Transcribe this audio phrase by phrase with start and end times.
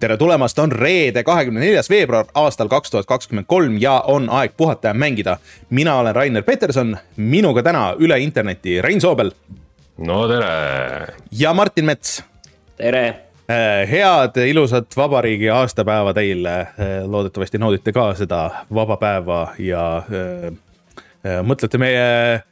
[0.00, 4.54] tere tulemast, on reede, kahekümne neljas veebruar aastal kaks tuhat kakskümmend kolm ja on aeg
[4.56, 5.36] puhata ja mängida.
[5.70, 9.30] mina olen Rainer Peterson, minuga täna üle interneti Rein Soobel.
[9.98, 11.06] no tere.
[11.32, 12.24] ja Martin Mets.
[12.76, 13.30] tere
[13.90, 16.66] head ilusat vabariigi aastapäeva teile.
[17.06, 20.52] loodetavasti naudite ka seda vaba päeva ja äh,
[21.26, 22.42] äh, mõtlete meie äh,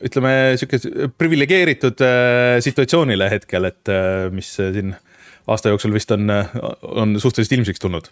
[0.00, 4.94] ütleme sihuke priviligeeritud äh, situatsioonile hetkel, et äh, mis siin
[5.50, 6.30] aasta jooksul vist on,
[6.82, 8.10] on suhteliselt ilmsiks tulnud.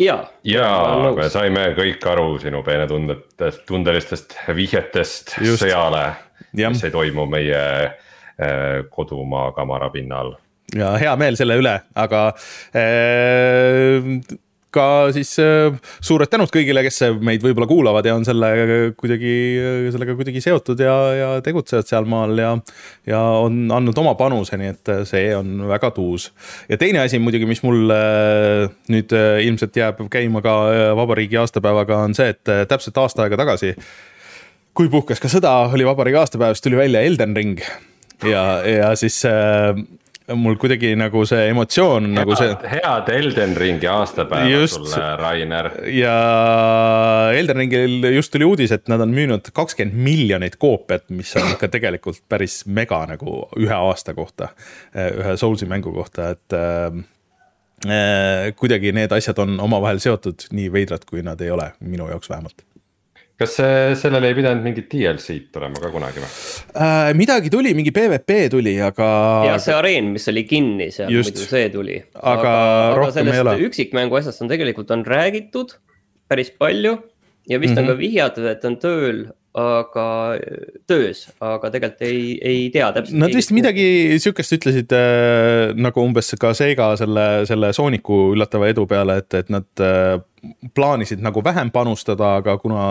[0.00, 0.68] ja, ja
[1.16, 5.64] me saime kõik aru sinu peenetundetest, tundelistest vihjetest Just.
[5.64, 6.06] sõjale,
[6.52, 10.36] mis ei toimu meie äh, kodumaa kamarapinnal
[10.76, 12.24] ja hea meel selle üle, aga
[12.72, 14.00] äh,
[14.72, 14.84] ka
[15.14, 18.50] siis äh, suured tänud kõigile, kes meid võib-olla kuulavad ja on selle
[18.98, 19.34] kuidagi,
[19.94, 22.52] sellega kuidagi seotud ja, ja tegutsevad sealmaal ja.
[23.08, 26.30] ja on andnud oma panuse, nii et see on väga tuus.
[26.70, 30.56] ja teine asi muidugi, mis mul äh, nüüd äh, ilmselt jääb käima ka
[30.98, 33.74] vabariigi aastapäevaga, on see, et täpselt aasta aega tagasi.
[34.72, 37.60] kui puhkes ka sõda, oli vabariigi aastapäev, siis tuli välja Elden Ring
[38.24, 39.20] ja, ja siis
[40.38, 42.54] mul kuidagi nagu see emotsioon head, nagu see.
[42.72, 45.70] head Elden Ringi aastapäeva just, sulle, Rainer.
[45.90, 46.14] ja
[47.36, 51.70] Elden Ringil just tuli uudis, et nad on müünud kakskümmend miljonit koopiat, mis on ikka
[51.72, 54.52] tegelikult päris mega nagu ühe aasta kohta.
[54.94, 56.98] ühe Soulsi mängu kohta, et äh,
[57.86, 62.30] äh, kuidagi need asjad on omavahel seotud nii veidrad, kui nad ei ole, minu jaoks
[62.30, 62.62] vähemalt
[63.40, 63.54] kas
[64.00, 67.12] sellele ei pidanud mingit DLC-d tulema ka kunagi või äh,?
[67.18, 69.08] midagi tuli, mingi PVP tuli, aga.
[69.48, 71.98] ja see areen, mis oli kinni seal, muidu see tuli.
[72.20, 72.52] aga,
[72.92, 73.56] aga ei ole.
[73.70, 75.76] üksikmängu asjast on tegelikult on räägitud
[76.30, 76.98] päris palju
[77.48, 77.78] ja vist mm -hmm.
[77.78, 77.92] on mhm.
[77.92, 79.22] ka vihjatud, et on tööl
[79.52, 80.06] aga
[80.88, 83.18] töös, aga tegelikult ei, ei tea täpselt.
[83.20, 83.84] Nad vist midagi
[84.22, 89.50] sihukest ütlesid äh, nagu umbes ka Sega selle, selle Sooniku üllatava edu peale, et, et
[89.52, 90.14] nad äh,
[90.72, 92.86] plaanisid nagu vähem panustada, aga kuna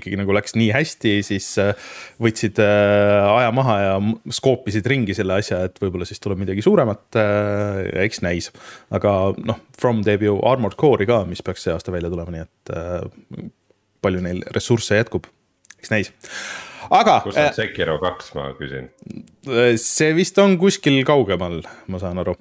[0.00, 3.94] ikkagi nagu läks nii hästi, siis äh, võtsid äh, aja maha ja
[4.34, 7.86] skoopisid ringi selle asja, et võib-olla siis tuleb midagi suuremat äh,.
[8.08, 8.50] eks näis,
[8.90, 9.14] aga
[9.46, 13.50] noh, From ju Armored Core'i ka, mis peaks see aasta välja tulema, nii et
[14.02, 15.28] palju neil ressursse jätkub
[15.80, 16.12] eks näis
[16.90, 17.20] aga.
[17.24, 18.90] kus on äh, Sekiro kaks, ma küsin.
[19.80, 22.36] see vist on kuskil kaugemal, ma saan aru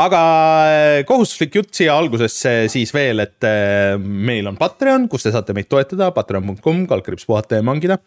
[0.00, 0.20] aga
[0.68, 5.54] äh, kohustuslik jutt siia algusesse siis veel, et äh, meil on Patreon, kus te saate
[5.56, 7.98] meid toetada, patreon.com, kaldkriips puhata ja mangida.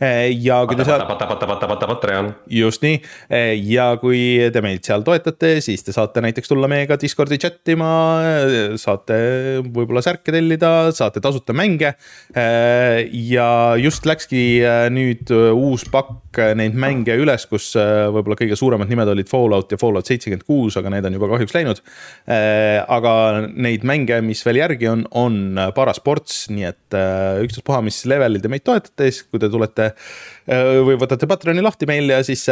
[0.00, 1.04] Äh, ja kui te seal.
[1.08, 2.32] pata, pata, pata, pata, Patreon.
[2.50, 2.98] just nii,
[3.68, 4.20] ja kui
[4.52, 7.90] te meid seal toetate, siis te saate näiteks tulla meiega Discordi chat ima,
[8.80, 9.16] saate
[9.64, 11.94] võib-olla särke tellida, saate tasuta mänge.
[12.34, 13.48] ja
[13.80, 14.42] just läkski
[14.94, 20.08] nüüd uus pakk neid mänge üles, kus võib-olla kõige suuremad nimed olid Fallout ja Fallout
[20.10, 21.82] seitsekümmend kuus, aga need on juba kahjuks läinud.
[22.28, 23.14] Äh, aga
[23.50, 28.52] neid mänge, mis veel järgi on, on parasports, nii et äh, ükstaspuha, mis levelil te
[28.52, 32.48] meid toetate, siis kui te tulete äh, või võtate Patreoni lahti meil ja siis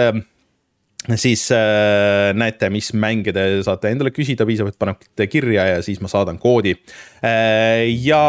[1.19, 6.01] siis äh, näete, mis mänge te saate endale küsida, piisab, et panete kirja ja siis
[6.03, 6.77] ma saadan koodi
[7.25, 7.89] äh,.
[8.05, 8.23] ja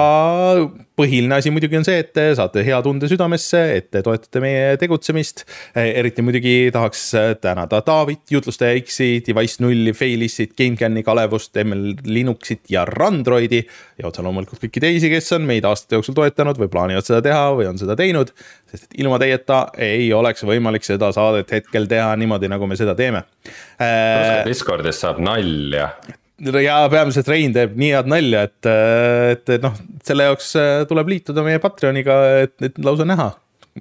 [1.00, 4.74] põhiline asi muidugi on see, et te saate hea tunde südamesse, et te toetate meie
[4.82, 5.46] tegutsemist
[5.80, 7.06] eriti muidugi tahaks
[7.44, 13.64] tänada Taavit, jutlustaja X-i, Device nulli, Failissit, GameCami, Kalevust, ML Linuxit ja Randroidi.
[14.00, 17.46] ja otse loomulikult kõiki teisi, kes on meid aastate jooksul toetanud või plaanivad seda teha
[17.58, 18.34] või on seda teinud
[18.74, 22.96] sest et ilma teieta ei oleks võimalik seda saadet hetkel teha niimoodi, nagu me seda
[22.98, 23.24] teeme
[23.78, 24.42] äh,.
[24.48, 25.92] Discordis saab nalja.
[26.64, 28.70] Ja peamiselt Rein teeb nii head nalja, et,
[29.34, 33.32] et, noh, selle jaoks äh, tuleb liituda meie Patreoniga, et, et lausa näha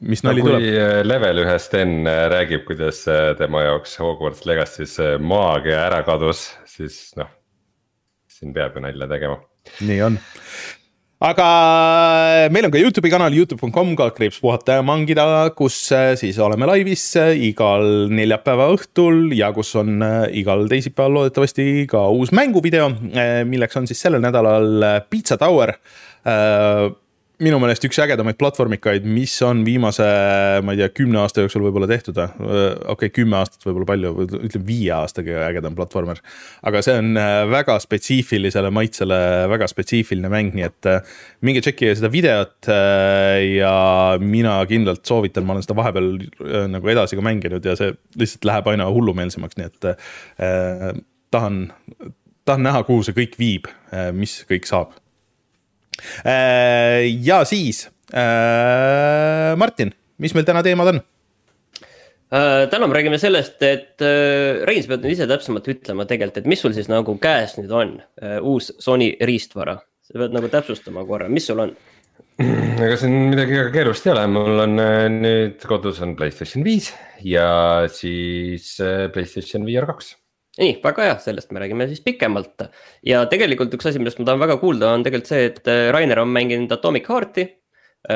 [0.01, 0.65] mis nali no, tuleb.
[0.65, 3.03] kui äh, level ühes Sten äh, räägib, kuidas
[3.41, 7.31] tema jaoks Hogwarts Legacy's maagia ära kadus, siis noh,
[8.31, 9.43] siin peab ju nalja tegema.
[9.87, 10.23] nii on
[11.23, 15.25] aga äh, meil on ka Youtube'i kanal Youtube.com kaldkriips puhata ja mangida,
[15.55, 20.03] kus äh, siis oleme laivis äh, igal neljapäeva õhtul ja kus on
[20.35, 22.91] igal teisipäeval loodetavasti ka uus mänguvideo,
[23.47, 25.77] milleks on siis sellel nädalal Pizza Tower
[27.43, 30.05] minu meelest üks ägedamaid platvormikaid, mis on viimase,
[30.65, 32.29] ma ei tea, kümne aasta jooksul võib-olla tehtud või?
[32.31, 36.23] okei okay,, kümme aastat võib-olla palju, ütleme viie aastaga ägedam platvormer.
[36.69, 39.19] aga see on äh, väga spetsiifilisele maitsele
[39.53, 43.75] väga spetsiifiline mäng, nii et äh, minge tšekkige seda videot äh, ja
[44.23, 46.11] mina kindlalt soovitan, ma olen seda vahepeal
[46.73, 50.91] nagu edasi ka mänginud ja see lihtsalt läheb aina hullumeelsemaks, nii et äh,
[51.35, 51.65] tahan,
[52.47, 53.71] tahan näha, kuhu see kõik viib,
[54.17, 55.02] mis kõik saab Äh,
[57.31, 59.55] ja siis äh,.
[59.61, 61.01] Martin, mis meil täna teemad on?
[62.33, 66.41] Uh, täna me räägime sellest, et uh, Rein, sa pead nüüd ise täpsemalt ütlema tegelikult,
[66.41, 67.99] et mis sul siis nagu käes nüüd on
[68.49, 69.77] uus Sony riistvara.
[70.03, 71.75] sa pead nagu täpsustama korra, mis sul on?
[72.41, 74.81] ega siin midagi väga keerulist ei ole, mul on
[75.21, 76.89] nüüd kodus on Playstation viis
[77.21, 78.79] ja siis
[79.13, 80.15] Playstation VR kaks
[80.61, 82.67] nii, väga hea, sellest me räägime siis pikemalt.
[83.07, 86.33] Ja tegelikult üks asi, millest ma tahan väga kuulda, on tegelikult see, et Rainer on
[86.35, 87.47] mänginud Atomic Heart'i,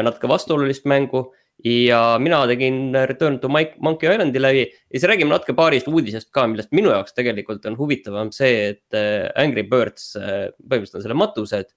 [0.04, 1.30] natuke vastuolulist mängu.
[1.64, 4.66] Ja mina tegin Return to Monkey Islandi läbi.
[4.66, 8.96] Ja siis räägime natuke paarist uudisest ka, millest minu jaoks tegelikult on huvitavam see, et
[8.98, 11.72] äh, Angry Birds äh, põhimõtteliselt on selle matused.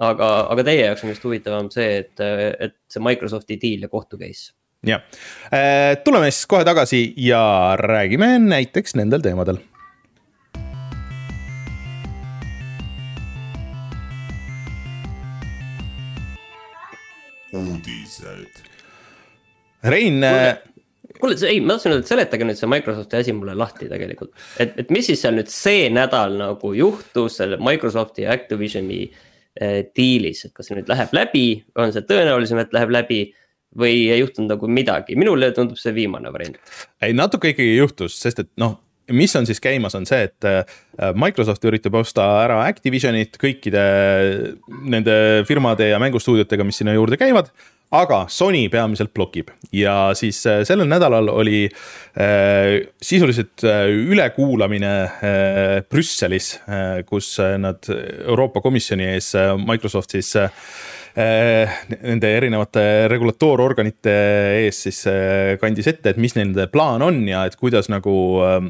[0.00, 3.88] aga, aga teie jaoks on vist huvitavam see, et, äh, et see Microsofti deal ja
[3.92, 4.50] kohtu case.
[4.86, 5.02] jah,
[6.04, 9.60] tuleme siis kohe tagasi ja räägime näiteks nendel teemadel
[17.56, 18.66] uudised
[19.82, 20.24] Rein.
[20.24, 20.58] Äh,
[21.20, 24.32] kuule, ei, ma tahtsin öelda, et seletage nüüd see Microsofti asi mulle lahti tegelikult.
[24.60, 29.80] et, et mis siis seal nüüd see nädal nagu juhtus selle Microsofti ja Activisioni äh,
[29.96, 31.46] diilis, et kas see nüüd läheb läbi,
[31.80, 33.22] on see tõenäolisem, et läheb läbi
[33.80, 36.60] või ei juhtunud nagu midagi, minule tundub see viimane variant.
[37.00, 38.78] ei, natuke ikkagi juhtus, sest et noh
[39.16, 40.62] mis on siis käimas, on see, et äh,
[41.18, 43.84] Microsoft üritab osta ära Activisionit kõikide
[44.84, 45.18] nende
[45.48, 47.52] firmade ja mängustuudiotega, mis sinna juurde käivad
[47.90, 49.50] aga Sony peamiselt blokib.
[49.74, 57.56] Ja siis äh, sellel nädalal oli äh, sisuliselt äh, ülekuulamine äh, Brüsselis äh,, kus äh,
[57.58, 60.50] nad Euroopa Komisjoni ees äh, Microsoft siis äh,
[61.10, 64.12] nende erinevate regulatoororganite
[64.62, 65.00] ees siis
[65.58, 68.14] kandis ette, et mis nende plaan on ja et kuidas nagu
[68.46, 68.60] äh,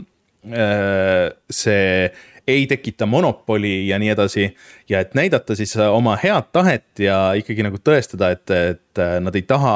[1.50, 2.10] see
[2.50, 4.56] ei tekita monopoli ja nii edasi.
[4.88, 9.18] ja et näidata siis äh, oma head tahet ja ikkagi nagu tõestada, et, et äh,
[9.22, 9.74] nad ei taha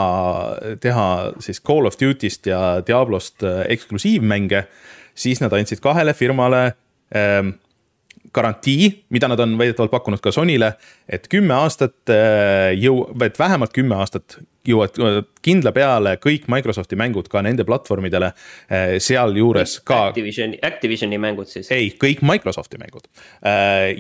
[0.81, 1.07] teha
[1.45, 4.65] siis Call of Duty'st ja Diablost äh, eksklusiivmänge.
[5.15, 6.73] siis nad andsid kahele firmale
[7.17, 7.55] ähm,
[8.35, 10.75] garantii, mida nad on väidetavalt pakkunud ka Sonyle,
[11.09, 12.11] et kümme aastat
[12.81, 18.31] jõu-, et vähemalt kümme aastat jõuavad kindla peale kõik Microsofti mängud ka nende platvormidele,
[18.73, 20.07] eh, sealjuures ka.
[20.09, 21.71] Activisioni, Activisioni mängud siis?
[21.75, 23.09] ei, kõik Microsofti mängud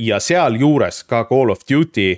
[0.00, 2.08] ja sealjuures ka Call of Duty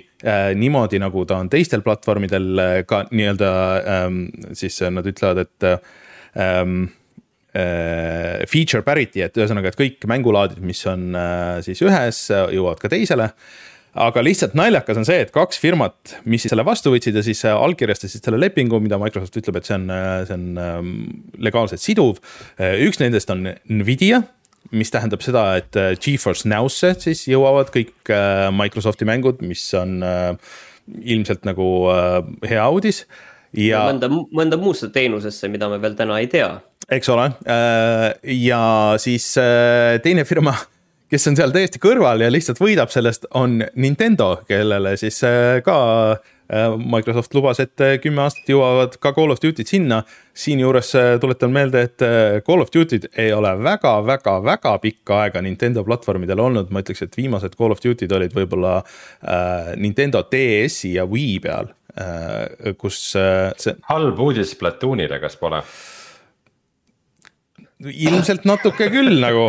[0.55, 3.49] niimoodi, nagu ta on teistel platvormidel ka nii-öelda
[3.93, 4.21] ehm,
[4.57, 5.67] siis nad ütlevad, et
[6.63, 6.87] um,
[7.57, 11.09] feature parity, et ühesõnaga, et kõik mängulaadid, mis on
[11.65, 13.31] siis ühes, jõuavad ka teisele
[13.97, 17.55] aga lihtsalt naljakas on see, et kaks firmat, mis selle vastu võtsid ja siis äh,
[17.55, 20.91] allkirjastasid selle lepingu, mida Microsoft ütleb, et see on, äh, see on ähm,
[21.43, 22.21] legaalselt siduv.
[22.59, 24.21] Äh, üks nendest on Nvidia,
[24.75, 28.11] mis tähendab seda, et Geforce Now'sse siis jõuavad kõik
[28.51, 30.01] Microsofti mängud, mis on
[30.97, 31.67] ilmselt nagu
[32.43, 33.05] hea uudis
[33.55, 33.85] ja.
[33.87, 36.49] mõnda, mõnda muusse teenusesse, mida me veel täna ei tea.
[36.91, 37.29] Eks ole,
[38.23, 38.61] ja
[39.01, 39.33] siis
[40.03, 40.53] teine firma
[41.11, 45.77] kes on seal täiesti kõrval ja lihtsalt võidab sellest, on Nintendo, kellele siis äh, ka
[46.11, 50.01] äh, Microsoft lubas, et äh, kümme aastat jõuavad ka Call of Duty'd sinna.
[50.37, 50.91] siinjuures
[51.21, 52.03] tuletan meelde, et
[52.45, 57.55] Call of Duty'd ei ole väga-väga-väga pikka aega Nintendo platvormidel olnud, ma ütleks, et viimased
[57.57, 63.79] Call of Duty'd olid võib-olla äh, Nintendo DS-i ja Wii peal äh,, kus äh, see.
[63.89, 65.63] halb uudis Splatoonile, kas pole?
[67.77, 69.45] Ilmselt natuke küll nagu.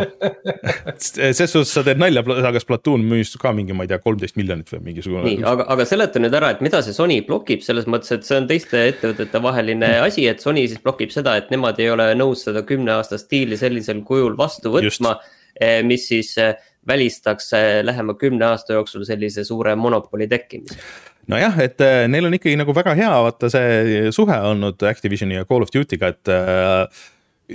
[0.99, 4.69] ses suhtes sa teed nalja, aga Splatoon müüs ka mingi, ma ei tea, kolmteist miljonit
[4.73, 5.25] või mingisugune.
[5.25, 8.37] nii, aga, aga seleta nüüd ära, et mida see Sony blokib selles mõttes, et see
[8.37, 10.05] on teiste ettevõtete vaheline mm.
[10.05, 14.03] asi, et Sony siis blokib seda, et nemad ei ole nõus seda kümneaastast diili sellisel
[14.05, 15.17] kujul vastu võtma.
[15.59, 16.53] Eh, mis siis eh,
[16.87, 20.77] välistaks eh, lähema kümne aasta jooksul sellise suure monopoli tekkimise
[21.29, 25.65] nojah, et neil on ikkagi nagu väga hea, vaata see suhe olnud Activisioni ja Call
[25.65, 27.03] of Duty'ga, et äh,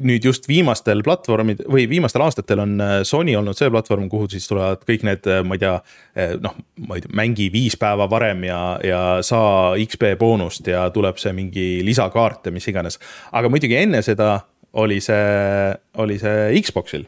[0.03, 4.49] nüüd just viimastel platvormid või viimastel aastatel on äh, Sony olnud see platvorm, kuhu siis
[4.51, 5.75] tulevad kõik need, äh, ma ei tea,
[6.19, 6.57] äh, noh,
[6.89, 11.35] ma ei tea, mängi viis päeva varem ja, ja saa XP boonust ja tuleb see
[11.37, 12.99] mingi lisakaart ja mis iganes.
[13.33, 14.39] aga muidugi enne seda
[14.83, 17.07] oli see, oli see Xbox'il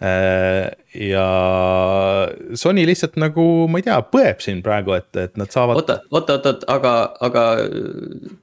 [0.00, 1.24] ja
[2.56, 5.76] Sony lihtsalt nagu, ma ei tea, põeb siin praegu, et, et nad saavad.
[5.76, 6.94] oota, oota, oota, aga,
[7.28, 7.44] aga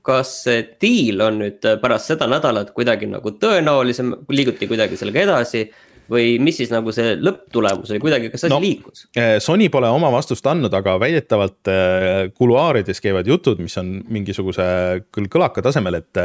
[0.06, 5.66] kas see deal on nüüd pärast seda nädalat kuidagi nagu tõenäolisem, liiguti kuidagi sellega edasi?
[6.12, 9.08] või mis siis nagu see lõpptulemus oli, kuidagi, kas asi no, liikus?
[9.18, 14.68] Äh, Sony pole oma vastust andnud, aga väidetavalt äh, kuluaarides käivad jutud, mis on mingisuguse
[15.12, 16.24] küll kõlaka tasemel, et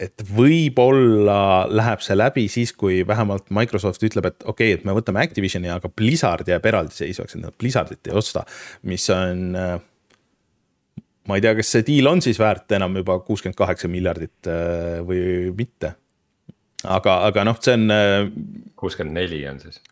[0.00, 4.96] et võib-olla läheb see läbi siis, kui vähemalt Microsoft ütleb, et okei okay,, et me
[4.96, 8.44] võtame Activisioni, aga Blizzard jääb eraldiseisvaks, et nad Blizzardit ei osta,
[8.88, 9.56] mis on.
[11.28, 15.00] ma ei tea, kas see deal on siis väärt enam juba kuuskümmend kaheksa miljardit äh,
[15.06, 15.94] või mitte.
[16.84, 18.64] aga, aga noh, see on.
[18.80, 19.82] kuuskümmend neli on siis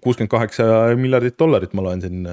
[0.00, 0.64] kuuskümmend kaheksa
[0.98, 2.26] miljardit dollarit ma loen siin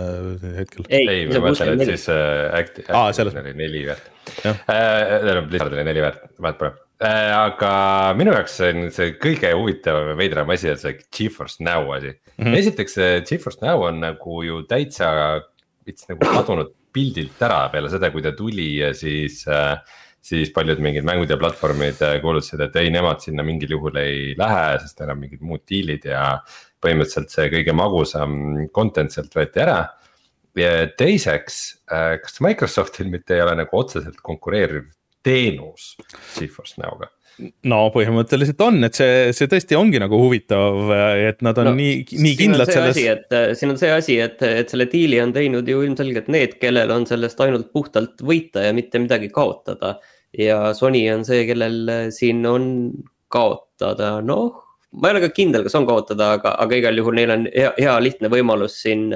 [0.57, 0.85] hetkel.
[0.89, 4.11] ei, ei, ma mõtlen, et siis äh, Acti-, Activision oli neli väärt.
[4.37, 7.33] tähendab, Blizzard oli neli väärt, vahet pole äh,.
[7.33, 7.71] aga
[8.19, 12.43] minu jaoks on see kõige huvitavam ja veidram asi on see Geforce Now asi mm.
[12.45, 12.57] -hmm.
[12.61, 15.11] esiteks see Geforce Now on nagu ju täitsa
[15.87, 19.77] veits nagu kadunud pildilt ära peale seda, kui ta tuli ja siis äh,
[20.27, 24.33] siis paljud mingid mängud ja platvormid äh, kuulutasid, et ei, nemad sinna mingil juhul ei
[24.39, 26.23] lähe, sest neil on mingid muud diilid ja
[26.83, 28.37] põhimõtteliselt see kõige magusam
[28.75, 29.79] content sealt võeti ära.
[30.57, 34.89] ja teiseks, äh, kas Microsoftil mitte ei ole nagu otseselt konkureeriv
[35.25, 35.95] teenus
[36.37, 37.11] Geforce Now'ga?
[37.69, 40.89] no põhimõtteliselt on, et see, see tõesti ongi nagu huvitav,
[41.29, 42.97] et nad on no, nii, nii kindlad selles.
[42.97, 46.93] et siin on see asi, et, et selle diili on teinud ju ilmselgelt need, kellel
[46.95, 49.97] on sellest ainult puhtalt võita ja mitte midagi kaotada.
[50.37, 52.71] ja Sony on see, kellel siin on
[53.33, 54.66] kaotada, noh,
[54.97, 57.69] ma ei ole ka kindel, kas on kaotada, aga, aga igal juhul neil on hea,
[57.77, 59.11] hea lihtne võimalus siin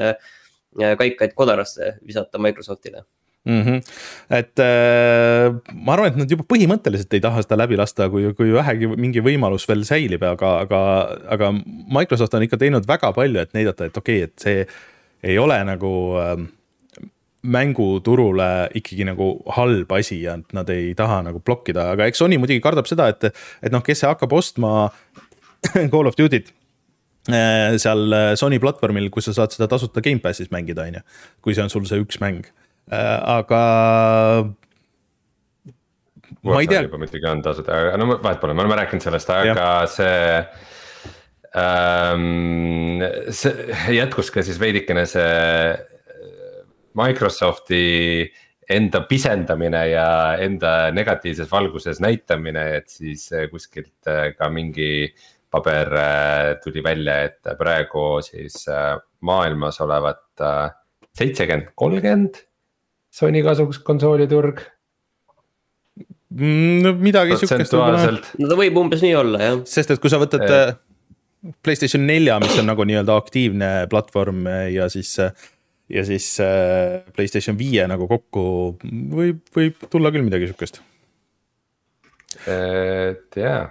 [0.77, 3.03] kaikaid kodarasse visata Microsoftile
[3.45, 3.61] mm.
[3.61, 3.81] -hmm.
[4.29, 8.53] et äh, ma arvan, et nad juba põhimõtteliselt ei taha seda läbi lasta, kui, kui
[8.53, 10.81] vähegi mingi võimalus veel säilib, aga, aga,
[11.35, 11.51] aga
[11.97, 14.65] Microsoft on ikka teinud väga palju, et näidata, et okei okay,, et see
[15.31, 16.35] ei ole nagu äh,
[17.41, 22.61] mänguturule ikkagi nagu halb asi ja nad ei taha nagu blokkida, aga eks Sony muidugi
[22.61, 24.91] kardab seda, et, et noh, kes hakkab ostma
[25.93, 26.53] Call of Duty't
[27.29, 31.05] äh, seal Sony platvormil, kus sa saad seda tasuta Gamepassis mängida, on ju.
[31.41, 32.47] kui see on sul see üks mäng
[32.91, 34.53] Äh, aga.
[36.41, 36.81] ma ei tea.
[36.89, 39.69] muidugi on tasuta, aga no vahet pole, me oleme rääkinud sellest, aga ja.
[39.87, 40.41] see
[41.61, 43.03] ähm,.
[43.31, 45.75] see jätkus ka siis veidikene see
[46.99, 47.83] Microsofti
[48.71, 50.07] enda pisendamine ja
[50.43, 55.13] enda negatiivses valguses näitamine, et siis kuskilt äh, ka mingi
[55.51, 58.63] paber äh, tuli välja, et praegu siis
[59.27, 60.45] maailmas olevat
[61.17, 62.45] seitsekümmend, kolmkümmend
[63.11, 64.61] Sony kasuks konsooliturg
[66.31, 66.77] mm,?
[66.85, 68.21] no midagi siukest võib-olla.
[68.39, 69.59] no ta võib umbes nii olla jah.
[69.67, 70.71] sest et kui sa võtad äh.
[71.65, 75.15] Playstation nelja, mis on nagu nii-öelda aktiivne platvorm ja siis
[75.91, 78.43] ja siis äh, Playstation viie nagu kokku
[78.81, 80.81] võib, võib tulla küll midagi sihukest.
[82.47, 83.65] et jaa,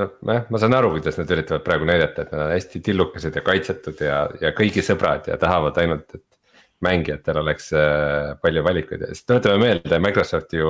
[0.00, 3.34] noh, jah, ma saan aru, kuidas nad üritavad praegu näidata, et nad on hästi tillukesed
[3.38, 6.26] ja kaitsetud ja, ja kõigi sõbrad ja tahavad ainult, et
[6.84, 9.00] mängijatel oleks äh, palju valikuid.
[9.06, 10.66] Ja siis tuletame meelde, Microsoft ju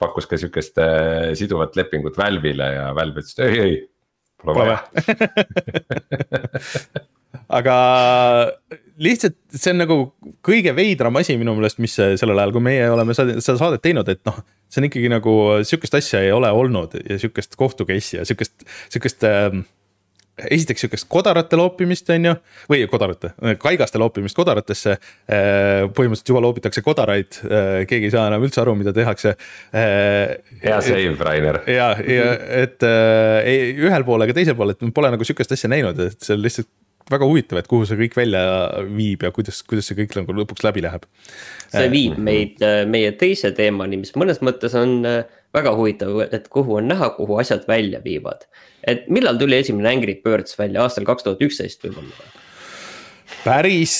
[0.00, 3.74] pakkus ka sihukest äh, siduvat lepingut Valve'ile ja Valve ütles, et ei, ei,
[4.42, 4.56] pole.
[4.64, 4.78] vaja.
[7.58, 7.76] Aga
[9.02, 9.98] lihtsalt see on nagu
[10.46, 14.22] kõige veidram asi minu meelest, mis sellel ajal, kui meie oleme seda saadet teinud, et
[14.28, 14.42] noh.
[14.72, 15.36] see on ikkagi nagu
[15.68, 19.62] sihukest asja ei ole olnud ja sihukest kohtu case'i ja sihukest, sihukest äh,
[20.50, 22.34] esiteks sihukest kodarate loopimist, on ju,
[22.70, 24.96] või kodarate, kaigaste loopimist kodaratesse.
[24.96, 29.34] Äh, põhimõtteliselt juba loobitakse kodaraid, äh, keegi ei saa enam üldse aru, mida tehakse.
[29.76, 31.62] Äh, hea save, Rainer.
[31.68, 32.30] ja, ja
[32.62, 32.84] et
[33.82, 36.70] ühel pool ega teisel pool, et pole nagu sihukest asja näinud, et see on lihtsalt
[37.10, 38.42] väga huvitav, et kuhu see kõik välja
[38.86, 41.06] viib ja kuidas, kuidas see kõik nagu lõpuks läbi läheb.
[41.72, 45.00] see viib meid meie teise teemani, mis mõnes mõttes on
[45.52, 48.46] väga huvitav, et kuhu on näha, kuhu asjad välja viivad
[48.82, 52.30] et millal tuli esimene Angry Birds välja, aastal kaks tuhat üksteist võib-olla?
[53.42, 53.94] päris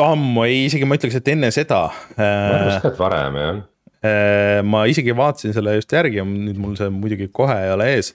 [0.00, 1.84] ammu, ei isegi ma ütleks, et enne seda.
[2.16, 3.60] ma arvasin, et varem jah.
[4.00, 8.14] Äh, ma isegi vaatasin selle just järgi, nüüd mul see muidugi kohe ei ole ees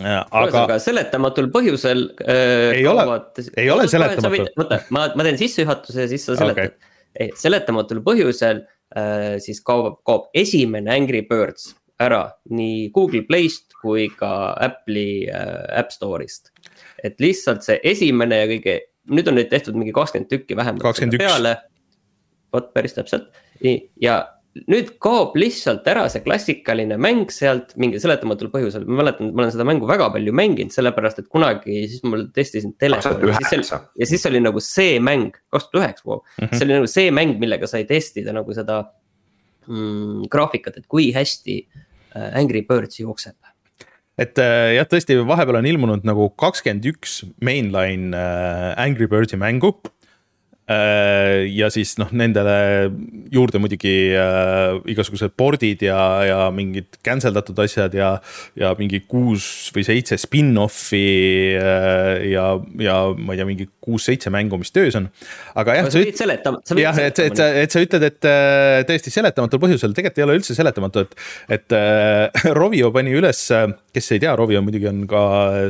[0.00, 2.78] aga seletamatul põhjusel äh,.
[2.78, 4.46] ei kaovad, ole, ei ole seletamatu.
[4.56, 7.28] oota, ma, ma teen sissejuhatuse ja siis sa seletad okay..
[7.38, 8.62] seletamatul põhjusel
[8.96, 15.80] äh, siis kaob, kaob esimene Angry Birds ära nii Google Play'st kui ka Apple'i äh,
[15.80, 16.52] App Store'ist.
[17.04, 18.76] et lihtsalt see esimene ja kõige,
[19.12, 21.56] nüüd on neid tehtud mingi kakskümmend tükki vähemalt peale.
[22.50, 23.28] vot päris täpselt,
[23.62, 24.22] nii ja
[24.70, 29.54] nüüd kaob lihtsalt ära see klassikaline mäng sealt mingi seletamatul põhjusel, ma mäletan, ma olen
[29.54, 33.32] seda mängu väga palju mänginud, sellepärast et kunagi siis ma testisin telefoni.
[33.32, 36.56] ja siis oli nagu see mäng, kaks tuhat üheksa, vau, mhm.
[36.56, 38.82] see oli nagu see mäng, millega sai testida nagu seda
[39.68, 41.62] mm, graafikat, et kui hästi
[42.14, 43.36] Äh, Angry Birds jookseb.
[44.20, 49.70] et äh, jah, tõesti vahepeal on ilmunud nagu kakskümmend üks mainline äh, Angry Birdsi mängu
[49.78, 49.99] Äh,
[50.70, 52.54] ja siis noh, nendele
[53.32, 58.10] juurde muidugi äh, igasugused board'id ja, ja mingid cancel datud asjad ja,
[58.58, 61.02] ja mingi kuus või seitse spin-off'i
[61.58, 62.46] äh, ja,
[62.82, 65.08] ja ma ei tea, mingi kuus-seitse mängu, mis töös on.
[65.58, 65.90] aga jah.
[65.90, 66.62] sa pidid seletama.
[66.78, 70.56] jah, et, et, et, sa ütled, et äh, täiesti seletamatul põhjusel, tegelikult ei ole üldse
[70.58, 71.16] seletamatu, et,
[71.58, 73.46] et äh, Rovio pani üles,
[73.94, 75.22] kes ei tea, Rovio muidugi on ka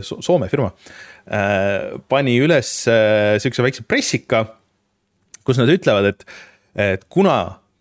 [0.04, 0.72] Soome firma
[1.26, 4.44] äh,, pani üles äh, sihukese väikse pressika
[5.50, 6.26] kus nad ütlevad, et,
[6.78, 7.40] et kuna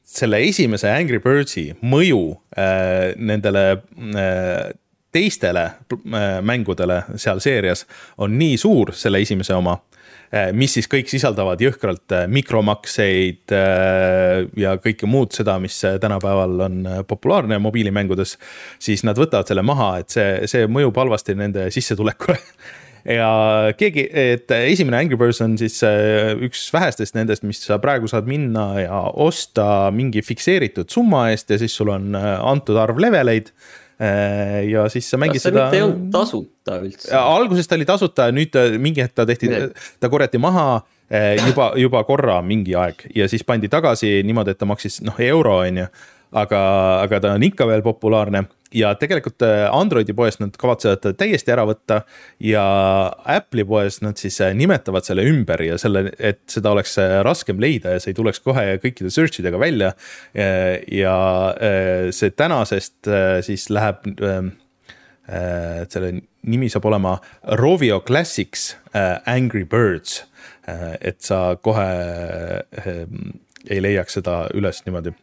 [0.09, 2.23] selle esimese Angry Birdsi mõju
[2.57, 3.65] äh, nendele
[4.17, 4.71] äh,
[5.13, 7.85] teistele äh, mängudele seal seerias
[8.17, 9.75] on nii suur, selle esimese oma
[10.33, 16.65] äh,, mis siis kõik sisaldavad jõhkralt äh, mikromakseid äh, ja kõike muud seda, mis tänapäeval
[16.65, 18.37] on äh, populaarne mobiilimängudes,
[18.81, 22.39] siis nad võtavad selle maha, et see, see mõjub halvasti nende sissetulekule
[23.07, 23.29] ja
[23.77, 28.29] keegi, et esimene Angry Birds on siis äh, üks vähestest nendest, mis sa praegu saad
[28.29, 33.51] minna ja osta mingi fikseeritud summa eest ja siis sul on äh, antud arv leveleid
[34.01, 35.69] äh, ja siis sa mängid seda.
[35.73, 37.11] ei olnud tasuta üldse.
[37.15, 39.51] alguses ta oli tasuta, nüüd mingi hetk ta tehti,
[39.99, 40.69] ta korjati maha
[41.47, 45.61] juba, juba korra mingi aeg ja siis pandi tagasi niimoodi, et ta maksis noh euro
[45.63, 45.91] on ju
[46.31, 46.61] aga,
[47.03, 48.45] aga ta on ikka veel populaarne
[48.75, 52.01] ja tegelikult äh, Androidi poest nad kavatsevad täiesti ära võtta
[52.43, 52.63] ja
[53.37, 57.61] Apple'i poes nad siis äh, nimetavad selle ümber ja selle, et seda oleks äh, raskem
[57.61, 59.93] leida ja see ei tuleks kohe kõikide search idega välja.
[60.91, 61.13] ja
[62.15, 63.07] see tänasest
[63.45, 64.05] siis läheb,
[65.89, 66.11] selle
[66.49, 67.15] nimi saab olema
[67.59, 68.75] Rovio Classics
[69.25, 70.23] Angry Birds.
[71.01, 71.87] et sa kohe
[73.69, 75.15] ei leiaks seda üles niimoodi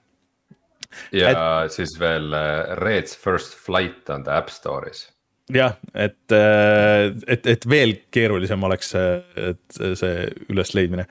[1.16, 5.06] ja et, siis veel äh, Red's First Flight on ta App Store'is.
[5.52, 11.06] jah, et, äh, et, et veel keerulisem oleks et see ülesleidmine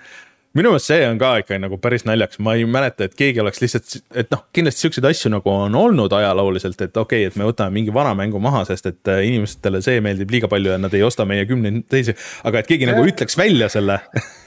[0.55, 3.59] minu meelest see on ka ikka nagu päris naljakas, ma ei mäleta, et keegi oleks
[3.63, 7.47] lihtsalt, et noh, kindlasti siukseid asju nagu on olnud ajalooliselt, et okei okay,, et me
[7.49, 10.95] võtame mingi vana mängu maha, sest et äh, inimestele see meeldib liiga palju ja nad
[10.95, 12.15] ei osta meie kümneid teisi.
[12.47, 12.93] aga et keegi ja.
[12.93, 13.99] nagu ütleks välja selle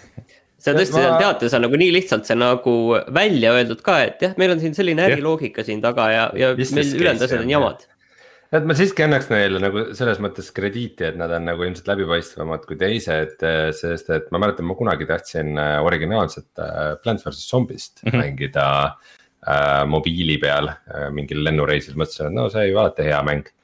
[0.59, 2.75] see tõesti, seal teates on nagu nii lihtsalt see nagu
[3.15, 6.91] välja öeldud ka, et jah, meil on siin selline äriloogika siin taga ja, ja meil
[6.99, 7.85] ülejäänud asjad on jamad.
[8.59, 12.67] et ma siiski annaks neile nagu selles mõttes krediiti, et nad on nagu ilmselt läbipaistvamad
[12.69, 13.45] kui teised,
[13.77, 18.25] sest et ma mäletan, ma kunagi tahtsin äh, originaalset äh, Plants vs Zombist mm -hmm.
[18.25, 18.67] mängida
[19.47, 23.55] äh, mobiili peal äh, mingil lennureisil, mõtlesin, et no see ei ole alati hea mäng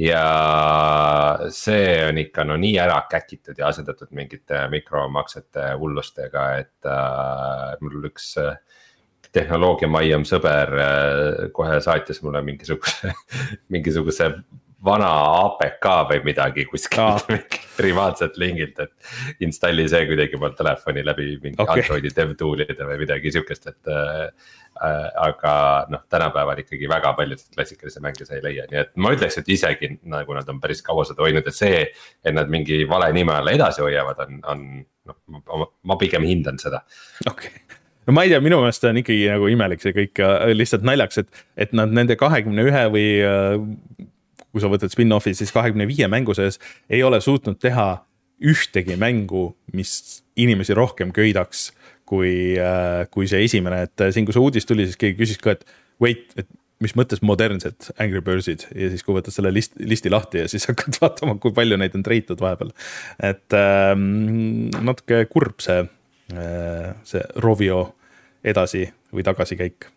[0.00, 7.74] ja see on ikka no nii ära käkitud ja asendatud mingite mikromaksete hullustega, et äh,
[7.84, 8.56] mul üks äh,
[9.34, 13.12] tehnoloogiamaiam sõber äh, kohe saatis mulle mingisuguse
[13.74, 14.32] mingisuguse
[14.84, 15.10] vana
[15.42, 17.38] APK või midagi kuskilt no.
[17.76, 21.84] privaatselt lingilt, et installi see kuidagi oma telefoni läbi mingi okay.
[21.84, 24.30] Androidi DevToolide või midagi sihukest, et Äh,
[24.80, 25.54] aga
[25.92, 29.50] noh, tänapäeval ikkagi väga paljusid klassikalisi mänge sa ei leia, nii et ma ütleks, et
[29.52, 31.82] isegi nagu nad on päris kaua seda hoidnud, et see.
[32.24, 34.64] et nad mingi vale nime alla edasi hoiavad, on, on
[35.10, 36.80] noh, ma pigem hindan seda.
[37.26, 40.22] okei okay no ma ei tea, minu meelest on ikkagi nagu imelik see kõik
[40.56, 44.08] lihtsalt naljaks, et, et nad nende kahekümne ühe või äh,
[44.50, 46.58] kui sa võtad spin-off'i, siis kahekümne viie mängu sees
[46.90, 47.90] ei ole suutnud teha
[48.40, 51.68] ühtegi mängu, mis inimesi rohkem köidaks
[52.10, 55.38] kui, äh, kui see esimene, et äh, siin, kui see uudis tuli, siis keegi küsis
[55.42, 56.48] ka, et wait, et
[56.80, 60.66] mis mõttes modernsed Angry Birdsid ja siis, kui võtad selle list, listi lahti ja siis
[60.70, 62.72] hakkad vaatama, kui palju neid on treitud vahepeal.
[63.30, 67.82] et ähm, natuke kurb see äh,, see Rovio
[68.44, 69.90] edasi või tagasikäik.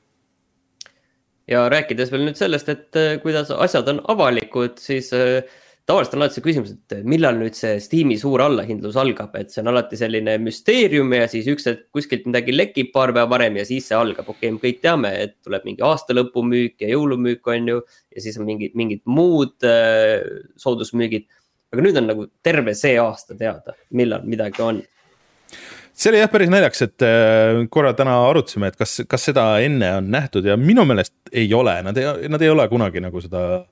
[1.47, 5.41] ja rääkides veel nüüd sellest, et äh, kuidas asjad on avalikud, siis äh,
[5.89, 9.59] tavaliselt on alati see küsimus, et millal nüüd see Steam'i suur allahindlus algab, et see
[9.63, 13.65] on alati selline müsteerium ja siis üks hetk kuskilt midagi lekib paar päeva varem ja
[13.67, 14.29] siis see algab.
[14.29, 18.39] okei okay,, me kõik teame, et tuleb mingi aastalõpumüük ja jõulumüük on ju ja siis
[18.39, 20.23] on mingid, mingid muud äh,
[20.63, 21.27] soodusmüügid.
[21.75, 24.83] aga nüüd on nagu terve see aasta teada, millal midagi on
[25.93, 29.97] see oli jah päris naljakas, et äh, korra täna arutasime, et kas, kas seda enne
[29.99, 33.65] on nähtud ja minu meelest ei ole, nad ei, nad ei ole kunagi nagu seda,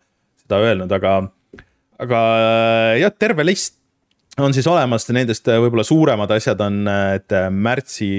[0.43, 1.21] seda öelnud, aga
[2.01, 3.77] aga äh, jah, terve list
[4.39, 8.09] on siis olemas, nendest äh, võib-olla suuremad asjad on, äh, et märtsi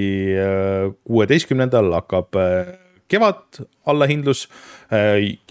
[1.03, 2.37] kuueteistkümnendal hakkab
[3.11, 4.47] kevad allahindlus.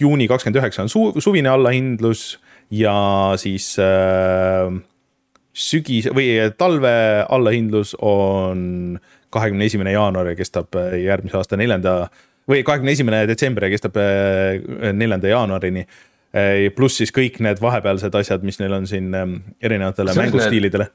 [0.00, 2.38] juuni kakskümmend üheksa on su-, suvine allahindlus
[2.70, 2.94] ja
[3.36, 4.70] siis äh,
[5.52, 6.92] sügis või talve
[7.28, 9.00] allahindlus on
[9.32, 12.06] kahekümne esimene jaanuar ja kestab järgmise aasta neljanda
[12.48, 13.98] või kahekümne esimene detsember ja kestab
[14.92, 15.84] neljanda jaanuarini
[16.76, 20.86] pluss siis kõik need vahepealsed asjad, mis neil on siin ähm, erinevatele mängustiilidele.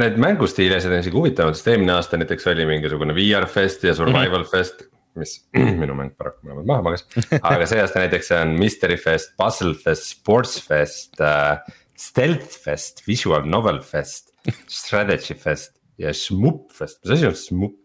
[0.00, 4.42] need mängustiiliasjad on isegi huvitavad, sest eelmine aasta näiteks oli mingisugune VR Fest ja Survival
[4.42, 4.50] mm -hmm.
[4.50, 4.88] Fest.
[5.14, 5.46] mis
[5.82, 7.06] minu mäng paraku mõlemad maha magas,
[7.42, 11.58] aga see aasta näiteks on Mystery Fest, Puzzle Fest, Sports Fest uh,.
[12.00, 14.32] Stealth Fest, Visual Novel Fest,
[14.68, 17.76] Strategy Fest ja Shmup Fest, mis asi on Shmup?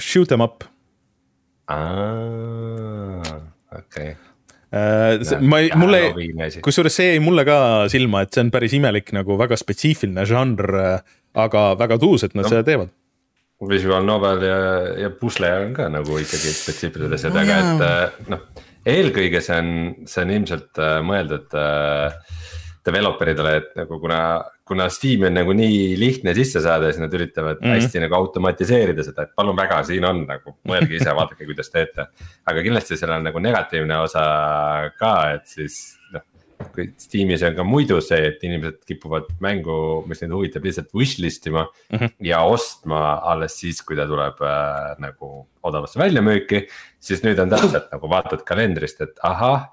[0.00, 0.64] Shoot em up.
[1.68, 4.31] okei okay
[4.72, 5.98] Uh, ma ei, mulle,
[6.64, 7.56] kusjuures see jäi mulle ka
[7.92, 10.72] silma, et see on päris imelik nagu väga spetsiifiline žanr,
[11.36, 12.92] aga väga tuus, et nad no, seda teevad.
[13.68, 14.58] Visual novel ja,
[15.04, 19.58] ja pusle on ka nagu ikkagi spetsiifilised asjad no,, aga et äh, noh, eelkõige see
[19.60, 19.68] on,
[20.08, 22.16] see on ilmselt äh, mõeldud äh,
[22.86, 24.22] developer idele, et nagu kuna
[24.72, 27.80] kuna Steam'i on nagu nii lihtne sisse saada, siis nad üritavad mm -hmm.
[27.80, 32.06] hästi nagu automatiseerida seda, et palun väga, siin on nagu, mõelge ise, vaadake, kuidas teete.
[32.46, 34.22] aga kindlasti seal on nagu negatiivne osa
[34.98, 36.22] ka, et siis noh,
[36.74, 41.20] kui Steamis on ka muidu see, et inimesed kipuvad mängu, mis neid huvitab, lihtsalt wish
[41.20, 41.98] list ima mm.
[41.98, 42.10] -hmm.
[42.20, 46.66] ja ostma alles siis, kui ta tuleb äh, nagu odavasse väljamüüki.
[47.00, 49.68] siis nüüd on täpselt nagu vaatad kalendrist, et ahah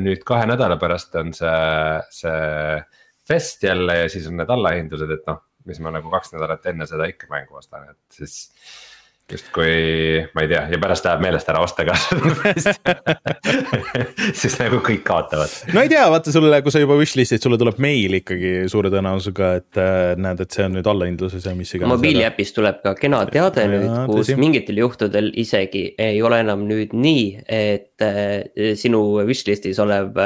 [0.00, 1.54] nüüd kahe nädala pärast on see,
[2.14, 2.80] see
[3.28, 6.86] fest jälle ja siis on need allahindlused, et noh, mis ma nagu kaks nädalat enne
[6.88, 8.36] seda ikka mängu ostan, et siis
[9.34, 9.72] justkui
[10.34, 11.96] ma ei tea ja pärast läheb meelest ära osta ka
[14.40, 15.52] siis nagu kõik kaotavad.
[15.74, 19.50] no ei tea, vaata sulle, kui sa juba wishlist'id, sulle tuleb meil ikkagi suure tõenäosusega,
[19.60, 21.94] et äh, näed, et see on nüüd allahindluses ja mis iganes.
[21.94, 24.40] mobiiliäpis tuleb ka kena teade ja, nüüd, kus tõsi.
[24.40, 30.18] mingitel juhtudel isegi ei ole enam nüüd nii, et äh, sinu wishlist'is olev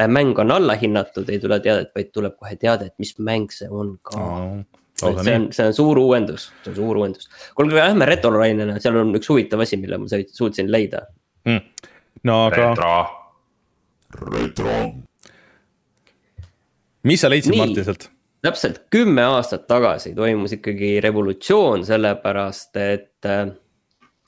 [0.00, 3.68] Äh, mäng on allahinnatud, ei tule teadet, vaid tuleb kohe teade, et mis mäng see
[3.68, 4.60] on ka oh,.
[5.00, 7.30] See on, see on suur uuendus, see on suur uuendus.
[7.56, 11.04] kuulge, aga lähme retrolainele, seal on üks huvitav asi, mille ma suutsin leida
[11.48, 11.90] mm..
[12.28, 12.70] no aga.
[12.70, 12.94] retro.
[14.36, 14.78] retro.
[17.10, 18.08] mis sa leidsid, Martin, sealt?
[18.44, 23.46] täpselt kümme aastat tagasi toimus ikkagi revolutsioon, sellepärast et äh,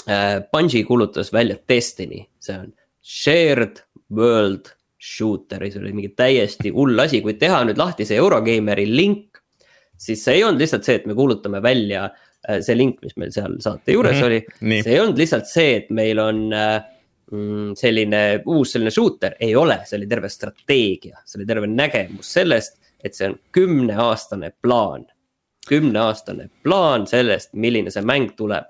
[0.08, 3.82] äh Bungi kuulutas välja Destiny, see on shared
[4.14, 9.41] world shooter, see oli mingi täiesti hull asi, kui teha nüüd lahti see Eurogeimeri link.
[10.02, 13.32] Siis see ei olnud lihtsalt see, et me kuulutame välja äh, see link, mis meil
[13.34, 14.26] seal saate juures mm -hmm.
[14.26, 14.82] oli.
[14.82, 16.82] see ei olnud lihtsalt see, et meil on äh,
[17.32, 22.34] mm, selline uus selline shooter, ei ole, see oli terve strateegia, see oli terve nägemus
[22.38, 25.06] sellest, et see on kümneaastane plaan.
[25.68, 28.66] kümneaastane plaan sellest, milline see mäng tuleb.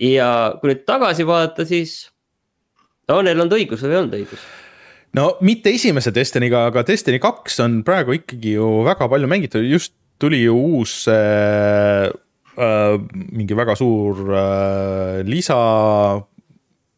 [0.00, 2.10] ja kui nüüd tagasi vaadata, siis
[3.08, 4.44] no neil olnud õigus või ei olnud õigus
[5.18, 9.92] no mitte esimese Destiny'ga, aga Destiny kaks on praegu ikkagi ju väga palju mängitud, just
[10.20, 12.08] tuli ju uus äh,
[12.56, 12.96] äh,
[13.32, 15.60] mingi väga suur äh, lisa.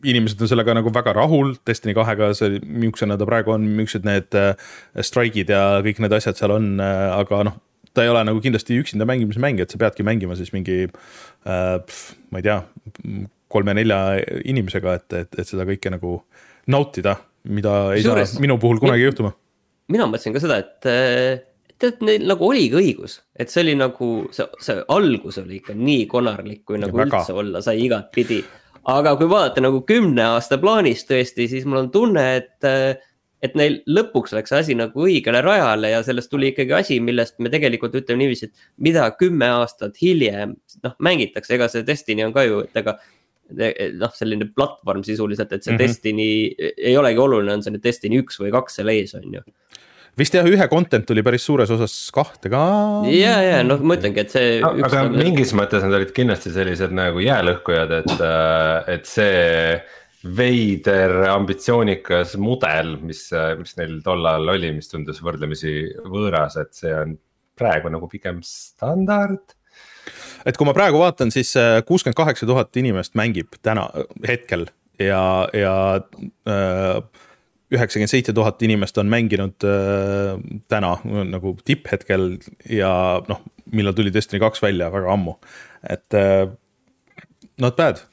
[0.03, 4.35] inimesed on sellega nagu väga rahul, Destiny kahega, see, millisena ta praegu on, millised need
[4.35, 4.57] äh,
[4.99, 7.61] strike'id ja kõik need asjad seal on äh,, aga noh
[7.95, 11.99] ta ei ole nagu kindlasti üksinda mängimise mäng, et sa peadki mängima siis mingi äh,,
[12.33, 12.57] ma ei tea,
[13.53, 14.01] kolme-nelja
[14.49, 16.17] inimesega, et, et, et seda kõike nagu
[16.73, 19.33] nautida mida ei Sures, saa minu puhul kunagi juhtuma.
[19.93, 20.91] mina mõtlesin ka seda, et
[21.83, 26.09] tead, neil nagu oligi õigus, et see oli nagu see, see algus oli ikka nii
[26.11, 27.23] konarlik, kui nagu väga.
[27.23, 28.43] üldse olla sai igatpidi.
[28.93, 32.69] aga kui vaadata nagu kümne aasta plaanis tõesti, siis mul on tunne, et,
[33.43, 37.53] et neil lõpuks läks asi nagu õigele rajale ja sellest tuli ikkagi asi, millest me
[37.53, 42.47] tegelikult ütleme niiviisi, et mida kümme aastat hiljem noh, mängitakse, ega see Destiny on ka
[42.49, 42.99] ju, et ega
[43.53, 45.83] noh, selline platvorm sisuliselt, et see mm -hmm.
[45.83, 46.31] Destiny
[46.77, 49.43] ei olegi oluline, on see nüüd Destiny üks või kaks seal ees, on ju
[50.19, 52.63] vist jah, ühe content tuli päris suures osas kahte ka.
[53.13, 54.75] ja, ja noh, ma ütlengi, et see no,.
[54.89, 55.19] aga nagu...
[55.23, 59.81] mingis mõttes nad olid kindlasti sellised nagu jäälõhkujad, et, äh, et see
[60.23, 63.25] veider ambitsioonikas mudel, mis,
[63.59, 65.73] mis neil tol ajal oli, mis tundus võrdlemisi
[66.07, 67.17] võõras, et see on
[67.59, 69.57] praegu nagu pigem standard
[70.47, 73.89] et kui ma praegu vaatan, siis äh, kuuskümmend kaheksa tuhat inimest mängib täna,
[74.27, 74.67] hetkel
[75.01, 75.75] ja, ja
[76.49, 77.03] äh,
[77.73, 80.35] üheksakümmend seitse tuhat inimest on mänginud äh,
[80.71, 80.97] täna
[81.29, 82.37] nagu tipphetkel
[82.71, 82.93] ja
[83.29, 83.41] noh,
[83.73, 85.37] millal tuli Destiny kaks välja, väga ammu,
[85.91, 86.47] et äh,
[87.63, 88.05] not bad.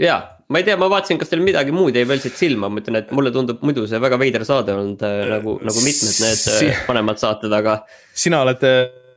[0.00, 2.82] ja, ma ei tea, ma vaatasin, kas teil midagi muud jäi veel siit silma, ma
[2.82, 6.40] ütlen, et mulle tundub muidu see väga veider saade olnud äh, nagu, nagu mitmed need
[6.46, 7.82] si vanemad saated, aga.
[8.14, 8.64] sina oled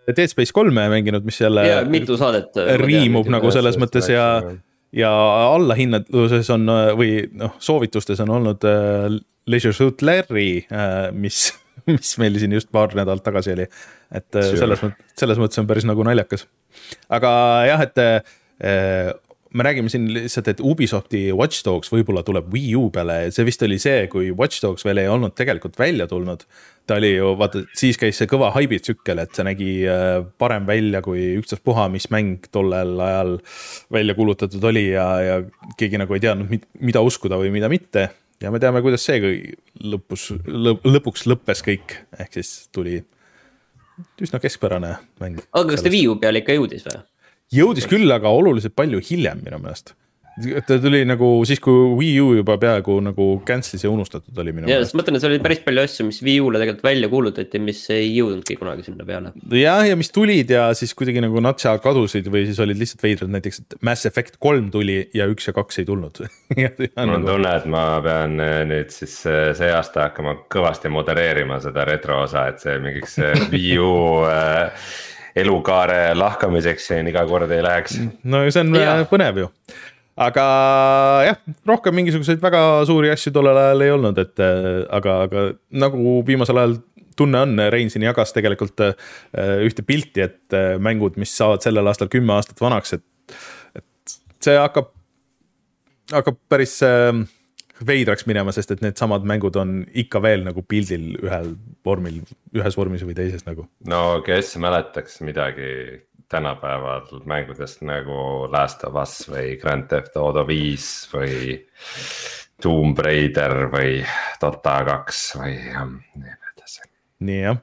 [0.03, 1.63] Dead Space kolme mänginud, mis jälle.
[1.87, 2.57] mitu saadet.
[2.59, 4.55] Äh, riimub nagu selles mõttes ja, ja
[5.01, 9.17] allahinnaduses on või noh, soovitustes on olnud äh,
[9.49, 11.47] Leisure Suit Larry äh,, mis,
[11.89, 13.67] mis meil siin just paar nädalat tagasi oli.
[14.13, 16.45] et äh, selles mõttes, selles mõttes on päris nagu naljakas.
[17.09, 17.33] aga
[17.69, 19.13] jah, et äh,
[19.53, 23.61] me räägime siin lihtsalt, et Ubisofti Watch Dogs võib-olla tuleb Wii U peale, see vist
[23.65, 26.45] oli see, kui Watch Dogs veel ei olnud tegelikult välja tulnud.
[26.87, 30.99] ta oli ju, vaata, siis käis see kõva haibitsükkel, et see nägi äh, parem välja
[31.05, 33.37] kui ükstaspuha, mis mäng tollel ajal
[33.93, 35.39] välja kuulutatud oli ja, ja
[35.79, 38.09] keegi nagu ei teadnud, mida uskuda või mida mitte.
[38.41, 39.21] ja me teame, kuidas see
[39.79, 43.03] lõpus lõp,, lõpuks lõppes kõik, ehk siis tuli
[44.21, 45.39] üsna keskpärane mäng.
[45.53, 47.03] aga kas ta Wii U peale ikka jõudis või?
[47.53, 49.95] Jõudis küll, aga oluliselt palju hiljem minu meelest
[50.65, 54.65] ta tuli nagu siis, kui Wii U juba peaaegu nagu cancel'is ja unustatud oli minu
[54.65, 54.73] meelest.
[54.73, 57.09] ja, sest ma mõtlen, et seal oli päris palju asju, mis Wii U-le tegelikult välja
[57.11, 59.33] kuulutati, mis ei jõudnudki kunagi sinna peale.
[59.59, 63.33] jah, ja mis tulid ja siis kuidagi nagu natsa kadusid või siis olid lihtsalt veidrad,
[63.35, 66.23] näiteks Mass Effect kolm tuli ja üks ja kaks ei tulnud
[66.57, 67.29] mul on nagu...
[67.29, 72.23] tunne, et ma pean äh, nüüd siis äh, see aasta hakkama kõvasti modereerima seda retro
[72.25, 73.93] osa, et see mingiks äh, Wii U
[75.35, 77.97] elukaare lahkamiseks siin iga kord ei läheks.
[78.23, 78.95] no see on ja.
[79.09, 79.49] põnev ju
[80.19, 80.45] aga
[81.25, 84.43] jah, rohkem mingisuguseid väga suuri asju tollel ajal ei olnud, et
[84.93, 85.45] aga, aga
[85.83, 86.75] nagu viimasel ajal
[87.17, 88.81] tunne on, Rein siin jagas tegelikult
[89.65, 93.37] ühte pilti, et mängud, mis saavad sellel aastal kümme aastat vanaks, et,
[93.77, 94.91] et see hakkab,
[96.13, 96.77] hakkab päris
[97.81, 101.53] veidraks minema, sest et needsamad mängud on ikka veel nagu pildil ühel
[101.85, 102.21] vormil,
[102.55, 103.65] ühes vormis või teises nagu.
[103.89, 110.87] no kes mäletaks midagi tänapäeval mängudest nagu Last of Us või Grand Theft Auto viis
[111.13, 111.57] või
[112.61, 114.03] Tomb Raider või
[114.41, 116.85] Dota kaks või nii edasi.
[117.25, 117.59] nii jah,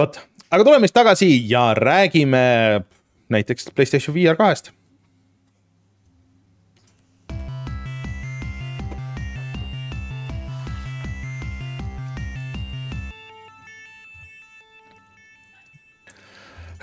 [0.00, 2.42] vot, aga tuleme siis tagasi ja räägime
[3.28, 4.72] näiteks Playstation VR kahest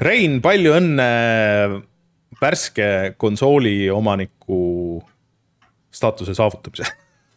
[0.01, 1.09] Rein, palju õnne
[2.41, 4.99] värske konsooli omaniku
[5.95, 6.89] staatuse saavutamisel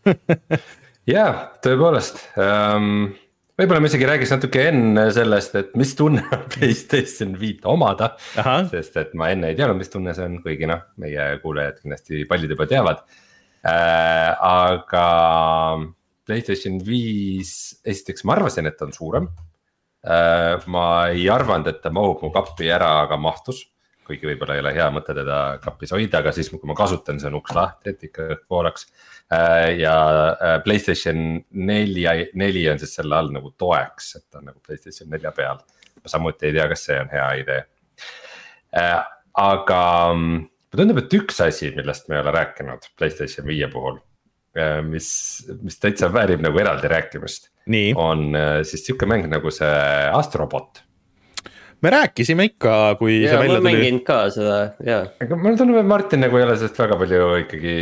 [1.14, 1.30] jaa,
[1.62, 3.08] tõepoolest um
[3.58, 8.12] võib-olla ma isegi räägiks natuke enne sellest, et mis tunne on Playstation viit omada.
[8.70, 12.24] sest et ma enne ei teadnud, mis tunne see on, kuigi noh, meie kuulajad kindlasti
[12.30, 13.02] paljud juba teavad
[13.66, 14.34] äh,.
[14.34, 15.06] aga
[16.28, 19.30] Playstation viis, esiteks ma arvasin, et ta on suurem
[20.72, 23.66] ma ei arvanud, et ta mahub mu kappi ära, aga mahtus.
[24.08, 27.28] kuigi võib-olla ei ole hea mõte teda kapis hoida, aga siis, kui ma kasutan, see
[27.28, 28.86] on uks lahti, et ikka voolaks.
[29.28, 29.96] Äh, ja
[30.30, 31.18] äh, Playstation
[31.52, 35.60] nelja, neli on siis selle all nagu toeks, et ta on nagu Playstation nelja peal.
[36.08, 37.60] samuti ei tea, kas see on hea idee.
[39.44, 39.82] aga
[40.14, 40.40] mm,
[40.72, 44.00] mulle tundub, et üks asi, millest me ei ole rääkinud Playstation viie puhul
[44.88, 45.10] mis,
[45.62, 47.50] mis täitsa väärib nagu eraldi rääkimist
[47.96, 49.72] on äh, siis sihuke mäng nagu see
[50.14, 50.82] Astrobot
[51.84, 53.70] me rääkisime ikka, kui ja, see välja tuli.
[53.70, 54.98] mänginud ka seda ja.
[55.22, 57.74] aga mulle tundub, et Martin nagu ei ole sellest väga palju ikkagi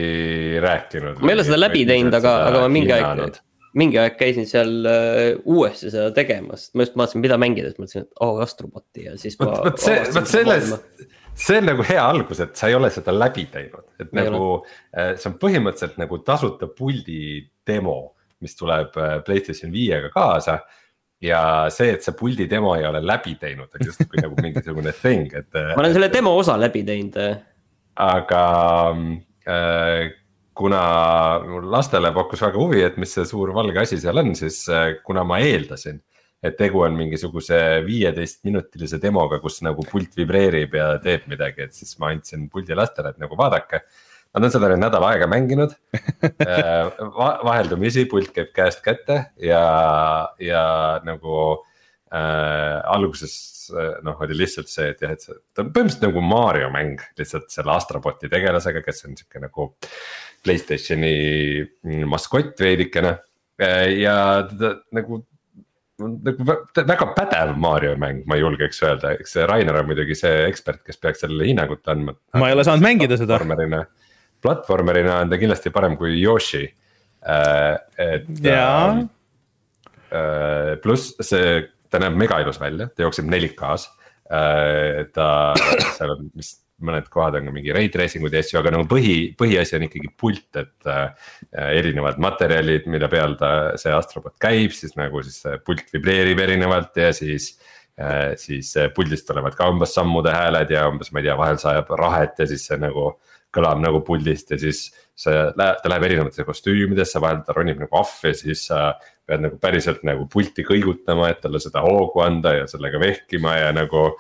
[0.65, 1.21] rääkinud.
[1.23, 3.39] ma ei ole seda läbi teinud, aga, aga ma mingi aeg,
[3.77, 8.09] mingi aeg käisin seal uh, uuesti seda tegemas, ma just vaatasin, mida mängida, siis mõtlesin,
[8.09, 9.39] et oo oh, Astroboti ja siis.
[9.41, 13.15] vot, vot see, vot sellest, see on nagu hea algus, et sa ei ole seda
[13.17, 14.77] läbi teinud, et ei nagu ole.
[14.93, 20.61] Äh, see on põhimõtteliselt nagu tasuta puldi demo mis tuleb äh, Playstation viiega kaasa.
[21.23, 21.41] ja
[21.73, 25.49] see, et see puldi demo ei ole läbi teinud, on justkui nagu mingisugune thing, et.
[25.55, 27.17] Äh, ma olen selle demo osa läbi teinud.
[28.05, 28.43] aga
[29.49, 30.11] äh,
[30.57, 30.83] kuna
[31.73, 35.25] lastele pakkus väga huvi, et mis see suur valge asi seal on, siis äh, kuna
[35.25, 36.03] ma eeldasin
[36.45, 41.97] et tegu on mingisuguse viieteistminutilise demoga, kus nagu pult vibreerib ja teeb midagi, et siis
[42.03, 43.83] ma andsin puldi lastele, et nagu vaadake
[44.37, 45.73] Nad on seda nüüd nädal aega mänginud
[46.45, 49.63] äh, vaheldumisi pult käib käest kätte ja,
[50.43, 50.65] ja
[51.09, 51.39] nagu
[52.13, 56.25] äh, alguses äh, noh, oli lihtsalt see, et jah, et see, ta on põhimõtteliselt nagu
[56.29, 59.71] Mario mäng lihtsalt selle Astroboti tegelasega, kes on sihuke nagu.
[60.45, 63.17] Playstationi maskott veidikene
[63.57, 64.19] äh, ja
[64.53, 65.25] ta nagu
[65.97, 66.45] nagu
[66.77, 71.25] väga pädev Mario mäng, ma julgeks öelda, eks Rainer on muidugi see ekspert, kes peaks
[71.25, 72.13] sellele hinnangut andma.
[72.37, 73.41] ma ei ole saanud mängida seda
[74.43, 77.79] platvormerina on ta kindlasti parem kui Yoshi äh,.
[77.99, 79.05] et yeah..
[80.07, 83.89] Äh, pluss see, ta näeb mega ilus välja, ta jookseb 4K-s
[84.31, 85.03] äh,.
[85.15, 85.29] ta,
[85.97, 88.85] seal on vist mõned kohad on ka mingi ray tracing ud ja asju, aga nagu
[88.91, 91.31] põhi, põhiasi on ikkagi pult, et äh,.
[91.73, 97.13] erinevad materjalid, mille peal ta, see astrobot käib, siis nagu siis pult vibreerib erinevalt ja
[97.17, 97.55] siis
[97.97, 98.35] äh,.
[98.41, 102.45] siis puldist tulevad ka umbes sammude hääled ja umbes, ma ei tea, vahel sajab rahet
[102.45, 103.15] ja siis see nagu
[103.57, 108.01] kõlab nagu puldist ja siis see läheb, ta läheb erinevatesse kostüümidesse, vahel ta ronib nagu
[108.01, 108.81] ahv ja siis sa
[109.27, 113.71] pead nagu päriselt nagu pulti kõigutama, et talle seda hoogu anda ja sellega vehkima ja
[113.75, 114.11] nagu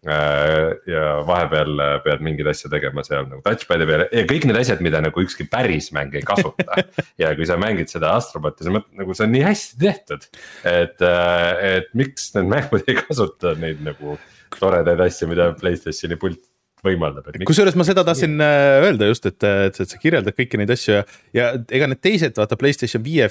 [0.00, 5.02] ja vahepeal pead mingeid asju tegema seal nagu touchpad'i peal ja kõik need asjad, mida
[5.04, 6.78] nagu ükski päris mäng ei kasuta
[7.20, 10.24] ja kui sa mängid seda Astroboti, sa mõtled nagu see on nii hästi tehtud.
[10.72, 14.16] et, et miks need mängud ei kasuta neid nagu
[14.56, 16.40] toredaid asju, mida Playstationi pult
[16.86, 17.30] võimaldab.
[17.48, 20.98] kusjuures ma seda tahtsin äh, öelda just, et, et, et sa kirjeldad kõiki neid asju
[20.98, 21.04] ja,
[21.36, 23.28] ja ega need teised vaata Playstation viie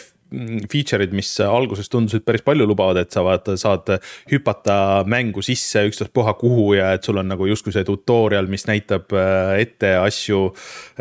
[0.69, 3.87] feature'id, mis alguses tundusid päris palju lubavad, et sa vaata, saad
[4.29, 4.75] hüpata
[5.09, 9.55] mängu sisse ükstaspuha kuhu ja et sul on nagu justkui see tutorial, mis näitab äh,
[9.63, 10.51] ette asju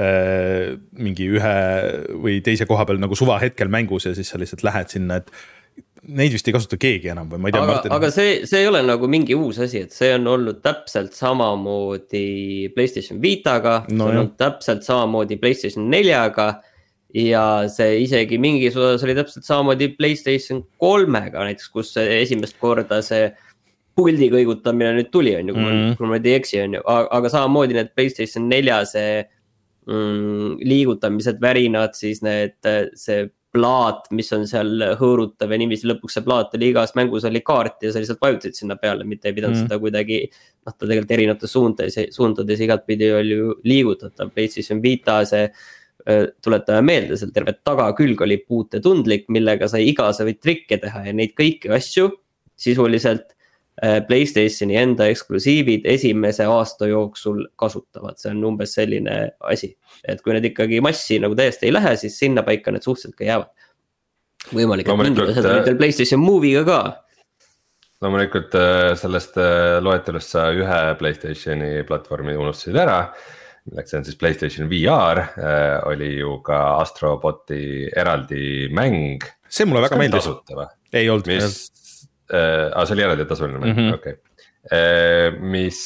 [0.01, 1.59] äh, mingi ühe
[2.25, 5.33] või teise koha peal nagu suvahetkel mängus ja siis sa lihtsalt lähed sinna, et
[6.03, 7.65] neid vist ei kasuta keegi enam või ma ei tea.
[7.65, 11.17] aga, aga see, see ei ole nagu mingi uus asi, et see on olnud täpselt
[11.17, 16.51] samamoodi Playstation Vitaga no,, see on olnud täpselt samamoodi Playstation neljaga.
[17.17, 23.31] ja see isegi mingis osas oli täpselt samamoodi Playstation kolmega näiteks, kus esimest korda see
[23.99, 25.97] puldi kõigutamine nüüd tuli, on ju, kui mm.
[26.05, 29.25] ma nüüd ei eksi, on ju, aga samamoodi need Playstation nelja see
[29.89, 32.55] mm, liigutamised, värinad, siis need,
[32.99, 37.41] see plaat, mis on seal hõõrutav ja niiviisi lõpuks see plaat oli igas mängus oli
[37.45, 39.65] kaart ja sa lihtsalt vajutasid sinna peale, mitte ei pidanud mm.
[39.65, 40.21] seda kuidagi.
[40.67, 45.49] noh, ta tegelikult erinevates suundades, suundades igatpidi oli ju liigutatav, PlayStation Vita see
[46.45, 51.73] tuletame meelde, seal terve tagakülg oli puutetundlik, millega sai igasuguseid trikke teha ja neid kõiki
[51.75, 52.11] asju
[52.59, 53.35] sisuliselt
[54.09, 59.19] Playstationi enda eksklusiivid esimese aasta jooksul kasutavad, see on umbes selline
[59.53, 59.77] asi.
[60.09, 63.69] et kui need ikkagi massi nagu täiesti ei lähe, siis sinnapaika need suhteliselt ka jäävad.
[64.55, 66.81] võimalik, et mingid asjad olid veel Playstation Movie'ga ka.
[68.03, 73.03] loomulikult äh, sellest äh, loetelust sa ühe Playstationi platvormi unustasid ära
[73.69, 79.23] milleks on siis Playstation VR äh,, oli ju ka Astroboti eraldi mäng.
[79.49, 80.31] see mulle väga meeldis.
[80.93, 81.29] ei olnud.
[81.31, 81.69] mis
[82.33, 84.23] äh,, aa see oli eraldi tasuline mäng mm -hmm., okei okay.
[84.73, 85.41] äh,.
[85.41, 85.81] mis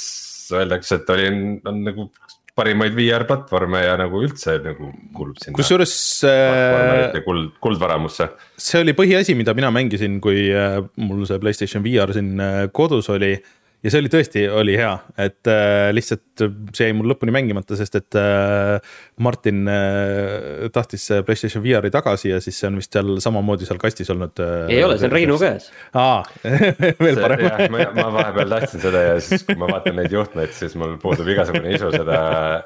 [0.52, 1.28] öeldakse, et oli,
[1.64, 2.10] on nagu
[2.54, 5.56] parimaid VR platvorme ja nagu üldse nagu kuulub sinna.
[5.56, 5.94] kusjuures
[6.28, 7.22] äh,.
[7.24, 8.28] kuld, kuldvaramusse.
[8.58, 13.08] see oli põhiasi, mida mina mängisin, kui äh, mul see Playstation VR siin äh, kodus
[13.12, 14.90] oli äh, ja see oli tõesti, oli hea,
[15.20, 16.42] et äh, lihtsalt
[16.74, 22.40] see jäi mul lõpuni mängimata, sest et äh, Martin äh, tahtis Playstation VR-i tagasi ja
[22.42, 24.68] siis see on vist seal samamoodi seal kastis olnud äh,.
[24.76, 25.70] ei ole, see on Reinu käes.
[25.98, 26.20] aa
[27.04, 27.46] veel parem.
[27.72, 31.32] Ma, ma vahepeal tahtsin seda ja siis, kui ma vaatan neid juhtmeid, siis mul puudub
[31.34, 32.20] igasugune isu seda,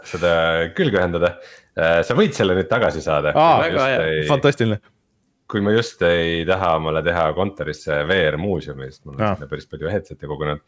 [0.09, 0.35] seda
[0.77, 2.03] külge ühendada äh,.
[2.05, 3.33] sa võid selle nüüd tagasi saada.
[4.29, 4.83] fantastiline
[5.47, 9.69] kui ma just ei taha omale teha kontorisse VR muuseumi, sest mul on sinna päris
[9.71, 10.65] palju headset'e kogunenud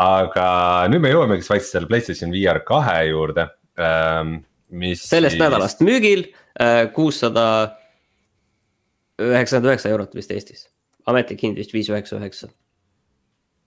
[0.00, 0.48] aga
[0.90, 3.46] nüüd me jõuamegi vaikselt selle Playstation VR kahe juurde
[3.78, 4.36] ähm,,
[4.74, 5.04] mis.
[5.06, 5.42] sellest siis...
[5.42, 6.26] nädalast müügil
[6.58, 7.46] äh, kuussada
[9.22, 10.68] üheksakümmend üheksa eurot vist Eestis,
[11.06, 12.50] ametlik hind vist viis üheksa üheksa.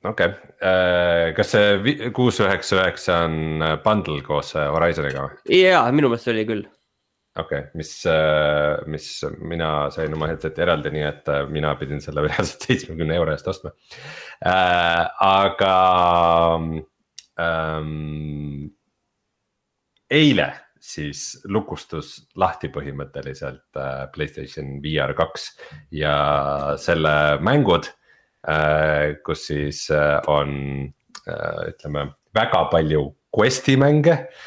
[0.03, 5.61] okei okay., äh, kas see kuus üheksa üheksa on äh, bundle koos Horizoniga või?
[5.61, 6.67] jaa, minu meelest oli küll
[7.37, 9.07] okei okay,, mis, äh, mis
[9.39, 13.47] mina sain oma headset'i eraldi, nii et äh, mina pidin selle reaalselt seitsmekümne euro eest
[13.51, 13.73] ostma
[14.41, 15.03] äh,.
[15.27, 15.75] aga
[17.41, 18.71] ähm,.
[20.09, 20.51] eile
[20.87, 25.49] siis lukustus lahti põhimõtteliselt äh, Playstation VR kaks
[25.91, 26.17] ja
[26.81, 27.91] selle mängud
[28.47, 30.85] äh,, kus siis äh, on
[31.27, 34.45] äh, ütleme väga palju quest'i mänge äh,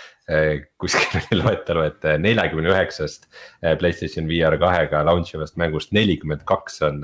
[0.81, 3.27] kuskil oli loetelu, et eh, neljakümne üheksast
[3.63, 7.03] eh, Playstation VR kahega launch ivast mängust nelikümmend kaks on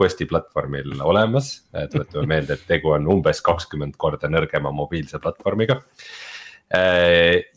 [0.00, 1.66] Questi platvormil olemas.
[1.92, 5.76] tuletame meelde, et tegu on umbes kakskümmend korda nõrgema mobiilse platvormiga.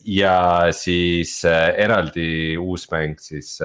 [0.04, 0.38] ja
[0.74, 3.60] siis eraldi uus mäng siis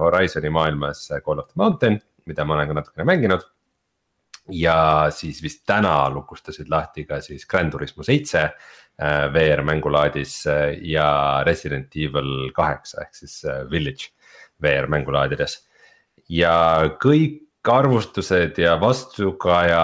[0.00, 3.44] Horizon'i maailmas Call of the Mountain, mida ma olen ka natukene mänginud
[4.50, 8.50] ja siis vist täna lukustasid lahti ka siis Grand Turismo seitse Äh,
[9.02, 14.12] VR mängulaadis äh, ja Resident Evil kaheksa ehk siis äh, Village
[14.62, 15.64] VR mängulaadides.
[16.28, 19.82] ja kõik arvustused ja vastukaja,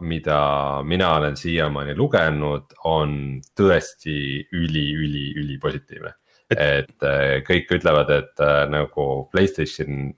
[0.00, 0.40] mida
[0.86, 6.14] mina olen siiamaani lugenud, on tõesti üli, üli, ülipositiivne.
[6.50, 7.04] et
[7.46, 10.12] kõik ütlevad, et nagu Playstation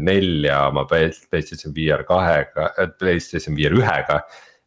[0.00, 4.18] nelja oma Playstation VR kahega, Playstation VR ühega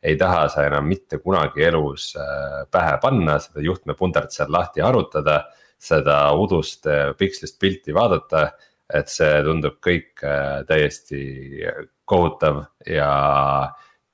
[0.03, 5.45] ei taha sa enam mitte kunagi elus äh, pähe panna, seda juhtmepundart seal lahti arutada.
[5.77, 8.47] seda udust äh, pikslist pilti vaadata,
[8.89, 11.19] et see tundub kõik äh, täiesti
[12.09, 13.09] kohutav ja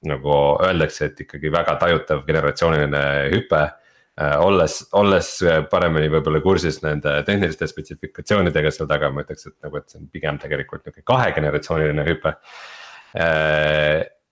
[0.04, 3.62] nagu öeldakse, et ikkagi väga tajutav generatsiooniline hüpe
[4.44, 5.30] olles, olles
[5.72, 10.12] paremini võib-olla kursis nende tehniliste spetsifikatsioonidega seal taga, ma ütleks, et nagu, et see on
[10.12, 12.36] pigem tegelikult nihuke kahegeneratsiooniline hüpe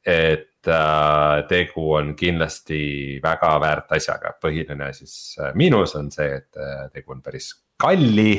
[0.05, 6.57] et äh, tegu on kindlasti väga väärt asjaga, põhiline siis äh, miinus on see, et
[6.57, 8.33] äh, tegu on päris kalli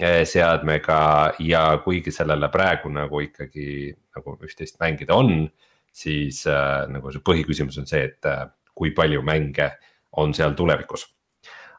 [0.00, 5.50] äh, seadmega ja kuigi sellele praegu nagu ikkagi nagu üht-teist mängida on.
[5.94, 9.70] siis äh, nagu see põhiküsimus on see, et äh, kui palju mänge
[10.18, 11.06] on seal tulevikus.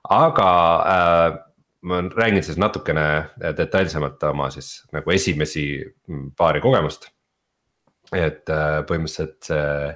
[0.09, 0.51] aga
[0.93, 1.39] äh,
[1.81, 5.83] ma räägin siis natukene detailsemalt oma siis nagu esimesi
[6.37, 7.14] paari kogemust
[8.23, 9.93] et äh, põhimõtteliselt see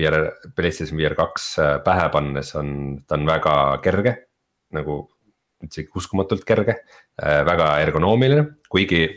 [0.00, 2.70] VR, PlayStation VR kaks äh, pähe pannes on,
[3.06, 3.54] ta on väga
[3.84, 4.16] kerge.
[4.70, 5.02] nagu
[5.66, 6.76] isegi uskumatult kerge,
[7.20, 9.08] äh, väga ergonoomiline, kuigi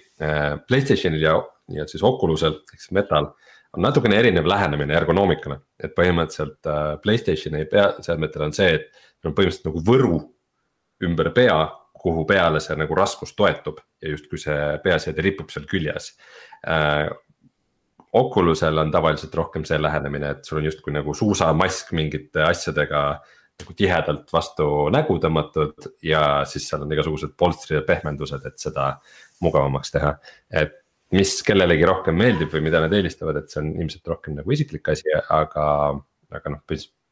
[0.68, 1.34] Playstationil ja,
[1.76, 3.26] ja siis Oculusel ehk siis Metal
[3.74, 6.70] on natukene erinev lähenemine ergonoomikale, et põhimõtteliselt
[7.04, 10.20] Playstationi pea, seadmetel on see, et neil on põhimõtteliselt nagu võru
[11.04, 11.58] ümber pea,
[12.04, 16.12] kuhu peale see nagu raskus toetub ja justkui see peaseade ripub seal küljes.
[18.14, 23.04] Oculusel on tavaliselt rohkem see lähenemine, et sul on justkui nagu suusamask mingite asjadega
[23.62, 28.96] nagu tihedalt vastu nägu tõmmatud ja siis seal on igasugused polstrid ja pehmendused, et seda
[29.44, 30.16] mugavamaks teha.
[30.50, 30.80] et
[31.14, 34.90] mis kellelegi rohkem meeldib või mida nad eelistavad, et see on ilmselt rohkem nagu isiklik
[34.94, 35.66] asi, aga,
[36.34, 36.64] aga noh,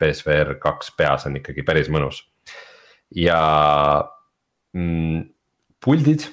[0.01, 2.23] PSVR kaks peas on ikkagi päris mõnus.
[3.13, 3.41] ja
[4.73, 5.25] mm,
[5.83, 6.25] puldid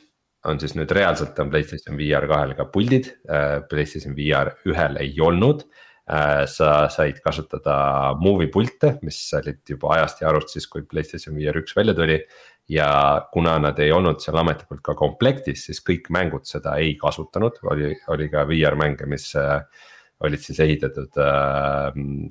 [0.47, 5.15] on siis nüüd reaalselt on Playstation VR kahel ka puldid, äh, Playstation VR ühel ei
[5.21, 5.67] olnud.
[6.09, 11.37] Äh, sa said kasutada movie pilte, mis olid juba ajast ja arust siis, kui Playstation
[11.37, 12.23] VR üks välja tuli.
[12.69, 17.57] ja kuna nad ei olnud seal ametlikult ka komplektis, siis kõik mängud seda ei kasutanud,
[17.73, 19.63] oli, oli ka VR mänge, mis äh,
[20.21, 21.17] olid siis ehitatud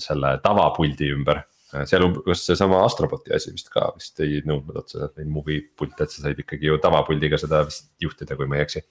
[0.04, 1.42] selle tavapuldi ümber
[1.76, 6.14] Äh, sealhulgas seesama Astroboti asi vist ka vist ei nõudnud otseselt neid movie pilte, et
[6.14, 8.84] sa said ikkagi ju tavapuldiga seda vist juhtida, kui ma ei eksi.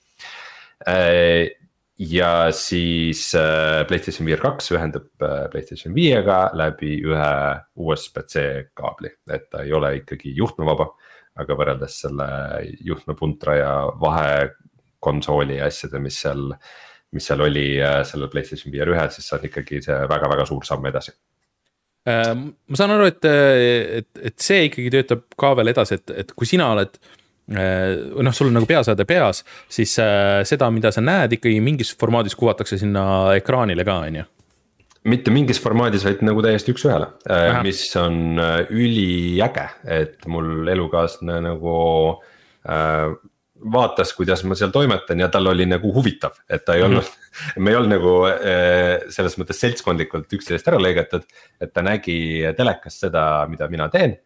[0.92, 1.54] Äh,
[1.96, 5.06] ja siis äh, PlayStation VR kaks ühendab
[5.52, 7.30] PlayStation viiega läbi ühe
[7.80, 8.44] USB-C
[8.76, 10.92] kaabli, et ta ei ole ikkagi juhtmevaba.
[11.36, 12.26] aga võrreldes selle
[12.80, 16.46] juhtmepuntra ja vahekonsooli asjade, mis seal,
[17.12, 17.66] mis seal oli
[18.08, 21.12] sellel PlayStation VR ühel, siis see on ikkagi see väga-väga suur samm edasi
[22.06, 26.48] ma saan aru, et, et, et see ikkagi töötab ka veel edasi, et, et kui
[26.48, 29.42] sina oled äh, noh, sul on nagu peaseade peas,
[29.72, 33.04] siis äh, seda, mida sa näed, ikkagi mingis formaadis kuvatakse sinna
[33.38, 34.26] ekraanile ka, on ju?
[35.06, 37.12] Mitte mingis formaadis, vaid nagu täiesti üks-ühele,
[37.62, 38.40] mis on
[38.74, 41.76] üliäge, et mul elukaaslane nagu
[42.66, 43.12] äh,
[43.72, 46.96] vaatas, kuidas ma seal toimetan ja tal oli nagu huvitav, et ta ei mm -hmm.
[46.96, 47.06] olnud,
[47.62, 51.24] me ei olnud nagu äh, selles mõttes seltskondlikult üksteisest ära lõigatud.
[51.60, 54.16] et ta nägi telekast seda, mida mina teen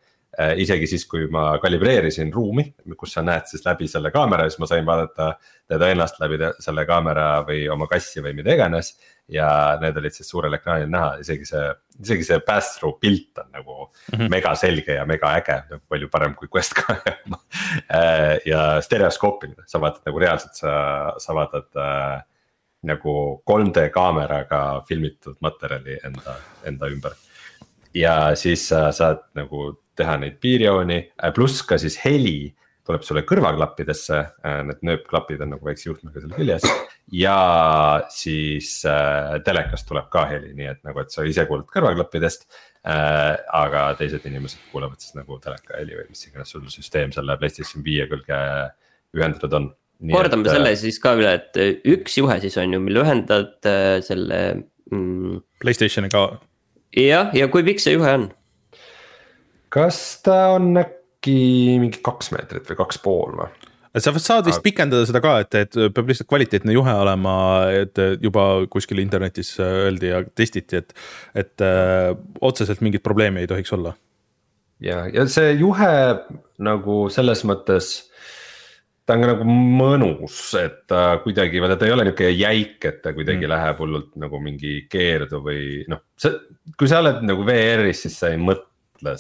[0.41, 0.59] äh,.
[0.59, 4.67] isegi siis, kui ma kalibreerisin ruumi, kus sa näed siis läbi selle kaamera, siis ma
[4.67, 5.35] sain vaadata
[5.69, 8.97] teda ennast läbi selle kaamera või oma kassi või mida iganes
[9.31, 11.63] ja need olid siis suurel ekraanil näha, isegi see,
[12.01, 14.31] isegi see pass-through pilt on nagu mm -hmm.
[14.33, 17.15] mega selge ja mega äge, palju parem kui Quest kahe
[17.99, 22.23] äh, ja stereoskoopiline, sa vaatad nagu reaalselt, sa, sa vaatad äh,
[22.83, 27.13] nagu 3D kaameraga filmitud materjali enda, enda ümber.
[27.95, 32.55] ja siis sa saad nagu teha neid piirjooni, äh, pluss ka siis heli
[32.91, 36.67] tuleb sulle kõrvaklappidesse, äh, need nööpklapid on nagu väikse juhtmega seal küljes.
[37.15, 37.37] ja
[38.13, 42.47] siis äh, telekast tuleb ka heli, nii et nagu, et sa ise kuulad kõrvaklappidest
[42.83, 43.39] äh,.
[43.55, 47.85] aga teised inimesed kuulevad siis nagu teleka heli või mis iganes sul süsteem selle PlayStation
[47.87, 48.41] viie külge
[49.17, 49.71] ühendatud on.
[50.11, 53.99] kordame et, selle siis ka üle, et üks juhe siis on ju, mille ühendad äh,
[54.07, 54.41] selle
[54.91, 55.43] mm....
[55.63, 56.29] Playstationiga.
[56.97, 58.31] jah, ja kui pikk see juhe on?
[59.71, 63.51] kas ta on äkki äkki mingi kaks meetrit või kaks pool või?
[63.99, 67.35] sa saad vist pikendada seda ka, et, et peab lihtsalt kvaliteetne juhe olema,
[67.75, 70.95] et juba kuskil internetis öeldi ja testiti, et,
[71.35, 73.97] et öö, äh, otseselt mingit probleemi ei tohiks olla.
[74.81, 75.91] ja, ja see juhe
[76.63, 77.91] nagu selles mõttes
[79.05, 83.03] ta on ka nagu mõnus, et ta kuidagi, vaata ta ei ole nihuke jäik, et
[83.03, 83.51] ta kuidagi mm.
[83.51, 86.37] läheb hullult nagu mingi keerdu või noh, see.
[86.79, 88.70] kui sa oled nagu VR-is, siis sa ei mõtle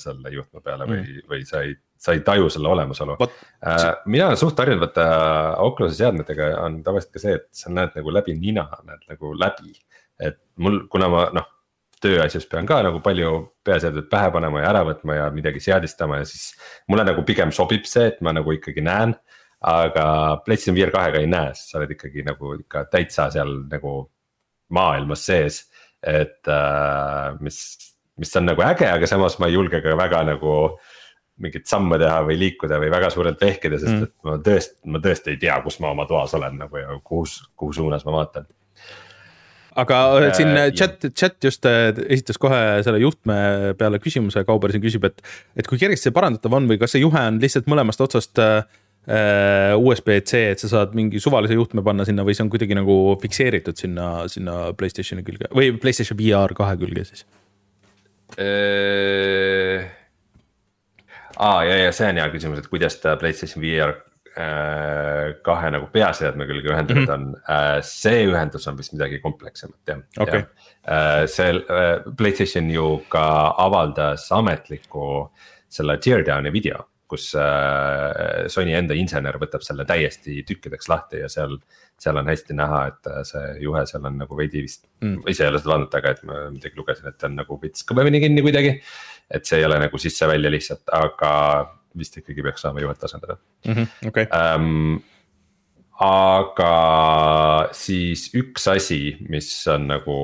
[0.00, 3.16] selle juhtme peale või mm., või sa ei sa ei taju selle olemasolu.
[3.20, 5.06] Äh, mina olen suht harjunud vaata
[5.60, 9.74] Oculus'i seadmetega on tavaliselt ka see, et sa näed nagu läbi nina, näed nagu läbi.
[10.20, 11.46] et mul, kuna ma noh,
[12.04, 13.30] tööasjus pean ka nagu palju
[13.64, 16.54] peaseadeid pähe panema ja ära võtma ja midagi seadistama ja siis.
[16.88, 19.14] mulle nagu pigem sobib see, et ma nagu ikkagi näen,
[19.60, 20.06] aga
[20.44, 23.94] PlayStation VR kahega ei näe, sest sa oled ikkagi nagu ikka täitsa seal nagu
[24.76, 25.66] maailmas sees.
[26.00, 27.56] et äh, mis,
[28.20, 30.54] mis on nagu äge, aga samas ma ei julge ka väga nagu
[31.40, 34.08] mingit samme teha või liikuda või väga suurelt vehkida, sest mm.
[34.08, 37.24] et ma tõesti, ma tõesti ei tea, kus ma oma toas olen nagu ja kuhu,
[37.56, 38.48] kuhu suunas ma vaatan.
[39.80, 43.38] aga äh, siin äh, chat, chat just äh, esitas kohe selle juhtme
[43.80, 45.24] peale küsimuse, Kauber siin küsib, et,
[45.56, 48.60] et kui kergesti see parandatav on või kas see juhe on lihtsalt mõlemast otsast äh,
[49.80, 53.80] USB-C, et sa saad mingi suvalise juhtme panna sinna või see on kuidagi nagu fikseeritud
[53.80, 57.36] sinna, sinna Playstationi külge või Playstation VR kahe külge siis äh,?
[61.40, 63.96] Aa ah, ja, ja see on hea küsimus, et kuidas ta Playstation VR
[64.40, 67.14] Äh, kahe nagu peaseadme külge ühendatud mm -hmm.
[67.14, 69.98] on, äh, see ühendus on vist midagi komplekssemat jah.
[70.18, 70.44] Okay..
[70.86, 71.50] Äh, see
[72.16, 75.32] Playstation ju ka avaldas ametliku
[75.68, 77.30] selle teardown'i video, kus
[78.54, 81.58] Sony enda insener võtab selle täiesti tükkideks lahti ja seal.
[82.00, 85.50] seal on hästi näha, et see juhe seal on nagu veidi vist mm., ise ei
[85.50, 88.44] ole seda vaadanud, aga et ma midagi lugesin, et ta on nagu veits kõvemini kinni
[88.46, 88.78] kuidagi.
[89.30, 91.32] et see ei ole nagu sisse-välja lihtsalt, aga
[91.98, 93.36] vist ikkagi peaks saama juhet asendada
[93.66, 93.72] mm.
[93.74, 94.26] -hmm, okay.
[94.32, 95.02] ähm,
[96.00, 96.72] aga
[97.76, 100.16] siis üks asi, mis on nagu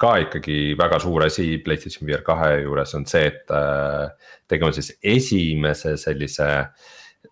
[0.00, 4.94] ka ikkagi väga suur asi PlayStation VR kahe juures on see, et äh, tegema siis
[5.02, 6.48] esimese sellise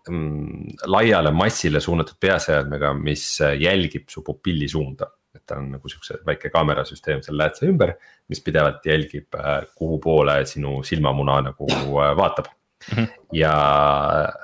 [0.09, 3.25] mm, laiale massile suunatud peaseadmega, mis
[3.59, 5.09] jälgib su pupilli suunda.
[5.31, 7.93] et ta on nagu siukse väike kaamerasüsteem seal läätse ümber,
[8.27, 12.51] mis pidevalt jälgib, äh, kuhu poole sinu silmamuna nagu äh, vaatab
[12.81, 13.07] Mm -hmm.
[13.31, 13.55] ja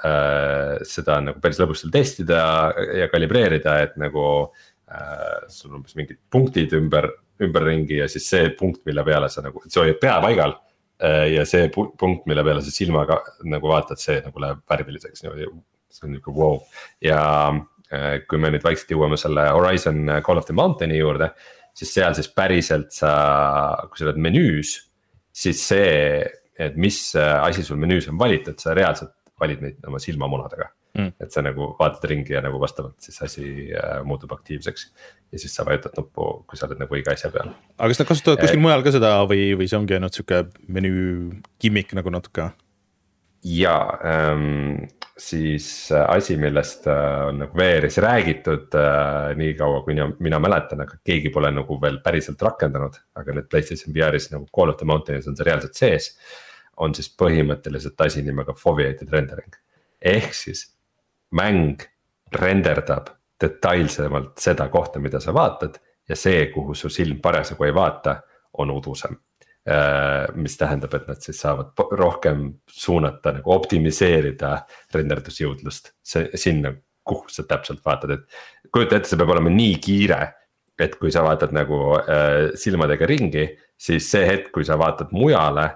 [0.06, 4.54] äh, seda on nagu päris lõbus seal testida ja kalibreerida, et nagu
[4.92, 7.10] äh, sul on umbes mingid punktid ümber,
[7.44, 10.56] ümberringi ja siis see punkt, mille peale sa nagu, see hoiab pea paigal
[11.04, 11.28] äh,.
[11.36, 15.52] ja see punkt, mille peale sa silmaga nagu vaatad, see nagu läheb värviliseks niimoodi,
[15.94, 16.82] see on nihuke vau wow.
[17.04, 17.22] ja
[17.92, 21.32] äh, kui me nüüd vaikselt jõuame selle Horizon Call of the Mountain'i juurde,
[21.78, 23.14] siis seal siis päriselt sa,
[23.88, 24.74] kui sa oled menüüs,
[25.38, 25.96] siis see
[26.58, 31.14] et mis äh, asi sul menüüs on valitud, sa reaalselt valid neid oma silmamunadega mm..
[31.24, 34.92] et sa nagu vaatad ringi ja nagu vastavalt siis asi äh, muutub aktiivseks.
[35.32, 37.54] ja siis sa vajutad nuppu, kui sa oled nagu õige asja peal.
[37.78, 41.10] aga kas nad kasutavad kuskil mujal ka seda või, või see ongi ainult sihuke menüü
[41.62, 42.52] gimmick nagu natuke?
[43.48, 44.88] ja ähm,
[45.18, 50.42] siis äh, asi, millest äh, on nagu VR-is räägitud äh, nii kaua, kui mina, mina
[50.42, 52.98] mäletan, aga keegi pole nagu veel päriselt rakendanud.
[53.16, 56.12] aga nüüd PlayStation VR-is nagu Call of the Mountain'is on see reaalselt sees
[56.78, 59.56] on siis põhimõtteliselt asi nimega foveated rendering.
[60.02, 60.68] ehk siis
[61.36, 61.84] mäng
[62.34, 63.12] renderdab
[63.42, 65.78] detailsemalt seda kohta, mida sa vaatad
[66.10, 68.22] ja see, kuhu su silm parasjagu ei vaata,
[68.58, 69.18] on udusem.
[69.68, 74.54] Äh, mis tähendab, et nad siis saavad rohkem suunata nagu optimiseerida
[74.96, 76.72] renderdusjõudlust sinna,
[77.08, 80.22] kuhu sa täpselt vaatad, et kujuta ette, see peab olema nii kiire
[80.80, 83.48] et kui sa vaatad nagu äh, silmadega ringi,
[83.78, 85.68] siis see hetk, kui sa vaatad mujale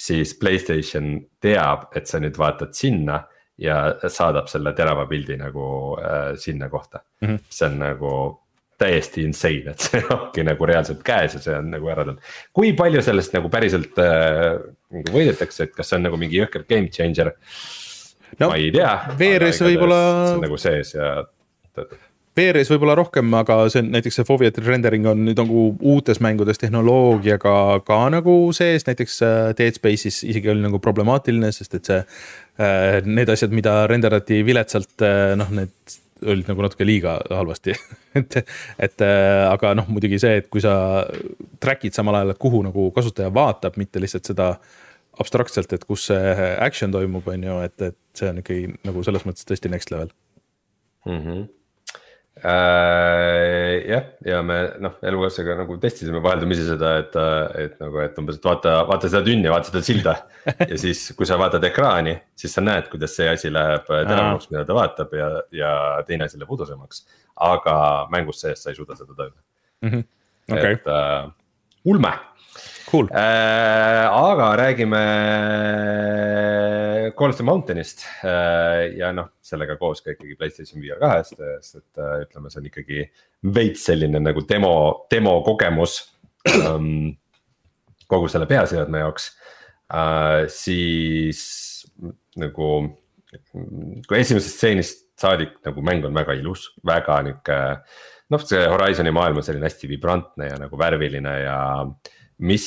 [0.00, 3.20] siis Playstation teab, et sa nüüd vaatad sinna
[3.60, 5.64] ja saadab selle terava pildi nagu
[6.00, 7.28] äh, sinna kohta mm.
[7.28, 7.42] -hmm.
[7.48, 8.12] see on nagu
[8.80, 12.30] täiesti insane, et see ongi nagu reaalselt käes ja see on nagu ära tulnud.
[12.56, 14.60] kui palju sellest nagu päriselt äh,
[14.96, 17.34] nagu võidetakse, et kas see on nagu mingi jõhker game changer
[18.38, 18.48] no,?
[18.48, 18.94] ma ei tea.
[19.18, 20.00] VR-is võib-olla.
[20.40, 21.16] nagu sees ja
[21.74, 26.20] töötab VR-is võib-olla rohkem, aga see on näiteks see foveated rendering on nüüd nagu uutes
[26.22, 27.54] mängudes tehnoloogiaga
[27.86, 32.04] ka nagu sees, näiteks äh, Dead Space'is isegi oli nagu problemaatiline, sest et see.
[32.60, 37.72] Äh, need asjad, mida renderdati viletsalt, äh, noh, need olid nagu natuke liiga halvasti
[38.20, 38.36] et,
[38.84, 40.74] et aga noh, muidugi see, et kui sa
[41.64, 44.50] track'id samal ajal, et kuhu nagu kasutaja vaatab, mitte lihtsalt seda
[45.20, 49.24] abstraktselt, et kus see action toimub, on ju, et, et see on ikkagi nagu selles
[49.24, 50.12] mõttes tõesti next level
[51.08, 51.24] mm.
[51.24, 51.48] -hmm
[52.44, 53.88] äh,.
[53.90, 57.18] jah, ja me noh, elukaaslasega nagu testisime vaheldumisi seda, et,
[57.64, 60.14] et nagu, et umbes, et vaata, vaata seda tünni, vaata seda silda.
[60.70, 64.64] ja siis, kui sa vaatad ekraani, siis sa näed, kuidas see asi läheb teravamaks, mida
[64.68, 65.74] ta vaatab ja, ja
[66.08, 67.04] teine asi läheb udusemaks.
[67.40, 67.76] aga
[68.12, 69.38] mängus sees sa ei suuda seda tajuda
[69.80, 69.88] mm.
[69.90, 70.04] -hmm.
[70.50, 70.72] Okay.
[70.72, 71.30] et äh,
[71.84, 72.12] ulme
[72.90, 73.08] cool.
[73.12, 74.06] Äh,.
[74.10, 75.00] aga räägime
[77.16, 81.80] Call of the Mountain'ist äh, ja noh, sellega koos ka ikkagi Playstation VR kahest, sest
[81.80, 83.02] et äh, ütleme, see on ikkagi
[83.56, 84.74] veits selline nagu demo,
[85.10, 86.00] demo kogemus
[86.50, 87.12] ähm,
[88.10, 89.32] kogu selle peaseadme jaoks
[90.54, 91.40] siis
[92.38, 92.66] nagu,
[94.06, 97.58] kui esimesest stseenist saadik nagu mäng on väga ilus, väga nihuke.
[98.30, 102.66] noh, see Horizon'i maailm on selline hästi vibrantne ja nagu värviline ja äh, mis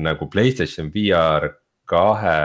[0.00, 1.48] nagu Playstation VR
[1.88, 2.36] kahe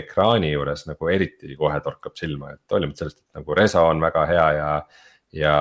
[0.00, 4.26] ekraani juures nagu eriti kohe torkab silma, et hoolimata sellest, et nagu reso on väga
[4.28, 4.72] hea ja.
[5.36, 5.54] ja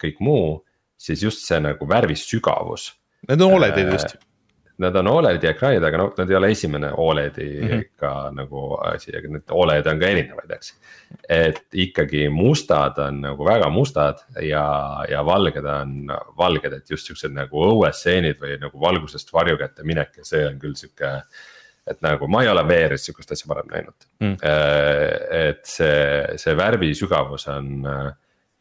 [0.00, 0.56] kõik muu,
[1.00, 2.90] siis just see nagu värvisügavus.
[3.28, 4.16] Need on Oledid vist.
[4.80, 7.84] Nad on Oledi ekraanid, aga noh, nad ei ole esimene Oledi mm -hmm.
[8.00, 10.74] ka nagu asi, aga need Oled on ka erinevaid, eks.
[11.28, 17.32] et ikkagi mustad on nagu väga mustad ja, ja valged on valged, et just siuksed
[17.36, 21.22] nagu õuestseenid või nagu valgusest varju kätte minek ja see on küll sihuke
[21.90, 24.36] et nagu ma ei ole VR-is sihukest asja varem näinud mm..
[25.30, 27.84] et see, see värvi sügavus on,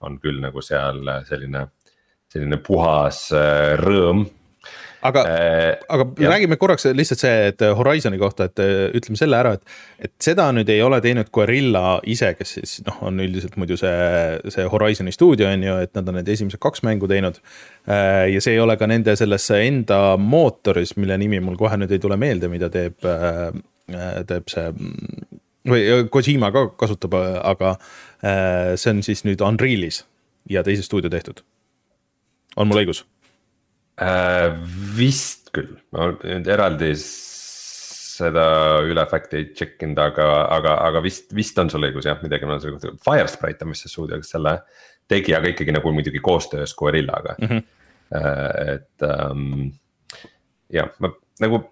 [0.01, 1.67] on küll nagu seal selline,
[2.31, 4.25] selline puhas äh, rõõm
[5.05, 6.31] aga äh,, aga jah.
[6.33, 8.61] räägime korraks lihtsalt see, et Horizon'i kohta, et
[8.99, 9.77] ütleme selle ära, et.
[9.99, 13.95] et seda nüüd ei ole teinud Guerilla ise, kes siis noh, on üldiselt muidu see,
[14.51, 18.27] see Horizon'i stuudio on ju, et nad on need esimesed kaks mängu teinud äh,.
[18.33, 22.03] ja see ei ole ka nende selles enda mootoris, mille nimi mul kohe nüüd ei
[22.03, 23.51] tule meelde, mida teeb äh,,
[24.29, 24.69] teeb see
[25.69, 30.03] või Kojima ka kasutab, aga äh, see on siis nüüd Unreal'is
[30.49, 31.43] ja teise stuudio tehtud.
[32.55, 33.05] on mul õigus?
[34.01, 34.53] Äh,?
[34.97, 36.93] vist küll, ma nüüd eraldi
[38.19, 38.45] seda
[38.87, 42.47] üle fact'i ei check inud, aga, aga, aga vist, vist on sul õigus jah, midagi
[42.47, 44.55] on selle kohta, Firesprite on vist see stuudio, kes selle
[45.09, 47.47] tegi, aga ikkagi nagu muidugi koostöös Guerillaga mm.
[47.47, 47.63] -hmm.
[48.75, 49.69] et ähm,
[50.73, 51.63] jah, ma nagu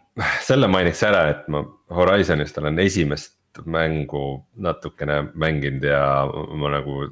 [0.47, 1.63] selle mainiks ära, et ma
[1.97, 7.07] Horizonist olen esimest mängu natukene mänginud ja ma nagu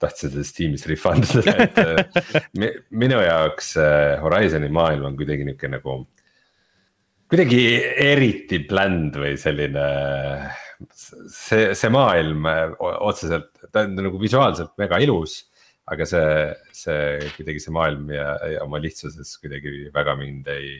[0.00, 5.70] tahtsin sellest tiimist refund ida, et äh, minu jaoks äh, Horizon'i maailm on kuidagi nihuke
[5.72, 5.98] nagu.
[7.26, 7.60] kuidagi
[8.06, 9.86] eriti bland või selline,
[10.94, 15.44] see, see maailm äh, otseselt, ta on nagu visuaalselt väga ilus.
[15.86, 16.30] aga see,
[16.74, 20.76] see kuidagi see maailm ja, ja oma lihtsuses kuidagi väga mind ei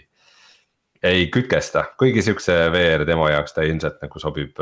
[1.07, 4.57] ei kütkesta, kuigi siukse VR demo jaoks ta ilmselt nagu sobib,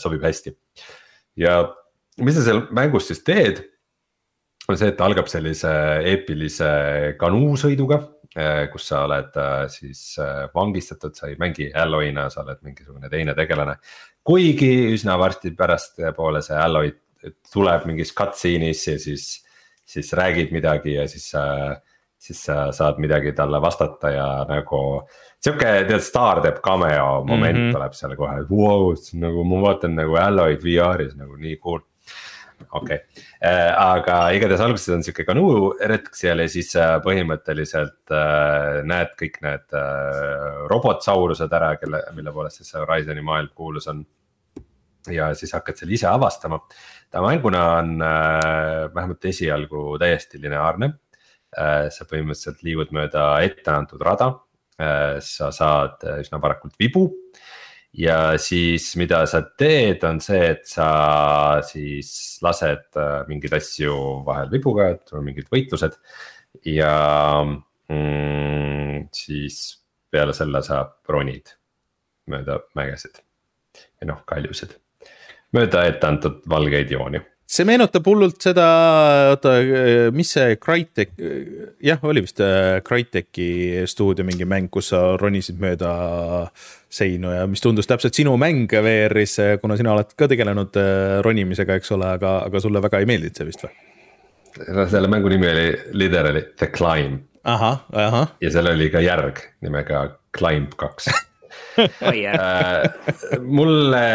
[0.00, 0.54] sobib hästi.
[1.36, 1.58] ja
[2.22, 3.64] mis sa seal mängus siis teed?
[4.68, 5.70] on see, et ta algab sellise
[6.08, 6.68] eepilise
[7.20, 7.98] kanuusõiduga,
[8.32, 13.10] eh, kus sa oled eh, siis eh, vangistatud, sa ei mängi Alloy'na, sa oled mingisugune
[13.12, 13.76] teine tegelane.
[14.24, 16.94] kuigi üsna varsti pärastpoole see Alloy
[17.52, 19.26] tuleb mingis cutscene'is ja siis,
[19.84, 21.30] siis räägib midagi ja siis
[22.24, 24.78] siis sa saad midagi talle vastata ja nagu
[25.44, 27.72] sihuke tead, staar teeb cameo moment mm -hmm.
[27.76, 31.84] tuleb seal kohe, et vau nagu ma vaatan nagu Alloy'd VR-is nagu nii cool
[32.74, 32.98] okei okay.,
[33.44, 39.40] äh, aga igatahes alguses on sihuke kanuuretk seal ja siis äh, põhimõtteliselt äh, näed kõik
[39.44, 39.76] need
[40.70, 44.04] robotsaurused ära, kelle, mille poolest siis Horizon'i maailm kuulus on.
[45.12, 46.62] ja siis hakkad seal ise avastama,
[47.12, 47.98] ta mänguna on
[48.94, 50.94] vähemalt esialgu täiesti lineaarne.
[51.54, 54.32] sa põhimõtteliselt liigud mööda etteantud rada,
[55.22, 57.04] sa saad üsna varakult vibu
[57.98, 60.88] ja siis, mida sa teed, on see, et sa
[61.66, 62.10] siis
[62.44, 65.98] lased äh, mingeid asju vahel vibuga, et sul on mingid võitlused.
[66.70, 66.94] ja
[67.44, 69.60] mm, siis
[70.10, 71.54] peale selle sa ronid
[72.30, 73.20] mööda mägesid.
[74.00, 74.76] Ja noh, kaljusid,
[75.54, 78.66] mööda etteantud valgeid jooni see meenutab hullult seda,
[79.34, 79.52] oota,
[80.16, 81.12] mis see Crytek,
[81.84, 85.90] jah, oli vist äh, Crytek'i stuudio mingi mäng, kus sa ronisid mööda
[86.94, 91.78] seinu ja mis tundus täpselt sinu mäng VR-is, kuna sina oled ka tegelenud äh, ronimisega,
[91.80, 93.74] eks ole, aga, aga sulle väga ei meeldinud see vist või?
[94.86, 97.24] selle mängu nimi oli literally The Climb.
[97.44, 98.34] ahah, ahah.
[98.40, 101.10] ja seal oli ka järg nimega Climb kaks
[101.74, 102.86] äh,
[103.42, 104.06] mulle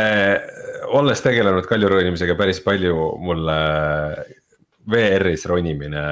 [0.98, 3.58] olles tegelenud kaljuronimisega päris palju, mulle
[4.90, 6.04] VR-is ronimine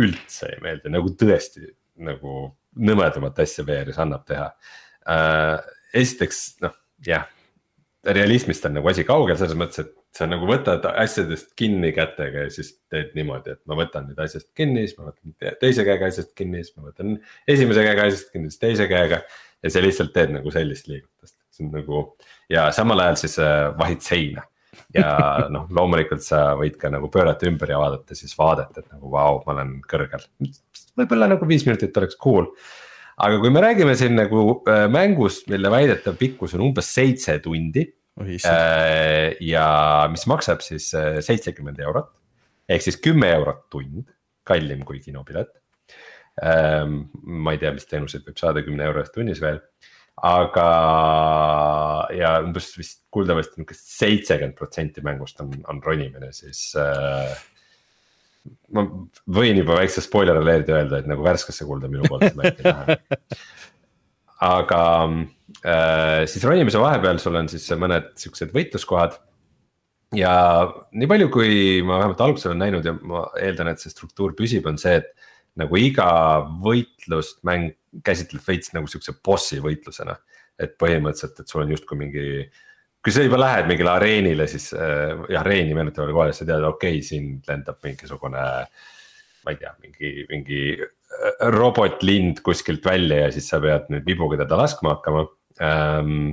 [0.00, 1.68] üldse ei meeldi, nagu tõesti
[2.04, 4.48] nagu nõmedamat asja VR-is annab teha
[5.10, 5.58] äh,.
[5.94, 6.74] esiteks noh,
[7.06, 7.28] jah,
[8.04, 12.52] realismist on nagu asi kaugel selles mõttes, et sa nagu võtad asjadest kinni kätega ja
[12.52, 16.34] siis teed niimoodi, et ma võtan nüüd asjast kinni, siis ma võtan teise käega asjast
[16.38, 17.16] kinni, siis ma võtan
[17.50, 19.22] esimese käega asjast kinni, siis teise käega.
[19.64, 22.02] ja sa lihtsalt teed nagu sellist liigutust, see on nagu
[22.52, 24.46] ja samal ajal siis äh, vahid seina.
[24.94, 25.10] ja
[25.54, 29.42] noh, loomulikult sa võid ka nagu pöörata ümber ja vaadata siis vaadet, et nagu vau,
[29.46, 30.26] ma olen kõrgel.
[30.98, 32.50] võib-olla nagu viis minutit oleks cool.
[33.16, 37.86] aga kui me räägime siin nagu äh, mängust, mille väidetav pikkus on umbes seitse tundi.
[38.14, 39.66] Äh, ja
[40.06, 40.92] mis maksab siis
[41.26, 42.12] seitsekümmend eurot
[42.70, 44.06] ehk siis kümme eurot tund,
[44.46, 45.50] kallim kui kinopilet.
[46.42, 49.60] ma ei tea, mis teenuseid võib saada kümne euro eest tunnis veel
[50.22, 50.66] aga,
[52.14, 57.34] ja umbes vist kuuldavasti niukest seitsekümmend protsenti mängust on, on ronimine, siis äh,.
[58.76, 58.84] ma
[59.38, 62.98] võin juba väikse spoiler alert'i öelda, et nagu värskesse kulda minu poolt seda ei lähe.
[64.44, 64.80] aga
[65.64, 69.18] äh, siis ronimise vahepeal sul on siis mõned siuksed võitluskohad
[70.14, 70.34] ja
[70.94, 71.54] nii palju, kui
[71.86, 75.10] ma vähemalt alguses olen näinud ja ma eeldan, et see struktuur püsib, on see, et
[75.60, 76.08] nagu iga
[76.64, 77.74] võitlust mäng
[78.04, 80.16] käsitleb veits nagu siukse bossi võitlusena.
[80.54, 82.24] et põhimõtteliselt, et sul on justkui mingi,
[83.02, 87.02] kui sa juba lähed mingile areenile, siis äh, areeni meenutavale kohale, sa tead, okei okay,,
[87.02, 88.44] siin lendab mingisugune.
[89.44, 94.38] ma ei tea, mingi, mingi äh, robotlind kuskilt välja ja siis sa pead nüüd vibuga
[94.44, 95.26] teda laskma hakkama
[95.60, 96.30] ähm,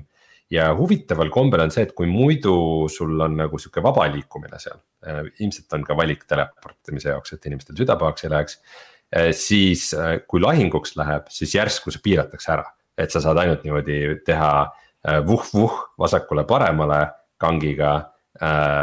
[0.53, 4.77] ja huvitaval kombel on see, et kui muidu sul on nagu sihuke vaba liikumine seal
[5.01, 8.90] äh,, ilmselt on ka valik teleportimise jaoks, et inimestel süda pahaks ei läheks äh,.
[9.35, 12.65] Siis äh, kui lahinguks läheb, siis järsku see piiratakse ära,
[12.97, 17.03] et sa saad ainult niimoodi teha äh, vuh-vuh vasakule-paremale
[17.41, 17.99] kangiga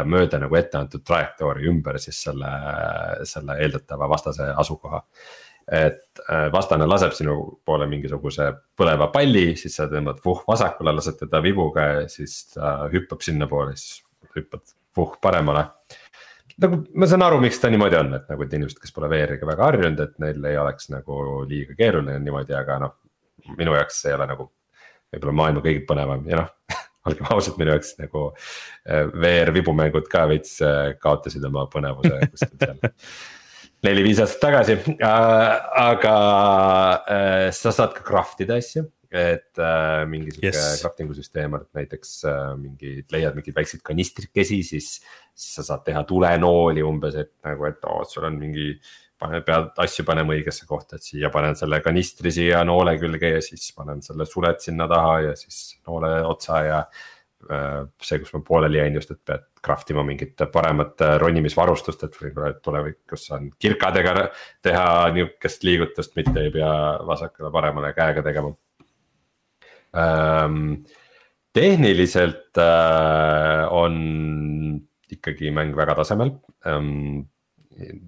[0.05, 2.47] mööda nagu etteantud trajektoori ümber siis selle,
[3.27, 4.99] selle eeldatava vastase asukoha
[5.73, 6.21] et
[6.53, 8.45] vastane laseb sinu poole mingisuguse
[8.77, 13.75] põleva palli, siis sa tõmbad vuh vasakule, lased teda vibuga ja siis ta hüppab sinnapoole,
[13.77, 14.03] siis
[14.37, 15.65] hüppad vuh paremale.
[16.63, 19.47] Nagu ma saan aru, miks ta niimoodi on, et nagu, et inimesed, kes pole VR-iga
[19.47, 22.95] väga harjunud, et neil ei oleks nagu liiga keeruline niimoodi, aga noh.
[23.57, 24.49] minu jaoks see ei ole nagu
[25.09, 26.79] võib-olla maailma kõige põnevam ja noh
[27.09, 32.57] olgem ausad, minu jaoks nagu äh, VR vibumängud ka veits äh, kaotasid oma põnevuse kuskil
[32.59, 32.81] seal
[33.87, 36.15] neli-viis aastat tagasi äh,, aga
[37.55, 38.83] sa saad ka craft ida asju.
[39.09, 40.81] Et äh, mingi sihuke yes.
[40.83, 44.95] crafting'u süsteem et näiteks äh, mingid, leiad mingeid väikseid kanistrikesi, siis.
[45.39, 48.73] siis sa saad teha tulenooli umbes, et nagu, et oo, sul on mingi.
[49.19, 53.41] pane, pead asju panema õigesse kohta, et siia panen selle kanistri siia noole külge ja
[53.43, 55.57] siis panen selle sulet sinna taha ja siis
[55.87, 56.77] noole otsa ja
[57.47, 62.01] Äh, see, kus ma pooleli jäin just, et pead craft ima mingit paremat äh, ronimisvarustust,
[62.03, 64.25] et võib-olla tulevikus saan kirkadega
[64.65, 66.71] teha nihukest liigutust, mitte ei pea
[67.07, 68.51] vasakule-paremale käega tegema.
[71.55, 76.35] Tehniliselt äh, on ikkagi mäng väga tasemel
[76.67, 77.27] ähm,.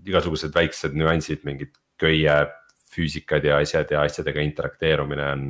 [0.06, 2.34] igasugused väiksed nüansid, mingid köie
[2.92, 5.46] füüsikad ja asjad ja asjadega interakteerumine on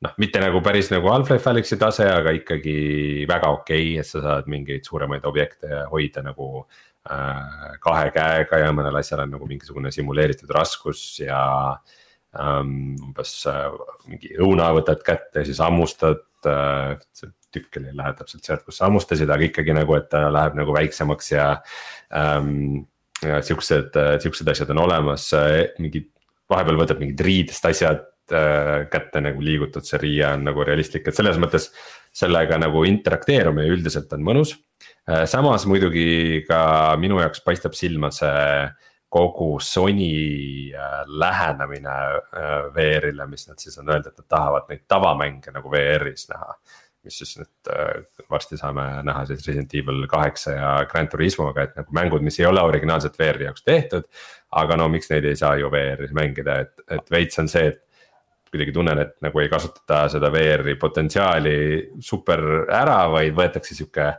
[0.00, 4.22] noh, mitte nagu päris nagu Half-Life Alyxi tase, aga ikkagi väga okei okay,, et sa
[4.24, 9.92] saad mingeid suuremaid objekte hoida nagu äh, kahe käega ja mõnel asjal on nagu mingisugune
[9.92, 11.42] simuleeritud raskus ja
[11.76, 12.05] ähm,
[12.36, 13.68] umbes äh,
[14.10, 16.96] mingi õuna võtad kätte siis hammustad äh,.
[17.56, 20.74] tükk ei lähe täpselt sealt, kus sa hammustasid, aga ikkagi nagu, et ta läheb nagu
[20.76, 21.46] väiksemaks ja
[22.12, 22.84] ähm,.
[23.24, 25.30] ja siuksed, siuksed asjad on olemas,
[25.80, 26.10] mingid
[26.52, 31.14] vahepeal võtad mingid riidest asjad Äh, kätte nagu liigutud, see riie on nagu realistlik, et
[31.14, 31.68] selles mõttes
[32.10, 34.56] sellega nagu interakteerumine üldiselt on mõnus.
[35.06, 38.64] Äh, samas muidugi ka minu jaoks paistab silma see
[39.08, 41.98] kogu Sony äh, lähenemine
[42.74, 46.58] VR-ile, mis nad siis on öelnud, et nad tahavad neid tavamänge nagu VR-is näha
[47.06, 47.70] mis siis nüüd
[48.30, 52.48] varsti saame näha siis Resident Evil kaheksa ja Grand Turismoga, et nagu mängud, mis ei
[52.48, 54.08] ole originaalselt VR-i jaoks tehtud.
[54.56, 57.82] aga no miks neid ei saa ju VR-is mängida, et, et veits on see, et
[58.50, 61.56] kuidagi tunnen, et nagu ei kasutata seda VR-i potentsiaali
[62.00, 62.42] super
[62.72, 64.14] ära, vaid võetakse sihuke.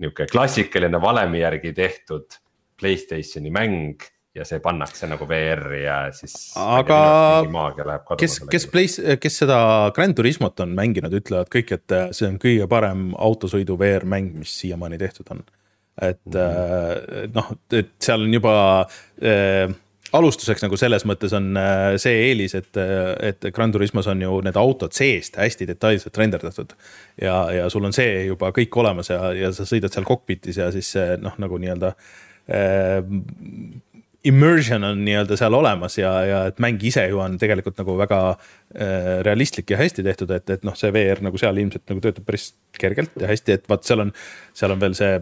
[0.00, 2.38] nihuke klassikaline valemi järgi tehtud
[2.80, 6.34] Playstationi mäng ja see pannakse nagu VR-i ja siis.
[6.54, 7.00] aga
[8.20, 9.58] kes, kes Play, kes seda
[9.94, 14.54] Grand Turismot on mänginud, ütlevad kõik, et see on kõige parem autosõidu VR mäng, mis
[14.62, 15.44] siiamaani tehtud on.
[16.00, 17.34] et mm -hmm.
[17.34, 18.86] noh, et seal on juba
[19.22, 19.74] äh,
[20.12, 24.40] alustuseks nagu selles mõttes on äh, see eelis, et, äh, et Gran Turismos on ju
[24.40, 26.72] need autod seest hästi detailselt renderdatud.
[27.20, 30.70] ja, ja sul on see juba kõik olemas ja, ja sa sõidad seal cockpit'is ja
[30.70, 32.29] siis noh, nagu nii-öelda äh,.
[34.24, 38.18] Immersion on nii-öelda seal olemas ja, ja et mäng ise ju on tegelikult nagu väga
[38.34, 42.26] äh, realistlik ja hästi tehtud, et, et noh, see VR nagu seal ilmselt nagu töötab
[42.28, 44.12] päris kergelt ja hästi, et vaat seal on,
[44.56, 45.14] seal on veel see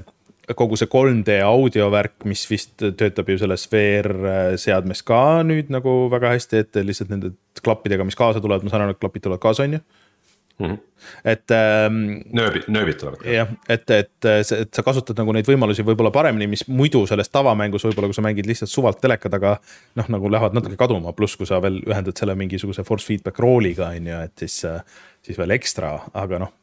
[0.59, 4.11] kogu see 3D audiovärk, mis vist töötab ju selles VR
[4.59, 8.87] seadmes ka nüüd nagu väga hästi, et lihtsalt nende klappidega, mis kaasa tulevad, ma saan
[8.87, 9.85] aru, et klapid tulevad kaasa, on ju
[10.59, 10.67] mm.
[10.67, 10.79] -hmm.
[11.25, 11.99] et ähm,.
[12.33, 13.25] nööbid, nööbid tulevad.
[13.27, 17.85] jah, et, et, et sa kasutad nagu neid võimalusi võib-olla paremini, mis muidu selles tavamängus
[17.89, 19.59] võib-olla, kui sa mängid lihtsalt suvalt teleka taga.
[19.95, 23.93] noh, nagu lähevad natuke kaduma, pluss kui sa veel ühendad selle mingisuguse force feedback roll'iga
[23.97, 24.65] on ju, et siis,
[25.29, 26.55] siis veel ekstra, aga noh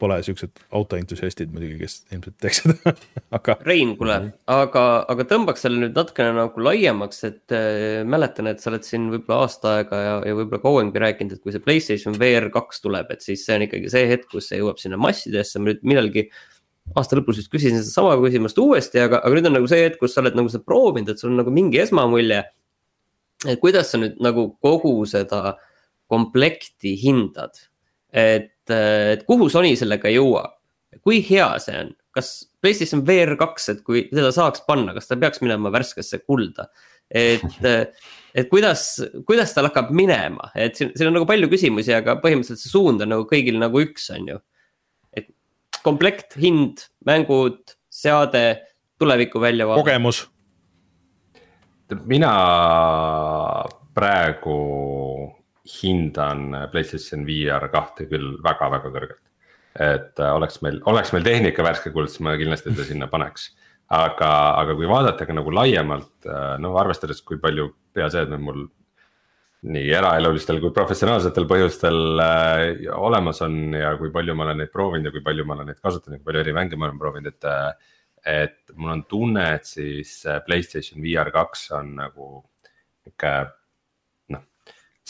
[0.00, 2.92] pole siuksed autoentusiastid muidugi, kes ilmselt teeks seda
[3.36, 3.56] aga.
[3.66, 4.16] Rein, kuule,
[4.50, 9.08] aga, aga tõmbaks selle nüüd natukene nagu laiemaks, et äh, mäletan, et sa oled siin
[9.12, 13.12] võib-olla aasta aega ja, ja võib-olla kauemgi rääkinud, et kui see Playstation VR kaks tuleb,
[13.14, 16.26] et siis see on ikkagi see hetk, kus see jõuab sinna massidesse, ma nüüd millalgi
[16.98, 20.16] aasta lõpus just küsisin sedasama küsimust uuesti, aga, aga nüüd on nagu see hetk, kus
[20.16, 22.44] sa oled nagu seda proovinud, et sul on nagu mingi esmamulje.
[23.48, 25.54] et kuidas sa nüüd nagu kogu seda
[26.10, 27.54] komplekti hindad,
[28.12, 30.54] et et, et kuhu Sony sellega jõuab,
[31.04, 32.30] kui hea see on, kas
[32.62, 36.70] PlayStation VR kaks, et kui seda saaks panna, kas ta peaks minema värskesse kulda?
[37.10, 37.42] et,
[38.38, 38.84] et kuidas,
[39.26, 43.02] kuidas tal hakkab minema, et siin, siin on nagu palju küsimusi, aga põhimõtteliselt see suund
[43.02, 44.40] on nagu kõigil nagu üks, on ju.
[45.16, 45.30] et
[45.86, 48.44] komplekt, hind, mängud, seade,
[49.00, 49.82] tuleviku väljavaade.
[49.82, 50.26] kogemus.
[52.06, 52.30] mina
[53.94, 54.56] praegu
[55.80, 59.22] hindan PlayStation VR kahte küll väga-väga kõrgelt.
[59.78, 63.50] et äh, oleks meil, oleks meil tehnika värske kuld, siis ma kindlasti ta sinna paneks.
[63.90, 68.68] aga, aga kui vaadata ka nagu laiemalt, äh, no arvestades, kui palju peaseadmeid mul
[69.60, 72.60] nii eraelulistel kui professionaalsetel põhjustel äh,
[72.96, 75.80] olemas on ja kui palju ma olen neid proovinud ja kui palju ma olen neid
[75.84, 77.96] kasutanud kui palju eri mänge ma olen proovinud, et äh,.
[78.20, 82.26] et mul on tunne, et siis äh, Playstation VR kaks on nagu
[83.04, 83.59] nihuke noh.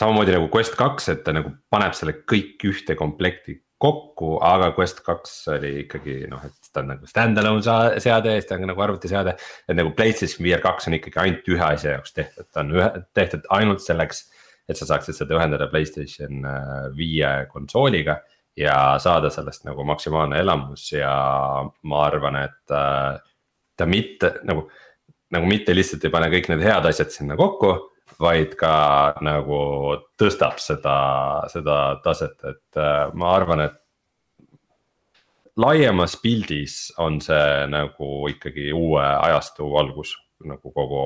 [0.01, 5.01] Samamoodi nagu Quest kaks, et ta nagu paneb selle kõik ühte komplekti kokku, aga Quest
[5.05, 8.85] kaks oli ikkagi noh, et ta on nagu stand-alone seade ja siis ta on nagu
[8.85, 9.37] arvutiseade.
[9.69, 12.91] et nagu PlayStation VR kaks on ikkagi ainult ühe asja jaoks tehtud, ta on ühe,
[13.17, 14.27] tehtud ainult selleks
[14.71, 18.21] et sa saaksid seda ühendada Playstation äh, viie konsooliga
[18.59, 21.13] ja saada sellest nagu maksimaalne elamus ja
[21.83, 23.19] ma arvan, et äh,
[23.77, 24.69] ta mitte nagu,
[25.35, 27.75] nagu mitte lihtsalt ei pane kõik need head asjad sinna kokku
[28.21, 28.75] vaid ka
[29.25, 29.61] nagu
[30.21, 30.97] tõstab seda,
[31.53, 33.77] seda taset, et äh, ma arvan, et
[35.61, 40.15] laiemas pildis on see nagu ikkagi uue ajastu algus
[40.47, 41.05] nagu kogu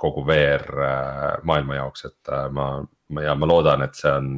[0.00, 2.68] kogu VR äh, maailma jaoks, et äh, ma,
[3.08, 4.34] ma ja ma loodan, et see on.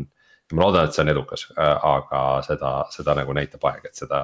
[0.52, 4.20] ma loodan, et see on edukas, aga seda, seda nagu näitab aeg, et seda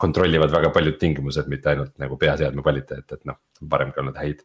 [0.00, 3.40] kontrollivad väga paljud tingimused, mitte ainult nagu peaseadme kvaliteet, et noh,
[3.70, 4.40] varemgi olnud häid.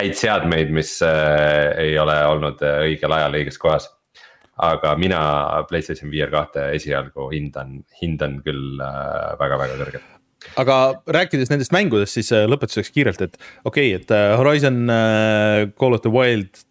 [0.00, 3.90] häid seadmeid, mis äh, ei ole olnud õigel ajal õiges kohas.
[4.60, 5.18] aga mina
[5.68, 8.80] Playstation VR kahte esialgu hindan, hindan küll
[9.40, 10.16] väga-väga äh, kõrgelt
[10.60, 10.76] aga
[11.08, 15.96] rääkides nendest mängudest, siis äh, lõpetuseks kiirelt, et okei okay,, et äh, Horizon uh, Call
[15.96, 16.64] of the Wild.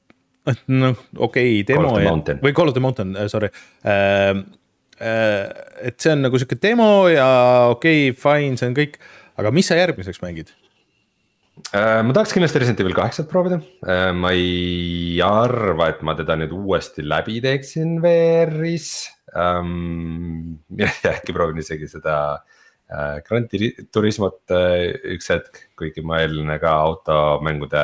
[0.67, 3.51] noh, okei okay, demo ja, või Call of the Mountain, sorry
[3.83, 4.45] uh,.
[4.99, 5.47] Uh,
[5.87, 7.27] et see on nagu sihuke demo ja
[7.71, 8.97] okei okay,, fine, see on kõik,
[9.39, 10.55] aga mis sa järgmiseks mängid?
[11.69, 13.57] ma tahaks kindlasti Resident Evil kaheksat proovida,
[14.15, 18.87] ma ei arva, et ma teda nüüd uuesti läbi teeksin VR-is
[19.35, 20.55] um,.
[21.11, 23.45] äkki proovin isegi seda uh, Äh, Gran
[23.91, 27.83] Turismot äh, üks hetk, kuigi ma eelne ka automängude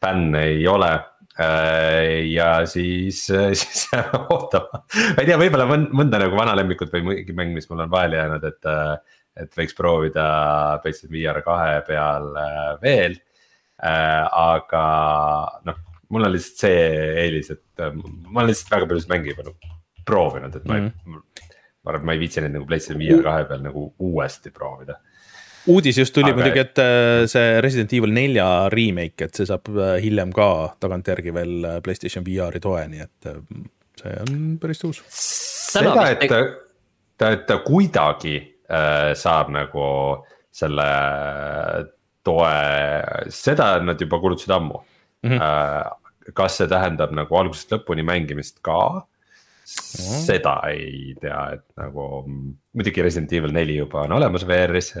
[0.00, 0.94] fänn ei ole.
[1.34, 3.24] Äh, ja siis,
[3.60, 3.86] siis
[4.30, 7.94] ootama, ma ei tea, võib-olla mõnda nagu vana lemmikut või mingi mäng, mis mul on
[7.94, 8.72] vahele jäänud, et.
[9.34, 10.24] et võiks proovida
[10.82, 12.28] PlayStation VR kahe peal
[12.78, 13.16] veel.
[13.82, 14.82] aga
[15.66, 15.80] noh,
[16.14, 16.84] mul on lihtsalt see
[17.24, 19.74] eelis, et ma olen lihtsalt väga paljusid mänge juba nagu
[20.06, 21.18] proovinud, et ma mm -hmm.
[21.18, 21.42] ei
[21.84, 25.00] ma arvan, et ma ei viitsi neid nagu PlayStation VR kahe peal nagu uuesti proovida
[25.70, 26.40] uudis just tuli Aga...
[26.40, 30.48] muidugi, et äh, see Resident Evil nelja remake, et see saab äh, hiljem ka
[30.82, 33.30] tagantjärgi veel äh, Playstation VR-i toe, nii et
[34.00, 35.02] see on päris uus.
[35.08, 36.40] seda, et ta,
[37.20, 39.88] ta, et ta kuidagi äh, saab nagu
[40.54, 40.88] selle
[42.24, 42.54] toe,
[43.34, 45.30] seda nad juba kuulutasid ammu mm.
[45.30, 45.42] -hmm.
[45.42, 49.04] Äh, kas see tähendab nagu algusest lõpuni mängimist ka
[49.64, 54.92] seda ei tea, et nagu muidugi Resident Evil neli juba on olemas VR-is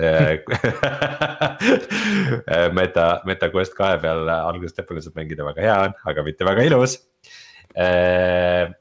[2.78, 6.64] Meta, Meta Quest kahe peal algusest lõpuni saab mängida, väga hea on, aga mitte väga
[6.70, 6.96] ilus.
[7.76, 8.72] Äh,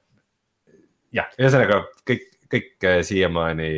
[1.13, 3.71] jah, ühesõnaga kõik, kõik siiamaani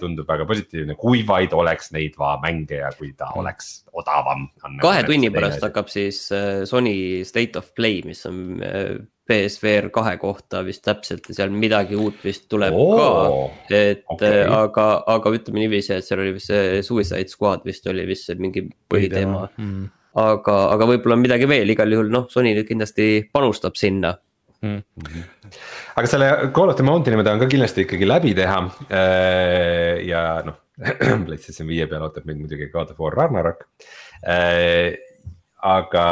[0.00, 4.48] tundub väga positiivne, kui vaid oleks neid mänge ja kui ta oleks odavam.
[4.80, 6.24] kahe tunni pärast hakkab siis
[6.70, 8.56] Sony State of Play, mis on
[9.28, 13.76] PSVR kahe kohta vist täpselt ja seal midagi uut vist tuleb oh, ka.
[13.78, 14.42] et okay.
[14.50, 18.40] aga, aga ütleme niiviisi, et seal oli vist see Suicide Squad vist oli vist see
[18.40, 19.44] mingi põhiteema.
[19.62, 19.86] Mm..
[20.22, 24.16] aga, aga võib-olla on midagi veel, igal juhul noh, Sony kindlasti panustab sinna.
[24.62, 24.82] Mm..
[25.98, 28.58] aga selle Call of the Mountain'i ma tahan ka kindlasti ikkagi läbi teha.
[28.90, 30.58] Äh, ja noh
[31.26, 33.66] PlayStation viie peal ootab mind muidugi God of War Ragnarok.
[34.26, 34.98] Äh,
[35.62, 36.06] aga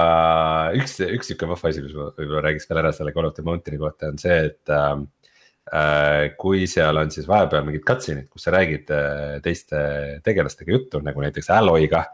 [0.78, 3.44] üks, üks sihuke vahva asi, mis ma võib-olla räägiks veel ära selle Call of the
[3.46, 5.02] Mountain'i kohta on see, et äh,
[5.74, 6.24] äh,.
[6.38, 9.82] kui seal on siis vahepeal mingid cutscene'id, kus sa räägid äh, teiste
[10.26, 12.04] tegelastega juttu, nagu näiteks Alloy'ga.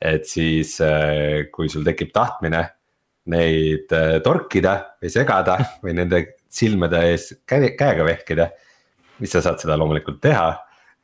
[0.00, 2.64] et siis äh, kui sul tekib tahtmine
[3.28, 8.48] neid äh, torkida või segada või nende silmade ees käe, käega vehkida.
[9.18, 10.48] siis sa saad seda loomulikult teha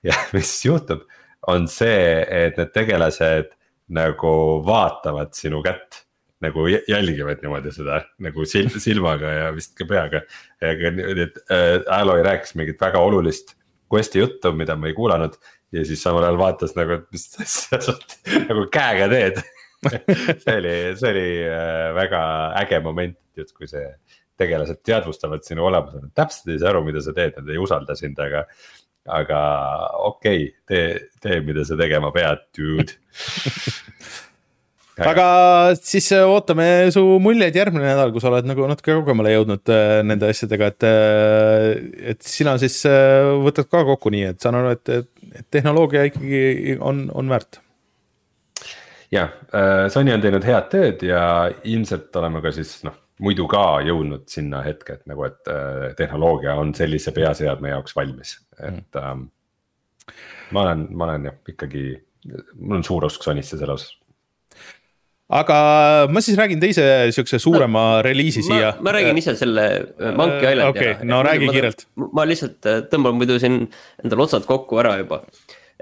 [0.09, 1.05] ja mis siis juhtub,
[1.53, 3.53] on see, et need tegelased
[3.95, 4.33] nagu
[4.67, 6.03] vaatavad sinu kätt
[6.45, 10.23] nagu jälgivad niimoodi seda nagu sil silmaga ja vist ka peaga.
[10.61, 13.55] aga niimoodi, et äh, Aloy rääkis mingit väga olulist
[13.93, 15.39] quest'i juttu, mida ma ei kuulanud.
[15.73, 17.97] ja siis samal ajal vaatas nagu, et mis asja sa
[18.51, 19.41] nagu käega teed
[20.43, 22.21] see oli, see oli äh, väga
[22.63, 23.87] äge moment, justkui see
[24.37, 28.19] tegelased teadvustavad sinu olemasolu, täpselt ei saa aru, mida sa teed, nad ei usalda sind,
[28.21, 28.45] aga.
[29.07, 29.41] Aga
[30.09, 30.87] okei okay,, tee,
[31.23, 32.97] tee, mida sa tegema pead, dude
[35.11, 35.27] aga
[35.77, 40.01] siis äh, ootame su muljeid järgmine nädal, kui sa oled nagu natuke kaugemale jõudnud äh,
[40.07, 40.89] nende asjadega, et.
[40.89, 40.95] Äh,
[42.15, 44.87] et sina siis äh, võtad ka kokku nii, et saan aru, et,
[45.43, 46.41] et tehnoloogia ikkagi
[46.81, 47.53] on, on väärt
[49.13, 51.23] jah, äh, Sony on teinud head tööd ja
[51.65, 56.57] ilmselt oleme ka siis noh, muidu ka jõudnud sinna hetke, et nagu, et äh, tehnoloogia
[56.61, 59.29] on sellise peaseadme jaoks valmis, et ähm,.
[60.55, 61.87] ma olen, ma olen jah, ikkagi,
[62.61, 63.97] mul on suur usk Sonysse selle osas
[65.27, 65.57] aga
[66.13, 68.77] ma siis räägin teise siukse suurema ma, reliisi siia.
[68.79, 69.65] ma räägin ise selle
[69.99, 71.09] äh, Monkey Islandi okay, ära.
[71.11, 71.87] no räägi kiirelt.
[72.15, 73.65] ma lihtsalt tõmban muidu siin
[74.05, 75.25] endale otsad kokku ära juba.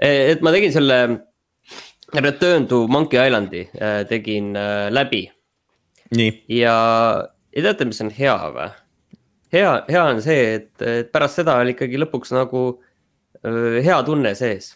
[0.01, 0.99] et ma tegin selle
[2.13, 5.27] Return to Monkey Islandi äh, tegin äh, läbi.
[6.49, 6.75] Ja,
[7.55, 8.71] ja teate, mis on hea või?
[9.55, 12.65] hea, hea on see, et, pärast seda oli ikkagi lõpuks nagu
[13.41, 14.73] äh, hea tunne sees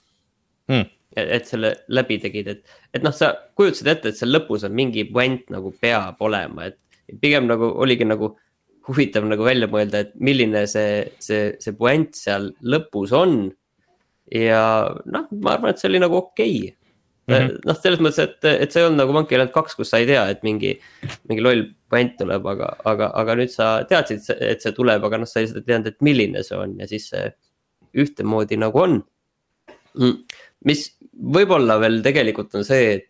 [0.71, 0.87] mm..
[1.17, 4.75] Et, et selle läbi tegid, et, et noh, sa kujutasid ette, et seal lõpus on
[4.77, 6.77] mingi puänt nagu peab olema, et
[7.19, 8.35] pigem nagu oligi nagu
[8.85, 13.49] huvitav nagu välja mõelda, et milline see, see, see puänt seal lõpus on.
[14.29, 14.61] ja
[15.09, 16.78] noh, ma arvan, et see oli nagu okei okay
[17.29, 17.59] mm -hmm.
[17.69, 20.07] noh, selles mõttes, et, et see ei olnud nagu Monkey Island kaks, kus sa ei
[20.09, 20.73] tea, et mingi,
[21.29, 25.29] mingi loll puänt tuleb, aga, aga, aga nüüd sa teadsid, et see tuleb, aga noh,
[25.29, 27.29] sa ei teadnud, et milline see on ja siis see
[27.97, 28.99] ühtemoodi nagu on.
[29.99, 30.19] Mm.
[30.65, 30.83] mis
[31.33, 33.07] võib-olla veel tegelikult on see, et,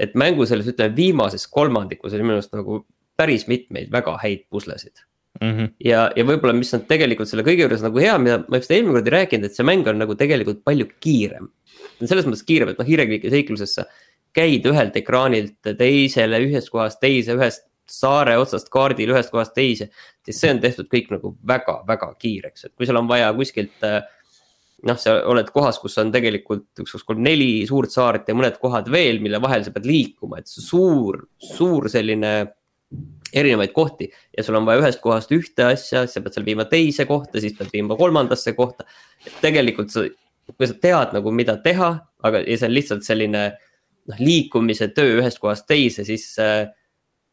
[0.00, 2.80] et mängu selles, ütleme viimases kolmandikus oli minu arust nagu
[3.16, 5.04] päris mitmeid väga häid puslesid
[5.40, 5.68] Mm -hmm.
[5.84, 8.94] ja, ja võib-olla, mis on tegelikult selle kõige juures nagu hea, mida ma vist eelmine
[8.94, 11.48] kord ei rääkinud, et see mäng on nagu tegelikult palju kiirem
[11.98, 13.86] ta on selles mõttes kiirem, et noh, hiireseiklusesse
[14.34, 19.90] käid ühelt ekraanilt teisele, ühest kohast teise, ühest saare otsast kaardil ühest kohast teise.
[20.24, 23.84] siis see on tehtud kõik nagu väga-väga kiireks, et kui sul on vaja kuskilt.
[24.84, 28.58] noh, sa oled kohas, kus on tegelikult üks, kaks, kolm, neli suurt saart ja mõned
[28.60, 32.34] kohad veel, mille vahel sa pead liikuma, et suur, suur selline
[33.34, 36.66] erinevaid kohti ja sul on vaja ühest kohast ühte asja, siis sa pead seal viima
[36.68, 38.84] teise kohta, siis pead viima kolmandasse kohta.
[39.40, 40.04] tegelikult sa
[40.52, 41.90] kui sa tead nagu, mida teha,
[42.24, 43.44] aga, ja see on lihtsalt selline
[44.10, 46.66] noh, liikumise töö ühest kohast teise, siis äh,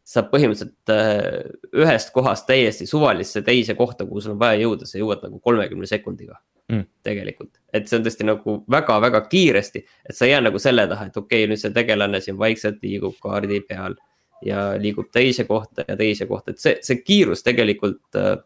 [0.07, 1.49] sa põhimõtteliselt äh,
[1.83, 5.89] ühest kohast täiesti suvalisse teise kohta, kuhu sul on vaja jõuda, sa jõuad nagu kolmekümne
[5.89, 6.39] sekundiga.
[6.71, 6.85] Mm..
[7.03, 11.09] tegelikult, et see on tõesti nagu väga-väga kiiresti, et sa ei jää nagu selle taha,
[11.09, 13.97] et okei okay,, nüüd see tegelane siin vaikselt liigub kaardi peal.
[14.45, 18.37] ja liigub teise kohta ja teise kohta, et see, see kiirus tegelikult äh,,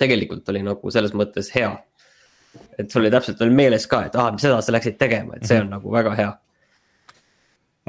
[0.00, 1.74] tegelikult oli nagu selles mõttes hea
[2.78, 5.58] et sul oli täpselt oli meeles ka, et aa, seda sa läksid tegema, et see
[5.60, 5.78] on mm -hmm.
[5.78, 6.30] nagu väga hea.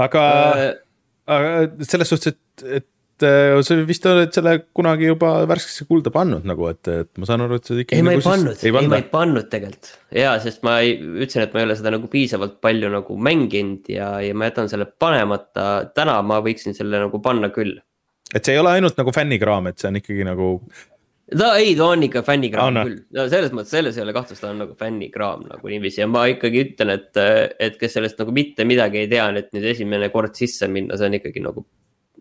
[0.05, 0.23] aga
[0.55, 0.71] äh,,
[1.27, 6.47] aga selles suhtes, et, et äh, sa vist oled selle kunagi juba värskesse kulda pannud
[6.47, 7.99] nagu, et, et ma saan aru, et sa ikkagi.
[7.99, 9.93] ei, ma ei nagu pannud, ei, ei ma ei pannud tegelikult
[10.23, 13.89] ja, sest ma ei, ütlesin, et ma ei ole seda nagu piisavalt palju nagu mänginud
[13.89, 15.69] ja, ja ma jätan selle panemata.
[15.95, 17.79] täna ma võiksin selle nagu panna küll
[18.35, 20.53] et see ei ole ainult nagu fännikraam, et see on ikkagi nagu
[21.37, 24.41] ta ei, ta on ikka fännikraam oh, küll, no selles mõttes, selles ei ole kahtlust,
[24.43, 27.21] ta on nagu fännikraam nagu niiviisi ja ma ikkagi ütlen, et,
[27.59, 31.07] et kes sellest nagu mitte midagi ei tea, et nüüd esimene kord sisse minna, see
[31.07, 31.63] on ikkagi nagu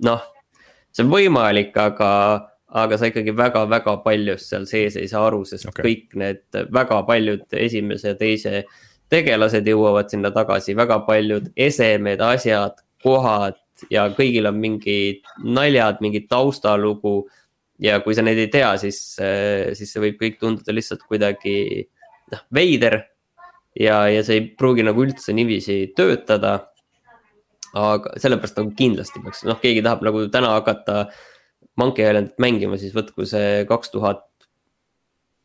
[0.06, 0.28] noh.
[0.94, 2.10] see on võimalik, aga,
[2.82, 5.86] aga sa ikkagi väga-väga paljust seal sees ei saa aru, sest okay.
[5.88, 8.62] kõik need väga paljud esimese ja teise
[9.10, 13.58] tegelased jõuavad sinna tagasi, väga paljud esemed, asjad, kohad
[13.90, 17.24] ja kõigil on mingid naljad, mingi taustalugu
[17.80, 21.86] ja kui sa neid ei tea, siis, äh, siis see võib kõik tunduda lihtsalt kuidagi
[22.32, 23.02] noh, veider.
[23.78, 26.66] ja, ja see ei pruugi nagu üldse niiviisi töötada.
[27.70, 31.04] aga sellepärast nagu kindlasti peaks, noh, keegi tahab nagu täna hakata
[31.78, 34.26] Monkey Islandit mängima, siis võtku see kaks tuhat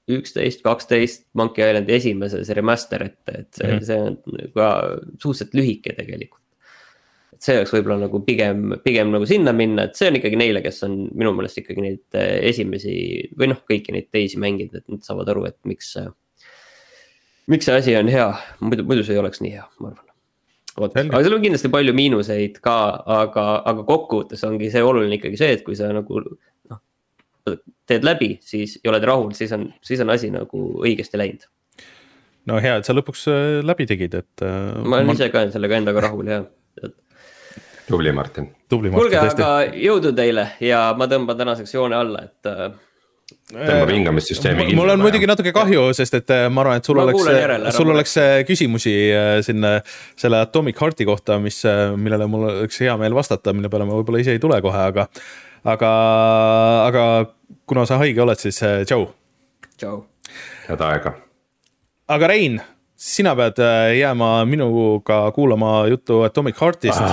[0.10, 3.86] üksteist, kaksteist Monkey Islandi esimese see remaster ette, et see mm, -hmm.
[3.86, 4.72] see on ka
[5.22, 6.45] suhteliselt lühike tegelikult
[7.36, 10.62] et see oleks võib-olla nagu pigem, pigem nagu sinna minna, et see on ikkagi neile,
[10.64, 12.96] kes on minu meelest ikkagi neid eh, esimesi
[13.36, 15.94] või noh, kõiki neid teisi mänginud, et nad saavad aru, et miks.
[17.52, 18.30] miks see asi on hea,
[18.64, 20.12] muidu, muidu see ei oleks nii hea, ma arvan.
[20.80, 22.78] vot, aga seal on kindlasti palju miinuseid ka,
[23.20, 26.82] aga, aga kokkuvõttes ongi see oluline ikkagi see, et kui sa nagu noh.
[27.88, 31.48] teed läbi, siis ja oled rahul, siis on, siis on asi nagu õigesti läinud
[32.50, 34.44] no hea, et sa lõpuks äh, läbi tegid, et.
[34.46, 35.16] Äh, ma olen ma...
[35.18, 36.44] ise ka sellega endaga rahul ja,
[36.84, 36.96] et
[37.90, 38.50] tubli, Martin.
[38.70, 42.74] kuulge, aga jõudu teile ja ma tõmban tänaseks joone alla, et äh,
[43.56, 44.78] tõmbab hingamissüsteemi kinni.
[44.80, 48.18] mul on muidugi natuke kahju, sest et ma arvan, et sul ma oleks, sul oleks
[48.50, 48.94] küsimusi
[49.46, 49.76] sinna
[50.18, 51.62] selle Atomic Heart'i kohta, mis,
[51.98, 55.08] millele mul oleks hea meel vastata, mille peale ma võib-olla ise ei tule kohe, aga.
[55.66, 55.92] aga,
[56.86, 57.06] aga
[57.66, 59.10] kuna sa haige oled, siis tšau.
[59.78, 60.00] tšau.
[60.70, 61.18] head aega.
[62.18, 62.62] aga Rein
[62.96, 67.02] sina pead äh, jääma minuga kuulama juttu Atomic Heartist.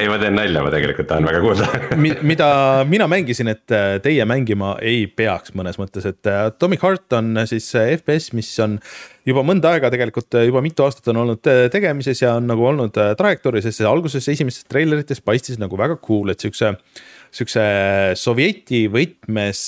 [0.00, 1.68] Ei, ma teen nalja, ma tegelikult tahan väga kuulda.
[2.30, 2.48] Mida
[2.90, 7.44] mina mängisin, et äh, teie mängima ei peaks mõnes mõttes, et äh, Atomic Heart on
[7.50, 8.80] siis FPS, mis on
[9.24, 13.70] juba mõnda aega tegelikult juba mitu aastat on olnud tegemises ja on nagu olnud trajektooris,
[13.70, 16.74] sest alguses esimestes treilerites paistis nagu väga cool, et siukse
[17.34, 17.62] siukse
[18.18, 19.62] sovjeti võtmes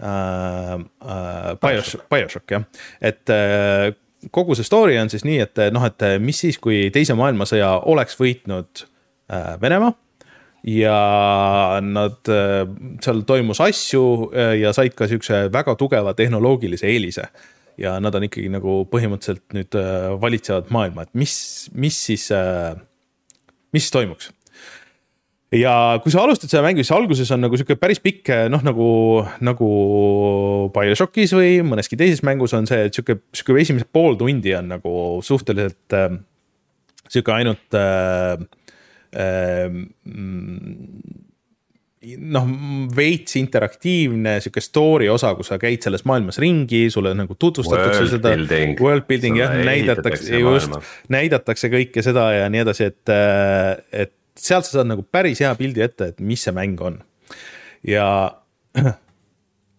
[0.00, 2.64] äh, äh, BioShock, BioShock jah,
[3.00, 3.90] et äh,
[4.28, 8.18] kogu see story on siis nii, et noh, et mis siis, kui teise maailmasõja oleks
[8.20, 8.84] võitnud
[9.32, 9.94] äh, Venemaa
[10.68, 10.96] ja
[11.80, 12.66] nad, äh,
[13.04, 17.30] seal toimus asju äh, ja said ka siukse väga tugeva tehnoloogilise eelise.
[17.80, 19.76] ja nad on ikkagi nagu põhimõtteliselt nüüd
[20.20, 22.26] valitsevad maailma, et mis, mis siis,
[23.72, 24.28] mis siis toimuks
[25.54, 28.90] ja kui sa alustad seda mängu, siis alguses on nagu sihuke päris pikk noh, nagu,
[29.42, 29.70] nagu
[30.74, 34.92] BioShockis või mõneski teises mängus on see, et sihuke, sihuke esimesed pool tundi on nagu
[35.26, 36.14] suhteliselt äh,
[37.10, 38.44] sihuke ainult äh,
[39.18, 39.66] äh,
[42.30, 42.46] noh,
[42.94, 48.14] veits interaktiivne sihuke story osa, kus sa käid selles maailmas ringi, sulle nagu tutvustatakse world
[48.14, 48.62] seda.
[48.80, 50.78] World building jah, näidatakse, just,
[51.12, 53.14] näidatakse kõike seda ja nii edasi, et,
[53.90, 57.00] et sealt sa saad nagu päris hea pildi ette, et mis see mäng on.
[57.86, 58.06] ja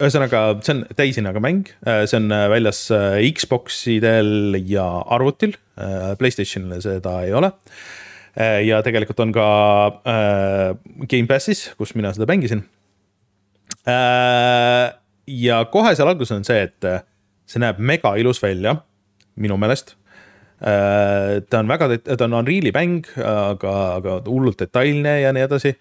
[0.02, 1.70] ühesõnaga, see on täishinnaga mäng,
[2.10, 7.52] see on väljas äh, Xboxidel ja arvutil, äh, Playstationil seda ei ole.
[8.34, 9.48] Äh, ja tegelikult on ka
[11.12, 12.66] Gamepassis, kus mina seda mängisin.
[15.32, 16.86] ja kohe seal alguses on see, et
[17.50, 18.76] see näeb mega ilus välja,
[19.42, 20.01] minu meelest Äh,
[20.62, 25.74] ta on väga, ta on Unreal'i mäng, aga, aga hullult detailne ja nii edasi.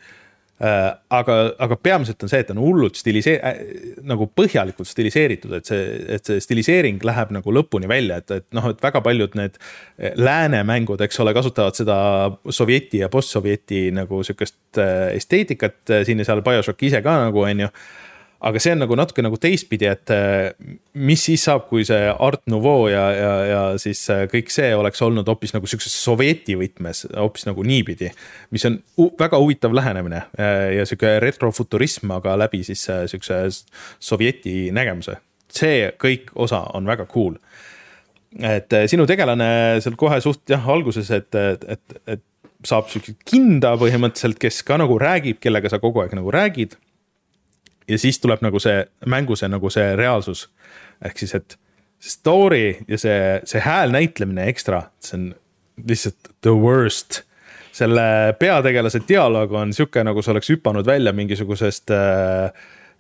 [0.61, 3.61] Äh, aga, aga peamiselt on see, et ta on hullult stilisee-, äh,
[4.05, 8.67] nagu põhjalikult stiliseeritud, et see, et see stiliseering läheb nagu lõpuni välja, et, et noh,
[8.69, 9.57] et väga paljud need
[10.21, 11.97] lääne mängud, eks ole, kasutavad seda
[12.53, 14.83] sovjeti ja postsovjeti nagu sihukest
[15.17, 17.73] esteetikat siin ja seal, BioShock ise ka nagu on ju
[18.41, 20.51] aga see on nagu natuke nagu teistpidi, et äh,
[21.05, 25.03] mis siis saab, kui see Art Nouveau ja, ja, ja siis äh, kõik see oleks
[25.05, 28.11] olnud hoopis nagu sihukeses sovjeti võtmes, hoopis nagu niipidi.
[28.55, 28.81] mis on
[29.21, 33.43] väga huvitav lähenemine äh, ja sihuke retrofuturism, aga läbi siis sihukese
[34.01, 35.19] sovjeti nägemuse.
[35.53, 37.37] see kõik osa on väga cool.
[38.41, 42.25] et sinu tegelane seal kohe suht jah, alguses, et, et, et
[42.65, 46.79] saab siukse kinda põhimõtteliselt, kes ka nagu räägib, kellega sa kogu aeg nagu räägid
[47.91, 50.49] ja siis tuleb nagu see mängu see nagu see reaalsus.
[51.05, 51.57] ehk siis, et
[52.01, 55.27] story ja see, see hääl näitlemine ekstra, see on
[55.87, 57.23] lihtsalt the worst.
[57.73, 62.51] selle peategelase dialoog on sihuke, nagu sa oleks hüpanud välja mingisugusest äh,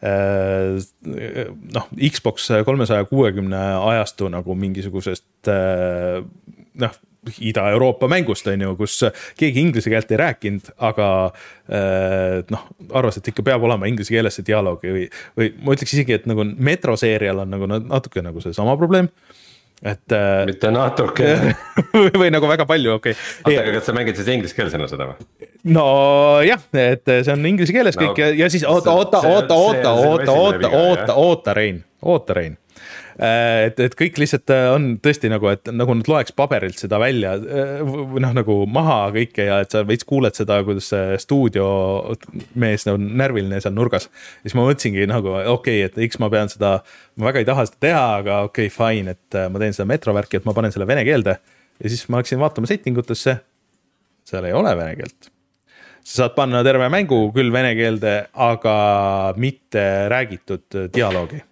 [0.06, 3.60] äh, noh, Xbox kolmesaja kuuekümne
[3.90, 6.22] ajastu nagu mingisugusest äh,
[6.80, 7.00] noh
[7.40, 8.96] Ida-Euroopa mängust, on ju, kus
[9.38, 12.64] keegi inglise keelt ei rääkinud, aga äh, noh,
[12.96, 15.04] arvas, et ikka peab olema inglise keeles see dialoog või,
[15.36, 19.10] või ma ütleks isegi, et nagu Metro seerial on nagu natuke nagu seesama probleem
[19.80, 20.46] et äh,.
[20.48, 21.28] mitte natuke
[21.94, 23.44] või, või nagu väga palju, okei okay..
[23.44, 25.48] oota, aga kas sa mängid siis inglisekeelsena seda või?
[25.76, 29.92] nojah, et see on inglise keeles kõik no, ja, ja siis oota, oota, oota, oota,
[29.92, 32.69] oota, oota, oota, oota, Rein, oota, Rein Äh,
[33.20, 37.34] et, et kõik lihtsalt äh, on tõesti nagu, et nagu nad loeks paberilt seda välja
[37.36, 42.86] äh, või noh, nagu maha kõike ja et sa veits kuuled seda, kuidas see stuudiomees
[42.92, 44.08] on närviline seal nurgas.
[44.44, 46.78] siis ma mõtlesingi nagu okei okay,, et eks ma pean seda,
[47.20, 50.40] ma väga ei taha seda teha, aga okei okay,, fine, et ma teen seda metrovärki,
[50.40, 51.36] et ma panen selle vene keelde.
[51.80, 53.36] ja siis ma hakkasin vaatama setting utesse.
[54.24, 55.30] seal ei ole vene keelt
[56.00, 58.74] sa saad panna terve mängu küll vene keelde, aga
[59.36, 61.49] mitte räägitud dialoogi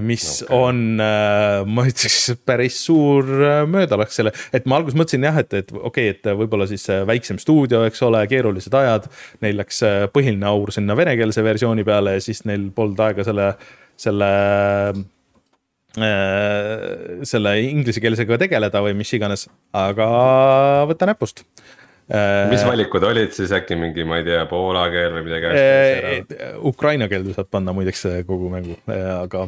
[0.00, 0.56] mis okay.
[0.56, 5.52] on, äh, ma ütleks, päris suur äh, möödalaks selle, et ma alguses mõtlesin jah, et,
[5.60, 9.10] et okei okay,, et võib-olla siis äh, väiksem stuudio, eks ole, keerulised ajad.
[9.44, 9.82] Neil läks
[10.14, 13.50] põhiline aur sinna venekeelse versiooni peale ja siis neil polnud aega selle,
[14.00, 14.30] selle
[15.94, 19.44] selle inglisekeelsega tegeleda või mis iganes,
[19.78, 20.08] aga
[20.90, 21.44] võta näpust
[22.50, 26.40] mis valikud olid siis äkki mingi, ma ei tea, poola keel või midagi?
[26.66, 29.46] Ukraina keelde saad panna muideks kogu mängu, aga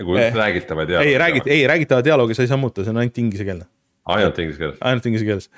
[0.00, 1.10] nagu eh, räägitava dialoogi.
[1.10, 3.66] ei räägita, ei räägitava dialoogi sa ei saa muuta, see on ainult inglisekeelne.
[4.14, 4.78] ainult inglise keeles?
[4.80, 5.50] ainult inglise keeles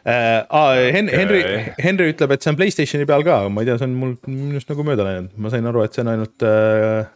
[0.00, 0.46] äh,.
[0.94, 1.40] Hen- okay., Henry,
[1.82, 4.70] Henry ütleb, et see on Playstationi peal ka, ma ei tea, see on mul minust
[4.72, 7.10] nagu mööda läinud, ma sain aru, et see on ainult äh,,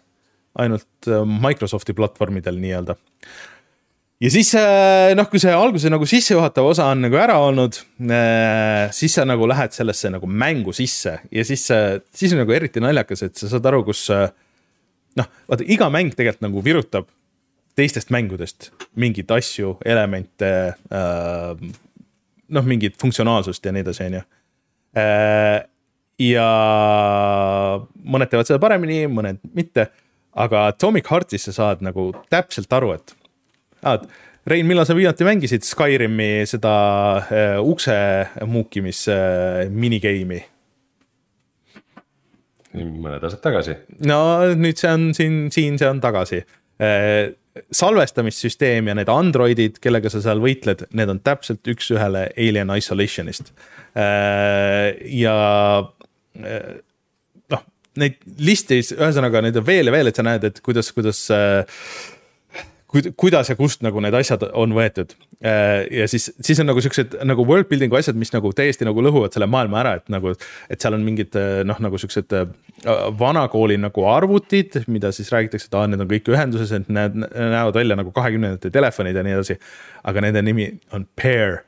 [0.65, 2.99] ainult äh, Microsofti platvormidel nii-öelda
[4.23, 8.87] ja siis äh, noh, kui see alguse nagu sissejuhatav osa on nagu ära olnud, äh,
[8.95, 11.67] siis sa nagu lähed sellesse nagu mängu sisse ja siis,
[12.15, 14.09] siis on nagu eriti naljakas, et sa saad aru, kus.
[15.19, 17.11] Noh, vaata iga mäng tegelikult nagu virutab
[17.79, 20.51] teistest mängudest mingeid asju, elemente
[20.95, 21.65] äh,,
[22.55, 24.25] noh, mingit funktsionaalsust ja nii edasi, on ju.
[25.01, 25.65] Äh,
[26.23, 26.49] ja
[28.05, 29.89] mõned teevad seda paremini, mõned mitte,
[30.39, 33.19] aga Atomic Heart'is sa saad nagu täpselt aru, et
[33.83, 33.99] ah,.
[34.45, 36.73] Rein, millal sa viimati mängisid Skyrimi seda
[37.17, 37.95] uh, ukse
[38.45, 40.43] muukimis uh, minigame'i?
[42.75, 43.79] Mõned aastad tagasi.
[44.09, 44.19] no
[44.59, 47.33] nüüd see on siin, siin see on tagasi uh,
[47.75, 53.53] salvestamissüsteem ja need Androidid, kellega sa seal võitled, need on täpselt üks-ühele Alien Isolationist.
[53.95, 54.91] Äh,
[55.21, 55.37] ja
[56.41, 56.73] äh,
[57.55, 57.63] noh,
[58.01, 61.63] neid liste, ühesõnaga neid on veel ja veel, et sa näed, et kuidas, kuidas äh,
[63.17, 65.15] kuidas ja kust nagu need asjad on võetud.
[65.45, 69.03] Äh, ja siis, siis on nagu siuksed nagu world building'u asjad, mis nagu täiesti nagu
[69.05, 70.35] lõhuvad selle maailma ära, et nagu.
[70.71, 72.47] et seal on mingid äh, noh, nagu siuksed äh,
[73.19, 77.77] vanakooli nagu arvutid, mida siis räägitakse, et aa, need on kõik ühenduses, et need näevad
[77.77, 79.61] välja nagu kahekümnendate telefonid ja nii edasi.
[80.05, 81.63] aga nende nimi on Pair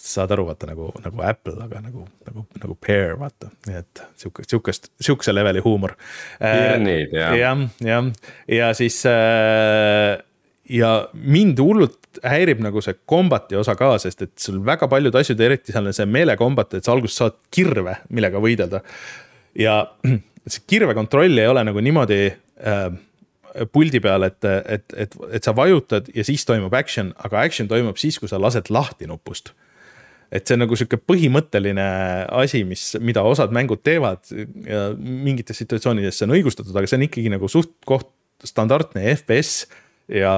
[0.00, 4.46] saad aru, vaata nagu, nagu Apple, aga nagu, nagu, nagu Pear, vaata, nii et sihuke,
[4.48, 5.96] sihukest, sihukese leveli huumor.
[6.40, 7.36] pirnid jah.
[7.36, 8.10] jah, jah,
[8.48, 10.16] ja siis äh,
[10.70, 15.40] ja mind hullult häirib nagu see kombati osa ka, sest et sul väga paljud asjad,
[15.42, 18.82] eriti seal see meelekombat, et sa alguses saad kirve, millega võidelda.
[19.58, 19.82] ja
[20.46, 22.84] see kirve kontroll ei ole nagu niimoodi äh,
[23.72, 27.98] puldi peal, et, et, et, et sa vajutad ja siis toimub action, aga action toimub
[27.98, 29.52] siis, kui sa lased lahti nupust
[30.30, 31.84] et see on nagu sihuke põhimõtteline
[32.38, 37.06] asi, mis, mida osad mängud teevad ja mingites situatsioonides see on õigustatud, aga see on
[37.08, 38.12] ikkagi nagu suht koht
[38.46, 39.64] standardne FPS
[40.06, 40.34] ja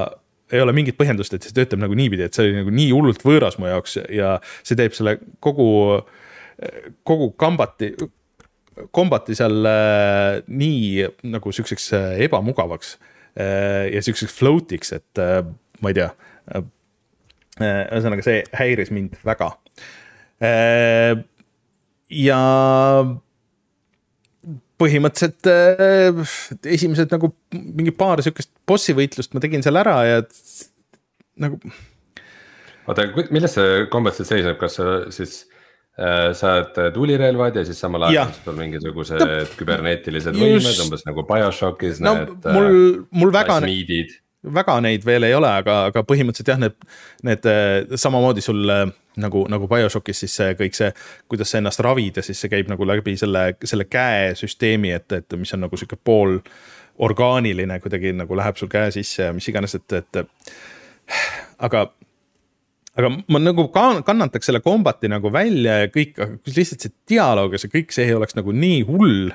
[0.52, 3.24] ei ole mingit põhjendust, et see töötab nagu niipidi, et see oli nagu nii hullult
[3.24, 5.68] võõras mu jaoks ja see teeb selle kogu,
[7.08, 7.92] kogu kambati,
[8.94, 12.94] kombati seal äh, nii nagu sihukeseks äh, ebamugavaks
[13.36, 15.24] äh, ja sihukeseks float'iks, et
[15.82, 16.12] ma ei tea.
[17.62, 19.50] ühesõnaga, see häiris mind väga.
[22.10, 22.38] ja
[24.82, 26.34] põhimõtteliselt äh,
[26.74, 30.20] esimesed nagu mingi paar sihukest bossi võitlust ma tegin seal ära ja
[31.42, 31.58] nagu.
[32.86, 35.38] oota, milles see kombat siis seisneb, kas sa siis
[35.96, 41.24] äh, saad tulirelvad ja siis samal ajal on sul mingisugused no, küberneetilised võimed umbes nagu
[41.30, 42.52] BioShockis no, need.
[42.52, 42.76] mul,
[43.22, 43.56] mul väga.
[43.56, 46.76] Plasmiidid väga neid veel ei ole, aga, aga põhimõtteliselt jah, need,
[47.26, 48.84] need äh, samamoodi sul äh,
[49.22, 50.90] nagu, nagu BioShockis siis see kõik see,
[51.30, 55.38] kuidas sa ennast ravid ja siis see käib nagu läbi selle, selle käesüsteemi, et, et
[55.38, 56.38] mis on nagu sihuke pool
[57.02, 60.22] orgaaniline kuidagi nagu läheb sul käe sisse ja mis iganes, et, et
[61.62, 61.86] aga
[62.98, 66.18] aga ma nagu kannataks selle kombati nagu välja ja kõik,
[66.50, 69.32] lihtsalt see dialoog ja see kõik, see ei oleks nagu nii hull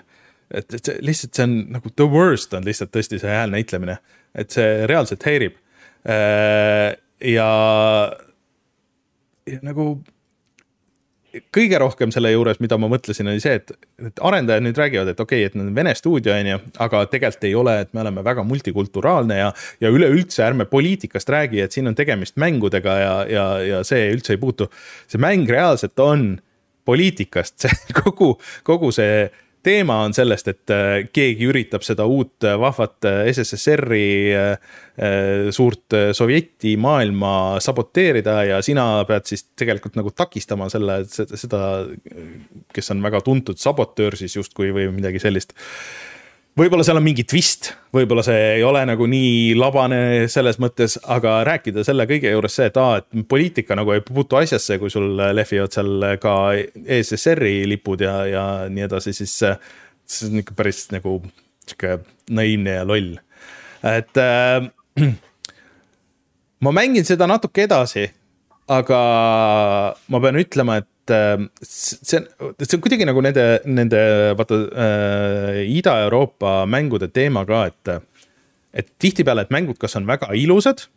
[0.51, 3.97] et, et see lihtsalt, see on nagu the worst on lihtsalt tõesti see hääl näitlemine,
[4.37, 5.57] et see reaalselt häirib.
[6.07, 6.93] Äh,
[7.33, 7.49] ja,
[9.47, 9.89] ja nagu
[11.53, 13.71] kõige rohkem selle juures, mida ma mõtlesin, oli see, et,
[14.09, 17.03] et arendajad nüüd räägivad, et okei okay,, et need on Vene stuudio, on ju, aga
[17.11, 19.49] tegelikult ei ole, et me oleme väga multikulturaalne ja,
[19.83, 24.35] ja üleüldse ärme poliitikast räägi, et siin on tegemist mängudega ja, ja, ja see üldse
[24.35, 24.69] ei puutu.
[25.07, 26.29] see mäng reaalselt on
[26.87, 28.35] poliitikast, see kogu,
[28.67, 29.27] kogu see
[29.63, 34.05] teema on sellest, et äh, keegi üritab seda uut äh, vahvat äh, SSSR-i
[35.53, 41.59] suurt sovjeti maailma saboteerida ja sina pead siis tegelikult nagu takistama selle, seda,
[42.73, 45.53] kes on väga tuntud sabotöör siis justkui või midagi sellist
[46.57, 49.99] võib-olla seal on mingi twist, võib-olla see ei ole nagu nii labane
[50.31, 54.39] selles mõttes, aga rääkida selle kõige juures see, et aa, et poliitika nagu ei puutu
[54.39, 60.41] asjasse, kui sul lehvivad seal ka ESSR-i lipud ja, ja nii edasi, siis see on
[60.41, 61.19] ikka päris nagu
[61.67, 61.99] sihuke
[62.34, 63.15] naiivne ja loll.
[63.85, 64.67] et äh,
[66.63, 68.07] ma mängin seda natuke edasi,
[68.67, 69.01] aga
[70.09, 70.89] ma pean ütlema, et
[71.63, 72.27] see on,
[72.61, 74.01] see on kuidagi nagu nende, nende
[74.38, 77.97] vaata äh, Ida-Euroopa mängude teema ka, et.
[78.77, 80.88] et tihtipeale, et mängud kas on väga ilusad.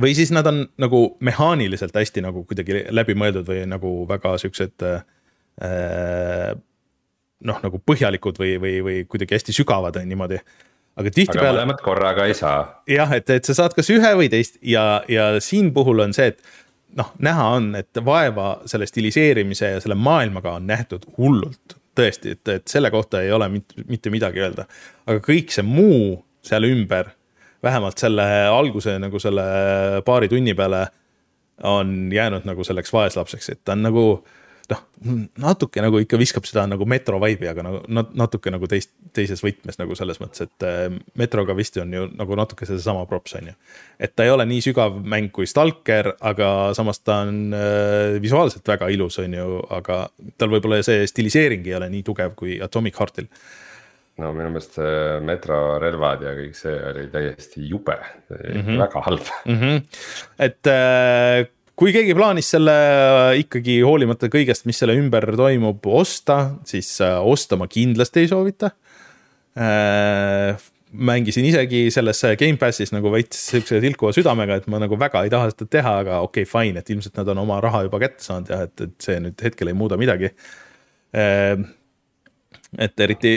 [0.00, 6.54] või siis nad on nagu mehaaniliselt hästi nagu kuidagi läbimõeldud või nagu väga siuksed äh,.
[7.40, 10.40] noh, nagu põhjalikud või, või, või kuidagi hästi sügavad on niimoodi
[10.98, 11.60] aga tihtipeale.
[11.60, 12.82] mõlemat korraga ei saa.
[12.90, 16.32] jah, et, et sa saad kas ühe või teist ja, ja siin puhul on see,
[16.34, 16.42] et
[16.96, 21.76] noh, näha on, et vaeva selle stiliseerimise ja selle maailmaga on nähtud hullult.
[21.98, 24.66] tõesti, et, et selle kohta ei ole mitte, mitte midagi öelda.
[25.06, 27.10] aga kõik see muu seal ümber,
[27.62, 29.44] vähemalt selle alguse nagu selle
[30.06, 30.86] paari tunni peale
[31.62, 34.04] on jäänud nagu selleks vaeslapseks, et ta on nagu
[34.70, 39.42] noh, natuke nagu ikka viskab seda nagu metro vibe'i, aga nagu natuke nagu teist, teises
[39.44, 40.86] võtmes nagu selles mõttes, et äh,
[41.20, 43.56] metroga vist on ju nagu natuke seesama props on ju.
[43.98, 48.66] et ta ei ole nii sügav mäng kui Stalker, aga samas ta on äh, visuaalselt
[48.74, 50.02] väga ilus, on ju, aga
[50.38, 53.30] tal võib-olla see stiliseering ei ole nii tugev kui Atomic Heartil
[54.20, 58.82] no minu meelest see metro relvad ja kõik see oli täiesti jube mm, -hmm.
[58.82, 59.60] väga halb mm.
[59.60, 59.82] -hmm.
[60.46, 61.48] et äh,
[61.80, 67.16] kui keegi plaanis selle äh, ikkagi hoolimata kõigest, mis selle ümber toimub, osta, siis äh,
[67.24, 68.74] osta ma kindlasti ei soovita
[69.56, 70.68] äh,.
[70.90, 75.52] mängisin isegi selles Gamepassis nagu veits siukse tilkuva südamega, et ma nagu väga ei taha
[75.52, 78.50] seda teha, aga okei okay,, fine, et ilmselt nad on oma raha juba kätte saanud
[78.50, 80.32] ja et, et see nüüd hetkel ei muuda midagi
[82.78, 83.32] et eriti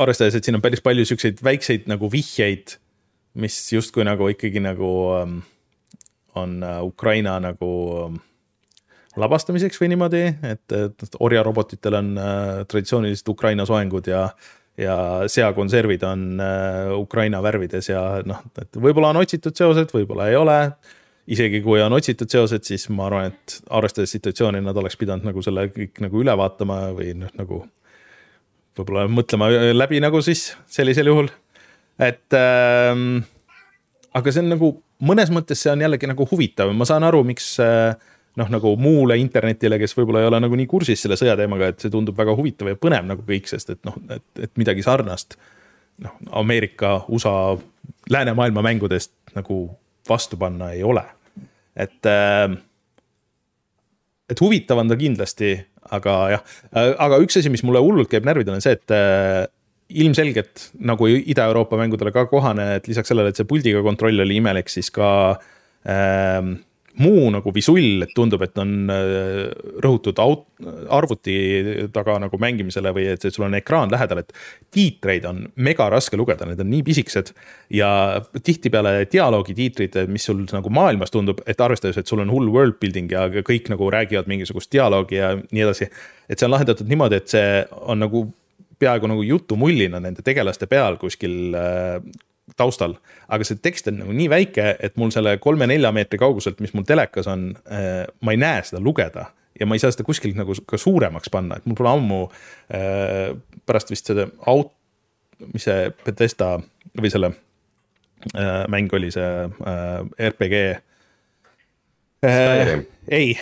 [0.00, 2.76] arvestades, et siin on päris palju siukseid väikseid nagu vihjeid,
[3.40, 5.40] mis justkui nagu ikkagi nagu ähm,
[6.40, 7.70] on äh, Ukraina nagu
[8.04, 8.18] ähm,
[9.20, 14.28] labastamiseks või niimoodi, et, et orjarobotitel on äh, traditsioonilised Ukraina soengud ja
[14.78, 20.36] ja seakonservid on äh, Ukraina värvides ja noh, et võib-olla on otsitud seosed, võib-olla ei
[20.36, 20.58] ole.
[21.26, 25.42] isegi kui on otsitud seosed, siis ma arvan, et arvestades situatsiooni, nad oleks pidanud nagu
[25.42, 27.62] selle kõik nagu üle vaatama või noh, nagu
[28.76, 31.30] võib-olla mõtlema läbi nagu siis sellisel juhul,
[32.02, 33.22] et ähm,
[34.12, 34.72] aga see on nagu
[35.06, 37.94] mõnes mõttes see on jällegi nagu huvitav, ma saan aru, miks äh,
[38.40, 41.92] noh, nagu muule internetile, kes võib-olla ei ole nagu nii kursis selle sõjateemaga, et see
[41.92, 45.38] tundub väga huvitav ja põnev nagu kõik, sest et noh, et, et midagi sarnast.
[46.02, 47.54] noh, Ameerika, USA,
[48.10, 49.68] läänemaailma mängudest nagu
[50.08, 51.04] vastu panna ei ole.
[51.76, 52.48] et, äh,
[54.30, 55.56] et huvitav on ta kindlasti,
[55.94, 56.44] aga jah,
[56.98, 59.44] aga üks asi, mis mulle hullult käib närvidele, on see, et äh,
[60.02, 64.70] ilmselgelt nagu Ida-Euroopa mängudele ka kohane, et lisaks sellele, et see puldiga kontroll oli imelik,
[64.72, 65.08] siis ka
[65.88, 66.56] ähm,
[67.02, 69.48] muu nagu visull, et tundub, et on äh,
[69.82, 70.46] rõhutud aut-,
[70.94, 71.34] arvuti
[71.94, 74.30] taga nagu mängimisele või et sul on ekraan lähedal, et
[74.74, 77.32] tiitreid on mega raske lugeda, need on nii pisikesed.
[77.74, 77.88] ja
[78.42, 83.10] tihtipeale dialoogitiitrid, mis sul nagu maailmas tundub, et arvestades, et sul on hull world building
[83.10, 85.90] ja kõik nagu räägivad mingisugust dialoogi ja nii edasi.
[86.28, 88.28] et see on lahendatud niimoodi, et see on nagu
[88.84, 91.98] peaaegu nagu jutumullina nende tegelaste peal kuskil äh,
[92.56, 92.98] taustal.
[93.28, 96.86] aga see tekst on nagu nii väike, et mul selle kolme-nelja meetri kauguselt, mis mul
[96.88, 99.30] telekas on äh,, ma ei näe seda lugeda
[99.60, 102.20] ja ma ei saa seda kuskilt nagu ka suuremaks panna, et mul pole ammu
[102.74, 103.32] äh,
[103.66, 104.74] pärast vist seda aut-,
[105.52, 106.56] mis see Bethesda
[107.00, 107.32] või selle
[108.34, 110.60] äh, mäng oli see äh, RPG
[112.28, 112.74] äh,.
[113.08, 113.32] ei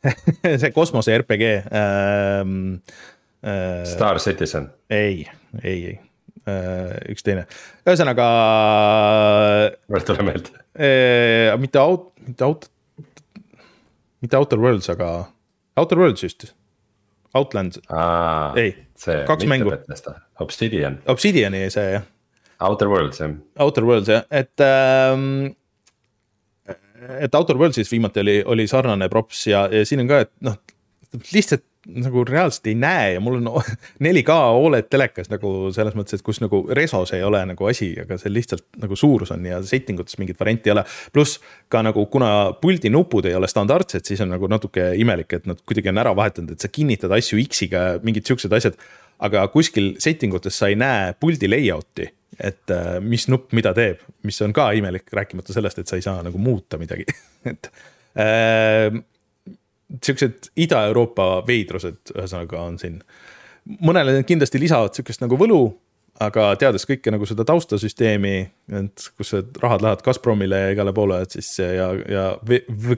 [0.60, 2.44] see kosmose RPG äh,
[3.88, 4.70] Star Citizen.
[4.90, 5.26] ei,
[5.62, 5.96] ei, ei,
[6.44, 7.46] äh, üks teine,
[7.86, 8.28] ühesõnaga.
[9.88, 10.62] mul ei tule meelde.
[10.76, 12.70] Äh, mitte aut-, mitte aut-,
[14.20, 15.12] mitte Outer Worlds, aga
[15.80, 16.50] Outer Worlds just.
[17.38, 17.76] Outland,
[18.58, 18.72] ei,
[19.26, 19.70] kaks mängu.
[20.42, 20.98] Obsidian.
[21.06, 22.08] Obsidiani see jah.
[22.66, 23.36] Outer Worlds jah.
[23.62, 25.52] Outer Worlds jah, et ähm,
[27.18, 30.58] et Outer Worldsis viimati oli, oli sarnane props ja, ja siin on ka, et noh,
[31.32, 33.62] lihtsalt nagu reaalselt ei näe ja mul on
[34.04, 34.34] 4K
[34.66, 38.32] Oled telekas nagu selles mõttes, et kus nagu resos ei ole nagu asi, aga see
[38.32, 40.84] lihtsalt nagu suurus on ja setting utes mingit varianti ei ole.
[41.12, 41.40] pluss
[41.72, 45.60] ka nagu, kuna puldi nupud ei ole standardsed, siis on nagu natuke imelik, et nad
[45.64, 48.76] kuidagi on ära vahetanud, et sa kinnitad asju X-iga, mingid siuksed asjad.
[49.20, 52.06] aga kuskil setting utes sa ei näe puldi layout'i,
[52.40, 56.04] et äh, mis nupp mida teeb, mis on ka imelik, rääkimata sellest, et sa ei
[56.04, 57.04] saa nagu muuta midagi
[57.52, 57.68] et
[58.16, 59.00] äh,
[60.04, 63.00] siuksed Ida-Euroopa veidrused, ühesõnaga on siin.
[63.84, 65.60] mõnele need kindlasti lisavad sihukest nagu võlu,
[66.20, 68.34] aga teades kõike nagu seda taustasüsteemi,
[68.80, 72.26] et kus see rahad lähevad Gazpromile ja igale poole, et siis ja, ja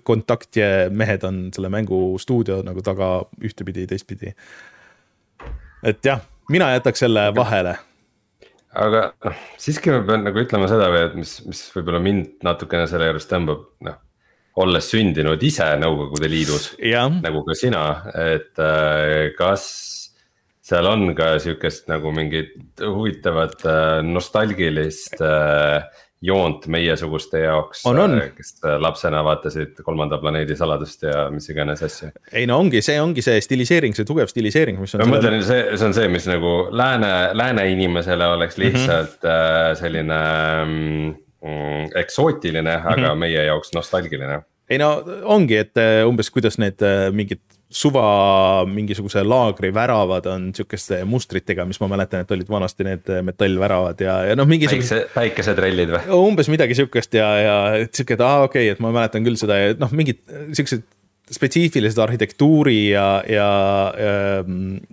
[0.04, 4.34] kontaktje mehed on selle mängu stuudio nagu taga ühtepidi, teistpidi.
[5.82, 7.76] et jah, mina jätaks selle vahele
[8.72, 12.86] aga noh, siiski ma pean nagu ütlema seda või, et mis, mis võib-olla mind natukene
[12.90, 14.00] selle juures tõmbab, noh
[14.60, 16.72] olles sündinud ise Nõukogude Liidus,
[17.22, 17.86] nagu ka sina,
[18.18, 19.64] et äh, kas
[20.62, 25.82] seal on ka sihukest nagu mingit huvitavat äh, nostalgilist äh,
[26.22, 27.80] joont meiesuguste jaoks,
[28.36, 32.12] kes lapsena vaatasid Kolmanda planeedi saladust ja mis iganes asju.
[32.30, 35.02] ei no ongi, see ongi see stiliseering, see tugev stiliseering, mis on.
[35.02, 38.68] ma mõtlen, see, see on see, mis nagu lääne, lääne inimesele oleks mhm.
[38.68, 39.80] lihtsalt mm -hmm.
[39.82, 40.22] selline
[41.42, 43.22] mm, eksootiline, aga mm -hmm.
[43.26, 44.42] meie jaoks nostalgiline
[44.72, 44.92] ei no
[45.24, 47.42] ongi, et äh, umbes kuidas need äh, mingid
[47.72, 54.00] suva mingisuguse laagri väravad on sihukeste mustritega, mis ma mäletan, et olid vanasti need metallväravad
[54.04, 55.06] ja, ja noh, mingisugused.
[55.06, 56.02] päikse, päikesetrellid või?
[56.18, 57.54] umbes midagi sihukest ja, ja
[57.88, 60.20] sihuke, et aa okei okay,, et ma mäletan küll seda ja noh, mingid
[60.52, 60.84] siuksed
[61.32, 63.48] spetsiifilised arhitektuuri ja, ja,
[63.96, 64.44] ja,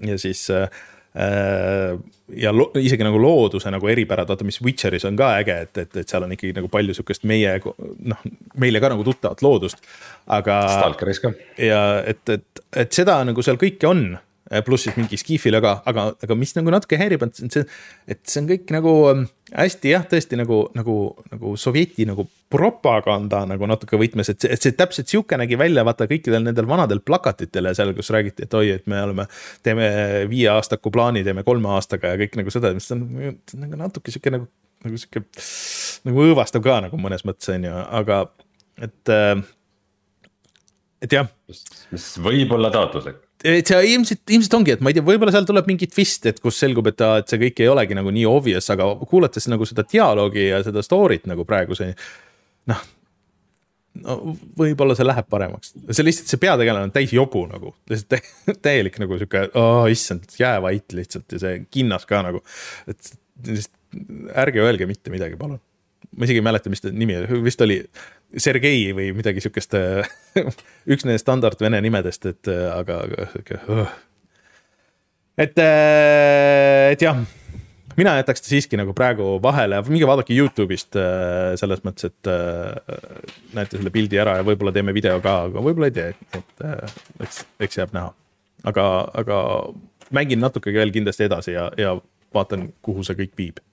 [0.08, 5.18] ja siis äh, Äh, ja lo, isegi nagu looduse nagu eripärad, vaata, mis Witcheris on
[5.18, 8.22] ka äge, et, et, et seal on ikkagi nagu palju sihukest meie noh,
[8.62, 9.82] meile ka nagu tuttavat loodust,
[10.30, 10.62] aga.
[10.78, 11.34] Stalkeris ka.
[11.58, 14.29] ja et, et, et seda nagu seal kõike on Äh,
[14.66, 17.66] pluss siis mingi skiifil, aga, aga, aga mis nagu natuke häirib, on see,
[18.10, 20.96] et see on kõik nagu ähm, hästi jah, tõesti nagu, nagu,
[21.30, 25.86] nagu sovjeti nagu propaganda nagu natuke võtmes, et see, et see täpselt sihuke nägi välja,
[25.86, 29.28] vaata kõikidel nendel vanadel plakatitel ja seal, kus räägiti, et oi, et me oleme,
[29.66, 29.92] teeme
[30.32, 33.06] viieaastaku plaani, teeme kolme aastaga ja kõik nagu seda, mis on
[33.62, 34.50] nagu natuke sihuke nagu,
[34.88, 35.26] nagu sihuke
[36.10, 38.24] nagu õõvastav ka nagu mõnes mõttes on ju, aga
[38.82, 39.34] et, äh,
[41.06, 41.30] et jah.
[41.94, 45.48] mis võib olla taotluslik et see ilmselt, ilmselt ongi, et ma ei tea, võib-olla seal
[45.48, 48.26] tuleb mingi twist, et kus selgub, et ta, et see kõik ei olegi nagu nii
[48.30, 51.94] obvious, aga kuulates nagu seda dialoogi ja seda story't nagu praegu see
[52.72, 52.84] noh.
[54.04, 54.18] no
[54.60, 58.30] võib-olla see läheb paremaks, see lihtsalt see peategelane on täis jobu nagu, lihtsalt
[58.66, 62.44] täielik nagu sihuke, oh issand, jäävait lihtsalt ja see kinnas ka nagu.
[62.92, 63.14] et
[63.48, 63.76] lihtsalt
[64.38, 65.62] ärge öelge mitte midagi, palun.
[66.12, 67.80] ma isegi ei mäleta, mis ta nimi oli, vist oli
[68.38, 69.74] Sergei või midagi sihukest
[70.92, 73.94] üks nendest standard vene nimedest, et aga, aga sihuke uh..
[75.40, 77.24] et, äh, et jah,
[77.98, 83.00] mina jätaks ta siiski nagu praegu vahele, minge vaadake Youtube'ist äh, selles mõttes, et äh,
[83.58, 86.66] näete selle pildi ära ja võib-olla teeme video ka, aga võib-olla ei tee, et
[87.26, 88.14] eks, eks jääb näha.
[88.70, 88.86] aga,
[89.24, 89.40] aga
[90.14, 91.98] mängin natuke veel kindlasti edasi ja, ja
[92.36, 93.66] vaatan, kuhu see kõik viib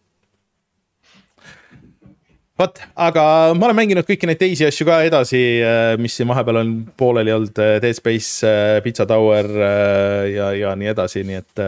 [2.61, 3.25] vot, aga
[3.57, 7.35] ma olen mänginud kõiki neid teisi asju ka edasi, äh, mis siin vahepeal on pooleli
[7.35, 9.49] olnud, äh, Dead Space, äh, Pizza Tower
[10.33, 11.63] ja, ja nii edasi, nii et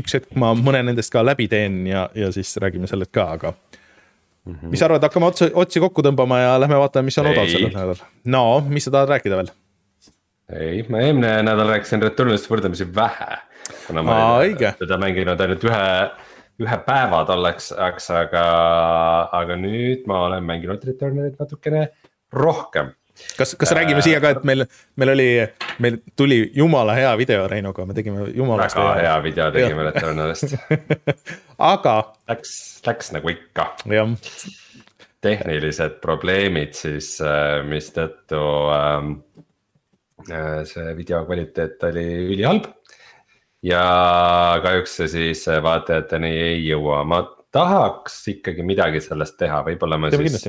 [0.00, 3.54] üks hetk ma mõne nendest ka läbi teen ja, ja siis räägime sellest ka, aga
[3.54, 4.54] mm.
[4.54, 4.68] -hmm.
[4.68, 7.72] mis sa arvad, hakkame otsi, otsi kokku tõmbama ja lähme vaatame, mis on odav sellel
[7.72, 8.06] nädalal.
[8.24, 9.52] no, mis sa tahad rääkida veel?
[10.52, 13.38] ei, ma eelmine nädal rääkisin Returnalist võrdlemisi vähe.
[13.86, 15.86] kuna ma olen teda mänginud ainult ühe
[16.60, 18.44] ühe päeva tolleks ajaks, aga,
[19.40, 21.88] aga nüüd ma olen mänginud Returnalit natukene
[22.32, 22.92] rohkem.
[23.36, 24.64] kas, kas räägime siia ka, et meil,
[24.96, 25.28] meil oli,
[25.82, 28.68] meil tuli jumala hea video Reinuga, me tegime jumala.
[28.68, 30.56] väga hea video tegime Returnalist
[31.74, 32.00] aga.
[32.30, 32.56] Läks,
[32.86, 33.72] läks nagu ikka.
[33.90, 34.16] jah
[35.20, 38.40] tehnilised probleemid siis, äh, mistõttu
[38.72, 39.12] ähm,
[40.30, 42.70] äh, see video kvaliteet oli ülihalb
[43.66, 43.82] ja
[44.62, 47.22] kahjuks see siis vaatajateni ei jõua, ma
[47.52, 50.48] tahaks ikkagi midagi sellest teha, võib-olla ma Teeme siis,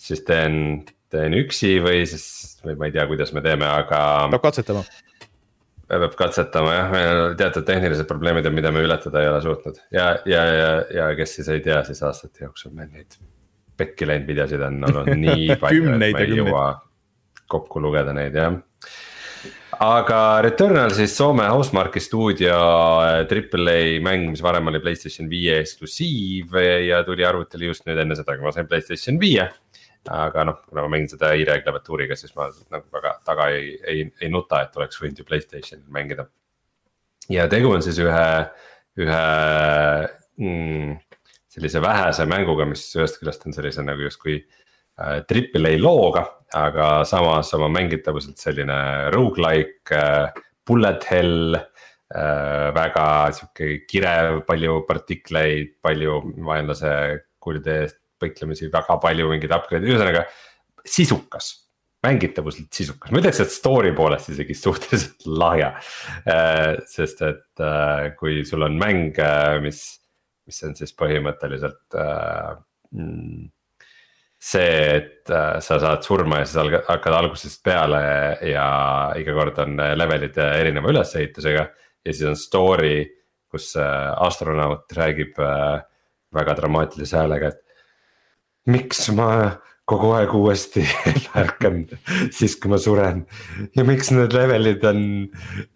[0.00, 2.26] siis teen, teen üksi või siis,
[2.64, 4.02] või ma ei tea, kuidas me teeme, aga.
[4.34, 4.84] peab katsetama.
[5.92, 9.78] peab katsetama jah, meil on teatud tehnilised probleemid on, mida me ületada ei ole suutnud.
[9.94, 13.20] Ja, ja, ja, ja kes siis ei tea, siis aastate jooksul meil neid
[13.78, 16.66] pekki läinud videosid on olnud nii palju et ma ei jõua
[17.52, 18.60] kokku lugeda neid jah
[19.82, 22.54] aga Returnal siis Soome Housemarque'i stuudio
[23.02, 26.54] äh, Triple A mäng, mis varem oli Playstation viie eksklusiiv
[26.86, 29.48] ja tuli arvutile just nüüd enne seda, kui ma sain Playstation viie.
[30.10, 34.06] aga noh, kuna ma mängin seda i-Reg klaviatuuriga, siis ma nagu väga taga ei, ei,
[34.20, 36.26] ei nuta, et oleks võinud ju Playstationil mängida.
[37.30, 38.26] ja tegu on siis ühe,
[38.98, 39.22] ühe
[40.42, 40.98] mm,
[41.54, 46.26] sellise vähese mänguga, mis ühest küljest on sellise nagu justkui äh, triple A looga
[46.58, 48.78] aga samas oma mängitavuselt selline
[49.14, 52.68] rogu-like äh,, bullet hell äh,.
[52.76, 53.06] väga
[53.36, 56.92] sihuke kirev, palju partikleid, palju vaenlase
[57.42, 60.26] kulde eest põiklemisi, väga palju mingeid upgrade'e, ühesõnaga
[60.86, 61.56] sisukas
[62.02, 65.72] mängitavuselt sisukas, ma ütleks, et story poolest isegi suhteliselt lahja
[66.26, 66.78] äh,.
[66.90, 67.66] sest et
[68.18, 69.18] kui sul on mäng,
[69.62, 69.82] mis,
[70.48, 71.98] mis on siis põhimõtteliselt
[72.90, 73.50] mm,
[74.42, 78.02] see, et äh, sa saad surma ja siis hakkad algusest peale
[78.50, 78.66] ja
[79.18, 81.66] iga kord on äh, levelid äh, erineva ülesehitusega.
[82.02, 82.96] ja siis on story,
[83.52, 85.36] kus astronaut räägib
[86.34, 89.28] väga dramaatilise häälega, et miks ma
[89.86, 90.82] kogu aeg uuesti
[91.42, 91.84] ärkan
[92.32, 93.26] siis, kui ma suren.
[93.76, 95.04] ja miks need levelid on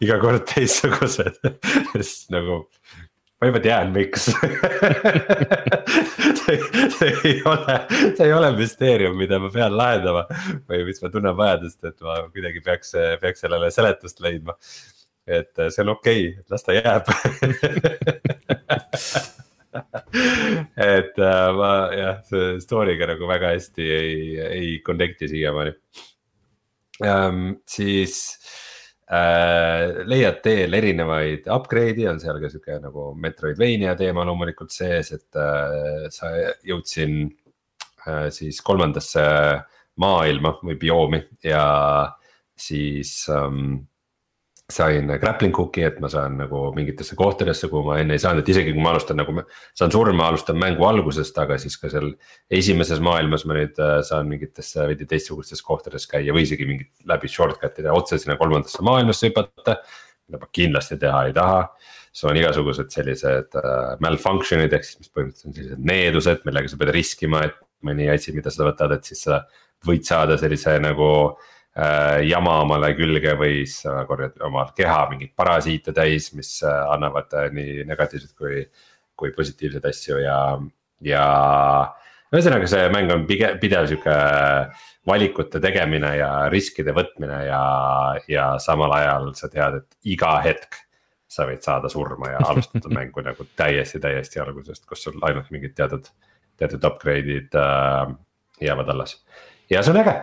[0.02, 1.38] iga kord teistsugused
[1.93, 2.64] sest nagu
[3.40, 4.28] ma juba tean, miks
[6.40, 6.58] see,
[6.96, 7.74] see ei ole,
[8.16, 10.22] see ei ole müsteerium, mida ma pean lahendama
[10.70, 14.52] või mis ma tunnen vajadust, et ma kuidagi peaks, peaks sellele seletust leidma.
[15.26, 17.04] et see on okei okay,, las ta jääb
[20.76, 25.72] et äh, ma jah, see story'ga nagu väga hästi ei, ei connect'i siiamaani.
[27.04, 27.54] ähm,.
[27.68, 28.14] siis
[29.06, 36.08] leiad teel erinevaid upgrade'i, on seal ka sihuke nagu Metroidvania teema loomulikult sees, et äh,
[36.10, 36.32] sa
[36.66, 37.20] jõud siin
[38.06, 39.22] äh, siis kolmandasse
[40.02, 41.66] maailma või bioomi ja
[42.56, 43.86] siis ähm,
[44.72, 48.48] sain grappling hook'i, et ma saan nagu mingitesse kohtadesse, kuhu ma enne ei saanud, et
[48.51, 49.44] isegi kui ma alustan nagu,
[49.78, 52.10] saan surma, alustan mängu algusest, aga siis ka seal.
[52.51, 57.30] esimeses maailmas ma nüüd äh, saan mingitesse veidi teistsugustes kohtades käia või isegi mingit läbi
[57.30, 59.78] shortcut ida otse sinna kolmandasse maailmasse hüpata.
[60.26, 61.60] mida ma kindlasti teha ei taha,
[62.10, 66.78] sul on igasugused sellised uh, malfunction'id ehk siis, mis põhimõtteliselt on sellised needused, millega sa
[66.80, 69.44] pead riskima, et mõni asi, mida sa võtad, et siis sa
[69.86, 71.52] võid saada sellise nagu Äh,
[72.24, 77.32] jama omale külge või siis sa korjad oma keha mingeid parasiite täis, mis äh, annavad
[77.36, 78.62] äh, nii negatiivseid kui,
[79.16, 80.39] kui positiivseid asju ja,
[81.05, 81.24] ja.
[82.32, 84.15] ühesõnaga, see mäng on pigem pidev sihuke
[85.07, 87.61] valikute tegemine ja riskide võtmine ja,
[88.31, 90.81] ja samal ajal sa tead, et iga hetk
[91.28, 95.77] sa võid saada surma ja alustada mängu nagu täiesti, täiesti algusest, kus sul ainult mingid
[95.77, 96.09] teatud,
[96.57, 98.16] teatud upgrade'id äh,
[98.65, 99.19] jäävad alles
[99.69, 100.16] ja see on äge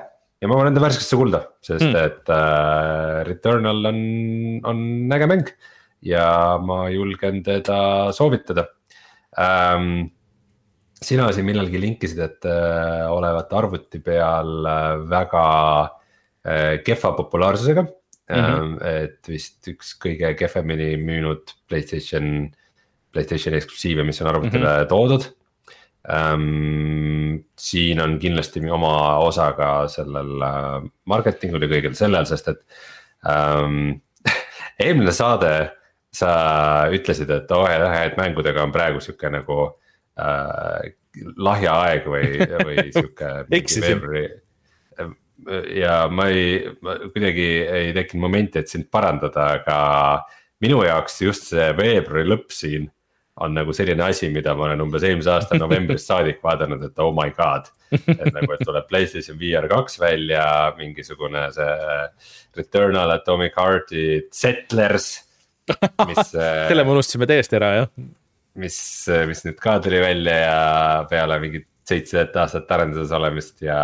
[0.44, 2.00] ja ma panen ta värskesse kulda, sest mm.
[2.04, 4.00] et äh, Returnal on,
[4.68, 4.82] on
[5.16, 5.52] äge mäng
[6.04, 6.26] ja
[6.60, 8.68] ma julgen teda soovitada
[9.40, 10.10] ähm,.
[11.04, 15.46] sina siin millalgi linkisid, et äh, olevat arvuti peal äh, väga
[15.84, 18.44] äh, kehva populaarsusega mm.
[18.44, 18.76] -hmm.
[18.88, 22.50] et vist üks kõige kehvemini müünud Playstation,
[23.16, 24.92] Playstationi eksklusiive, mis on arvutile mm -hmm.
[24.92, 25.32] toodud
[26.10, 27.46] ähm,.
[27.60, 32.62] siin on kindlasti oma osa ka sellel äh, marketingul ja kõigel sellel, sest et
[33.30, 34.02] ähm,
[34.84, 35.54] eelmine saade
[36.14, 36.34] sa
[36.94, 39.60] ütlesid, et oh jah, et mängudega on praegu sihuke nagu
[40.20, 40.94] äh,
[41.38, 42.30] lahja aeg või,
[42.66, 44.28] või sihuke veebruari
[45.76, 46.60] ja ma ei,
[47.14, 49.78] kuidagi ei tekkinud momenti, et sind parandada, aga
[50.64, 52.88] minu jaoks just see veebruari lõpp siin
[53.42, 57.14] on nagu selline asi, mida ma olen umbes eelmise aasta novembrist saadik vaadanud, et oh
[57.16, 57.70] my god.
[57.94, 60.46] et nagu, et tuleb Playstation VR kaks välja,
[60.78, 62.02] mingisugune see
[62.58, 65.10] Returnal Atomic Heart'i Settlers,
[66.10, 67.92] mis selle me unustasime täiesti ära, jah.
[68.62, 68.78] mis,
[69.30, 70.60] mis nüüd ka tuli välja ja
[71.10, 73.80] peale mingit seitset aastat arenduses olemist ja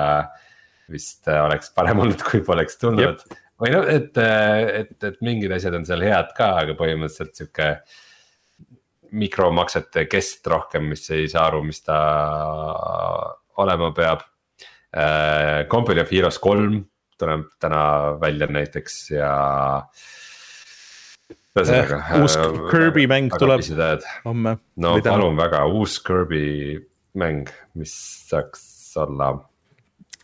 [0.89, 3.26] vist oleks parem olnud, kui poleks tulnud.
[3.59, 7.73] või noh, et, et, et mingid asjad on seal head ka, aga põhimõtteliselt sihuke
[9.11, 11.98] mikromaksete kest rohkem, mis ei saa aru, mis ta
[13.60, 14.23] olema peab
[14.94, 15.68] äh,.
[15.69, 16.81] Company of Heroes kolm
[17.19, 17.81] tuleb täna
[18.22, 19.34] välja näiteks ja.
[21.57, 22.15] ühesõnaga äh,.
[22.22, 22.38] uus
[22.72, 23.65] Kirby väga, mäng tuleb
[24.26, 24.57] homme.
[24.77, 26.80] no palun väga, uus Kirby
[27.19, 27.94] mäng, mis
[28.30, 28.65] saaks
[28.98, 29.34] olla.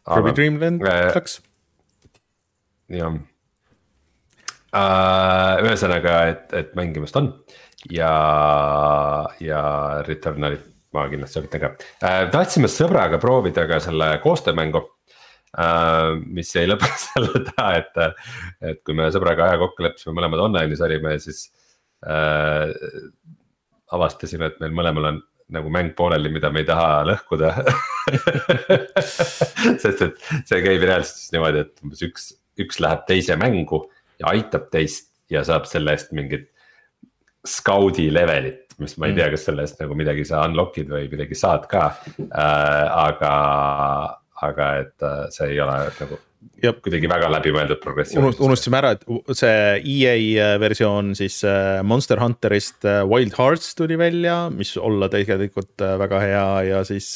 [0.06, 1.41] Kirby Dream Land äh, kaks.
[2.94, 3.14] jah
[4.76, 7.32] uh,, ühesõnaga, et, et mängimist on
[7.91, 8.14] ja,
[9.44, 9.62] ja
[10.07, 11.72] Returnalit ma kindlasti soovitan ka
[12.06, 12.26] äh,.
[12.34, 14.82] tahtsime sõbraga proovida ka selle koostöömängu
[15.60, 16.16] äh,.
[16.26, 18.02] mis jäi lõpuks selle taha, et,
[18.72, 21.48] et kui me sõbraga aja kokku leppisime, mõlemad online'is olime, siis
[22.07, 22.72] äh,.
[23.95, 25.24] avastasime, et meil mõlemal on
[25.56, 27.52] nagu mäng pooleli, mida me ei taha lõhkuda
[29.84, 32.32] sest et see käib reaalselt niimoodi, et umbes üks,
[32.62, 33.84] üks läheb teise mängu
[34.22, 36.49] ja aitab teist ja saab selle eest mingit
[37.48, 39.20] scout'i levelit, mis ma ei mm.
[39.22, 43.34] tea, kas selle eest nagu midagi sa unlock'id või midagi saad ka äh,, aga,
[44.46, 46.22] aga et äh, see ei ole nagu
[46.62, 46.78] Jab.
[46.86, 48.36] kuidagi väga läbimõeldud progressioon.
[48.46, 49.56] unustasime ära, et see
[49.96, 50.14] EA
[50.44, 56.48] äh, versioon siis äh, Monster Hunterist Wild Hearts tuli välja, mis olla tegelikult väga hea
[56.70, 57.10] ja siis,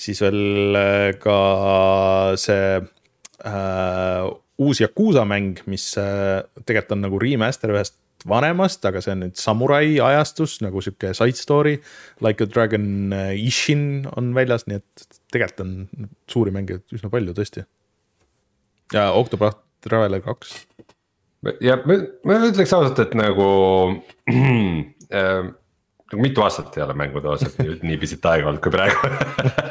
[0.00, 0.80] siis veel
[1.22, 1.38] ka
[2.40, 2.80] see
[3.44, 4.26] äh,
[4.58, 9.36] uus Yakuusa mäng, mis äh, tegelikult on nagu remaster ühest vanemast, aga see on nüüd
[9.38, 11.76] samurai ajastus nagu sihuke side story.
[12.24, 17.36] Like a Dragon äh, Ishin on väljas, nii et tegelikult on suuri mänge üsna palju
[17.36, 17.66] tõesti.
[18.94, 20.56] ja Octopath Traveler kaks.
[21.60, 23.46] ja ma, ma ütleks ausalt, et nagu
[25.20, 25.52] äh,
[26.12, 27.56] nagu mitu aastat ei ole mängude osas
[27.88, 29.10] nii pisut aega olnud kui praegu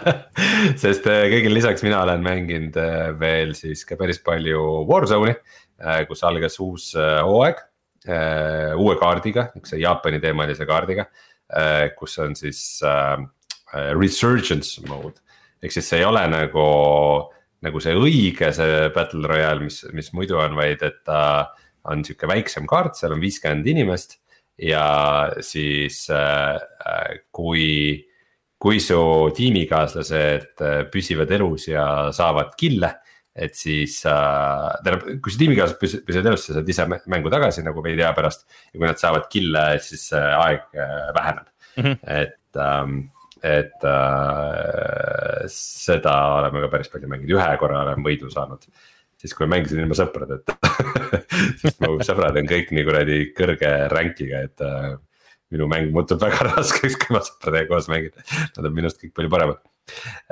[0.84, 2.82] sest äh, kõigile lisaks mina olen mänginud
[3.22, 5.38] veel siis ka päris palju Warzone'i,
[6.10, 7.64] kus algas uus hooaeg
[8.10, 11.08] äh, uue kaardiga, niukse Jaapani teemalise kaardiga
[11.50, 13.18] äh,, kus on siis äh,
[13.74, 15.22] äh, resurgence mode.
[15.64, 16.66] ehk siis see ei ole nagu,
[17.66, 21.22] nagu see õige, see battle royale, mis, mis muidu on, vaid et ta
[21.90, 24.20] on sihuke väiksem kaart, seal on viiskümmend inimest
[24.62, 28.06] ja siis äh, äh kui
[28.58, 29.00] kui su
[29.36, 32.94] tiimikaaslased äh, püsivad elus ja saavad kill'e
[33.36, 37.66] et siis äh, tähendab, kui sa tiimikaaslased püsivad, püsivad elus, sa saad ise mängu tagasi
[37.66, 38.48] nagu veidi aja pärast.
[38.72, 42.00] ja kui nad saavad kill'e, siis see aeg äh, väheneb mm, -hmm.
[42.22, 42.98] et ähm,
[43.46, 48.66] et äh, seda oleme ka päris palju mänginud, ühe korra olen võidu saanud.
[49.26, 50.56] Siis kui ma mängisin ilma sõpradeta
[51.62, 54.92] sest mu sõbrad on kõik nii kuradi kõrge rank'iga, et äh,
[55.54, 58.14] minu mäng muutub väga raskeks, kui ma sõpradega koos mängin.
[58.58, 59.62] Nad on minust kõik palju paremad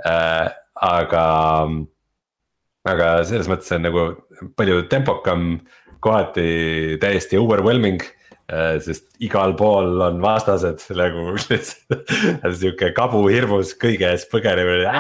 [0.06, 0.48] äh,,
[0.84, 1.24] aga,
[2.94, 4.06] aga selles mõttes on nagu
[4.60, 5.56] palju tempokam,
[6.04, 8.04] kohati täiesti overwhelming
[8.84, 11.38] sest igal pool on vastased nagu
[12.60, 14.92] sihuke kabu hirmus kõige eest põgenemine.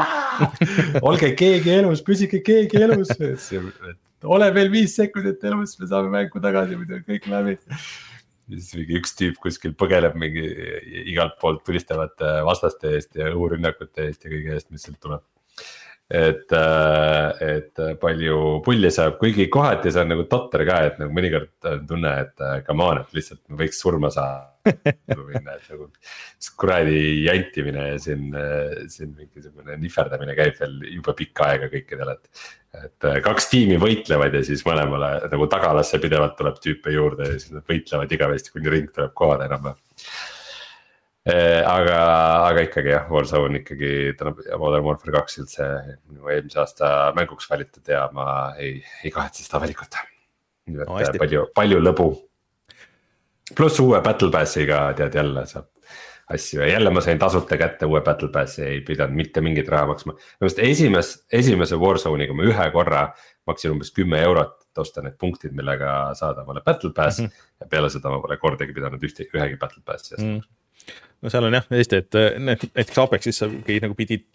[1.03, 3.11] olge keegi elus, püsige keegi elus.
[4.24, 7.60] ole veel viis sekundit elus, me saame mängu tagasi, muidu on kõik läbi
[8.52, 10.44] siis mingi üks tüüp kuskil põgeneb mingi
[11.11, 15.24] igalt poolt tulistavate vastaste eest ja õhurünnakute eest ja kõige eest, mis sealt tuleb.
[16.12, 21.16] Et, äh, et palju pulli saab, kuigi kohati see on nagu totter ka, et nagu
[21.16, 24.52] mõnikord on tunne, et äh, come on, et lihtsalt võiks surma saada
[25.30, 25.88] minna, et nagu
[26.60, 32.46] kuradi jantimine ja siin, äh, siin mingisugune nihverdamine käib veel jube pikka aega kõikidel, et
[32.74, 37.54] et kaks tiimi võitlevad ja siis mõlemale nagu tagalasse pidevalt tuleb tüüpe juurde ja siis
[37.54, 39.78] nad võitlevad igavesti, kuni ring tuleb kohale enam-vähem.
[41.24, 42.00] Äh, aga,
[42.50, 45.68] aga ikkagi jah, Warzone ikkagi tänu Modern Warfare kaks üldse
[46.12, 48.26] minu eelmise aasta mänguks valitud ja ma
[48.60, 49.95] ei, ei kahetse seda valikut.
[50.68, 52.08] nii et no, palju, palju lõbu.
[53.56, 55.70] pluss uue Battle Passiga tead jälle saab
[56.36, 59.88] asju ja jälle ma sain tasuta kätte uue Battle Passi, ei pidanud mitte mingit raha
[59.94, 60.16] maksma.
[60.18, 63.06] minu arust esimest, esimese Warzone'iga ma ühe korra
[63.48, 67.32] maksin umbes kümme eurot, et osta need punktid, millega saada omale Battle Pass mm.
[67.32, 67.48] -hmm.
[67.64, 70.36] ja peale seda ma pole kordagi pidanud ühte, ühegi Battle Passi eest mm.
[70.36, 70.52] -hmm.
[71.22, 74.27] No seal on jah hästi, et näiteks Apexis sa nagu pidid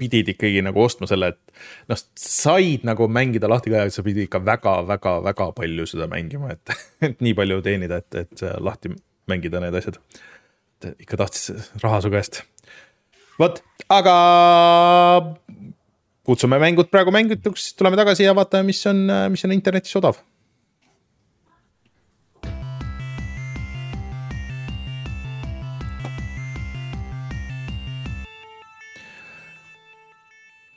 [0.00, 4.40] pidid ikkagi nagu ostma selle, et noh, said nagu mängida lahti ka, sa pidid ikka
[4.46, 6.72] väga-väga-väga palju seda mängima, et,
[7.10, 8.94] et nii palju teenida, et, et lahti
[9.28, 10.00] mängida need asjad
[10.80, 11.50] et ikka tahtis
[11.82, 12.42] raha su käest.
[13.40, 13.60] vot,
[13.92, 14.14] aga
[16.26, 20.20] kutsume mängud praegu mängituks, tuleme tagasi ja vaatame, mis on, mis on internetis odav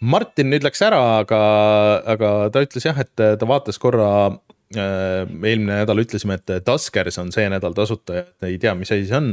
[0.04, 1.42] Martin nüüd läks ära, aga,
[2.16, 4.10] aga ta ütles jah, et ta vaatas korra
[4.76, 5.24] äh,.
[5.24, 9.20] eelmine nädal ütlesime, et Taskers on see nädal tasuta ja ei tea, mis asi see
[9.20, 9.30] on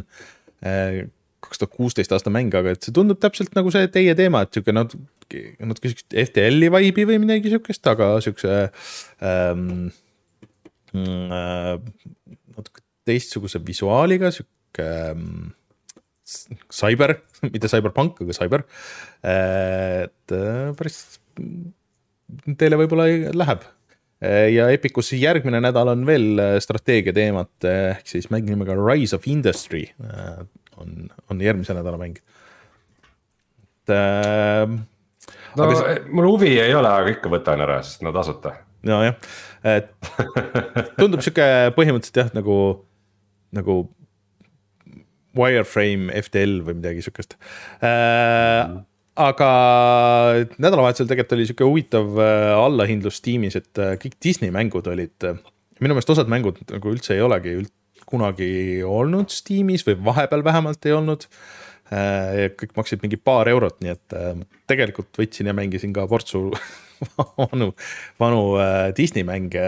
[1.45, 4.55] kaks tuhat kuusteist aasta mäng, aga et see tundub täpselt nagu see teie teema, et
[4.55, 8.59] sihuke natuke, natuke siukest FTL-i vibe'i või midagi siukest, aga siukse
[9.25, 9.89] ähm,
[10.95, 11.75] äh,
[12.57, 15.51] natuke teistsuguse visuaaliga, sihuke ähm,
[16.73, 17.17] cyber,
[17.55, 18.65] mitte cyberpunk, aga cyber.
[19.27, 21.03] et äh, päris
[22.61, 23.67] teile võib-olla läheb
[24.21, 29.87] ja Epicus järgmine nädal on veel strateegia teemat, ehk siis mäng nimega Rise of Industry
[30.77, 32.21] on, on järgmise nädala mäng.
[33.89, 33.95] et
[35.57, 35.95] no aga...
[36.11, 38.55] mul huvi ei ole, aga ikka võtan ära, sest no tasuta.
[38.87, 39.17] nojah,
[39.67, 39.91] et
[41.01, 41.47] tundub sihuke
[41.77, 42.59] põhimõtteliselt jah, nagu,
[43.57, 43.81] nagu
[45.39, 47.37] Wireframe FTL või midagi sihukest
[47.83, 48.87] äh, mm
[49.21, 49.49] aga
[50.61, 55.41] nädalavahetusel tegelikult oli sihuke huvitav äh, allahindlus tiimis, et äh, kõik Disney mängud olid, äh,
[55.81, 57.73] minu meelest osad mängud nagu üldse ei olegi üld,
[58.11, 61.29] kunagi olnud Steamis või vahepeal vähemalt ei olnud.
[62.59, 64.15] kõik maksid mingi paar eurot, nii et
[64.71, 66.53] tegelikult võtsin ja mängisin ka portsu
[67.39, 67.73] vanu,
[68.19, 68.43] vanu
[68.97, 69.65] Disney mänge.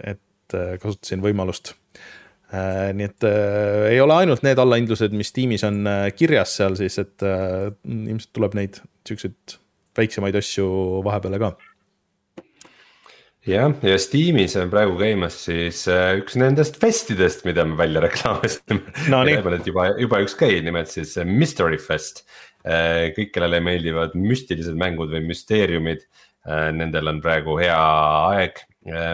[0.00, 1.74] et kasutasin võimalust
[2.50, 6.98] nii et äh, ei ole ainult need allahindlused, mis tiimis on äh, kirjas seal siis,
[6.98, 9.58] et äh, ilmselt tuleb neid siukseid
[9.98, 10.66] väiksemaid asju
[11.06, 11.50] vahepeale ka.
[13.46, 18.82] jah, ja Steamis on praegu käimas siis äh, üks nendest festidest, mida me välja reklaamisime
[19.12, 19.22] no,.
[19.66, 22.24] juba, juba üks käib, nimelt siis Mystery Fest
[22.66, 23.12] äh,.
[23.14, 27.78] kõik, kellele meeldivad müstilised mängud või müsteeriumid äh,, nendel on praegu hea
[28.32, 28.64] aeg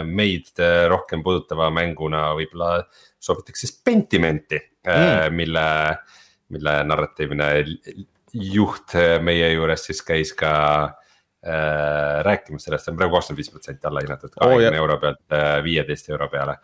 [0.07, 2.85] meid rohkem puudutava mänguna võib-olla
[3.27, 5.67] soovitakse siis Pentimenti äh, mm., mille,
[6.55, 7.51] mille narratiivne
[8.37, 10.53] juht meie juures siis käis ka
[10.85, 15.37] äh, rääkimas sellest, see on praegu kakskümmend viis protsenti alla hinnatud, kahekümne oh, euro pealt
[15.37, 16.59] äh, viieteist euro peale.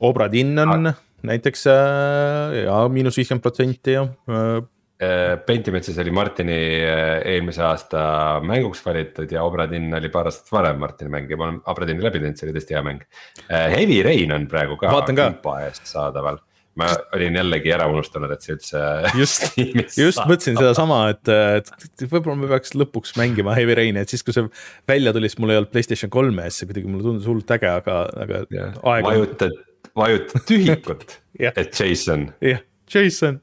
[0.00, 1.00] Obra Dinn on ah.
[1.28, 4.60] näiteks äh, ja miinus viiskümmend protsenti ja äh,
[5.00, 8.02] Äh, Pentiment siis oli Martini äh, eelmise aasta
[8.44, 11.88] mänguks valitud ja Obra Dinn oli paar aastat varem Martini mäng ja ma olen Obra
[11.88, 13.06] Dinni läbi teinud, see oli tõesti hea mäng.
[13.46, 15.30] Äh, Heavy Rain on praegu ka ka.
[15.64, 16.36] eest saadaval,
[16.76, 18.84] ma olin jällegi ära unustanud, et see üldse.
[19.22, 19.48] just,
[19.96, 24.36] just mõtlesin sedasama, et, et võib-olla ma peaks lõpuks mängima Heavy Raini, et siis, kui
[24.36, 24.52] see
[24.90, 27.72] välja tuli, siis mul ei olnud Playstation kolme ees, see kuidagi mulle tundus hullult äge,
[27.72, 28.44] aga, aga.
[28.84, 29.56] vajutad,
[29.96, 31.22] vajutad tühikut
[31.56, 32.34] et Jason.
[32.44, 32.60] jah,
[32.92, 33.40] Jason,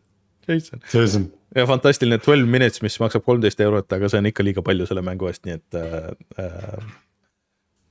[0.48, 0.82] Jason.
[0.94, 4.88] Jason ja fantastiline twelve minutes, mis maksab kolmteist eurot, aga see on ikka liiga palju
[4.90, 6.12] selle mängu eest, nii et äh,
[6.44, 6.94] äh,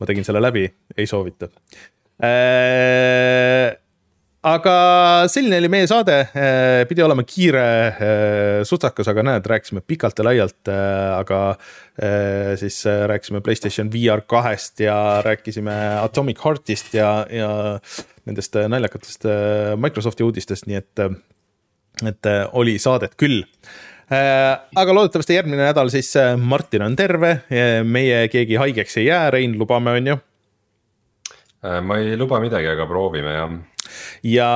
[0.01, 0.67] ma tegin selle läbi,
[0.97, 1.49] ei soovita
[2.21, 3.73] äh,
[4.47, 4.77] aga
[5.33, 10.27] selline oli meie saade, äh, pidi olema kiire, äh, sutsakas, aga näed, rääkisime pikalt ja
[10.29, 10.73] laialt,
[11.17, 11.41] aga
[12.61, 15.73] siis rääkisime Playstation VR kahest ja rääkisime
[16.03, 17.49] Atomic Heartist ja, ja
[18.29, 19.25] nendest naljakatest
[19.81, 21.05] Microsofti uudistest, nii et,
[22.05, 23.45] et oli saadet küll
[24.07, 27.31] aga loodetavasti järgmine nädal siis Martin on terve,
[27.83, 30.19] meie keegi haigeks ei jää, Rein, lubame, on ju?
[31.83, 33.57] ma ei luba midagi, aga proovime jah
[34.27, 34.47] ja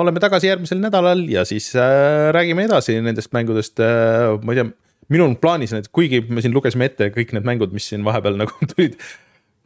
[0.00, 4.68] oleme tagasi järgmisel nädalal ja siis äh, räägime edasi nendest mängudest äh,, ma ei tea
[5.12, 8.36] minul on plaanis need, kuigi me siin lugesime ette kõik need mängud, mis siin vahepeal
[8.36, 8.98] nagu tulid.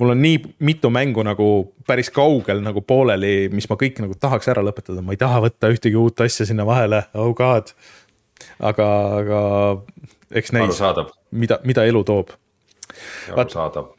[0.03, 1.49] Mul on nii mitu mängu nagu
[1.87, 5.71] päris kaugel nagu pooleli, mis ma kõik nagu tahaks ära lõpetada, ma ei taha võtta
[5.71, 7.71] ühtegi uut asja sinna vahele, oh god.
[8.59, 8.89] aga,
[9.23, 9.41] aga
[10.35, 10.83] eks näis,
[11.31, 12.35] mida, mida elu toob.
[13.37, 13.95] arusaadav.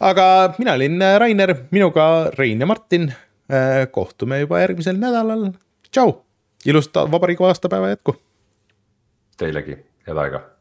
[0.00, 0.26] aga
[0.58, 2.08] mina olin Rainer, minuga
[2.38, 3.10] Rein ja Martin
[3.52, 5.50] Äh, kohtume juba järgmisel nädalal.
[5.92, 6.24] tšau,
[6.64, 8.16] ilusat vabariigi aastapäeva jätku.
[9.36, 9.76] Teilegi,
[10.06, 10.53] head aega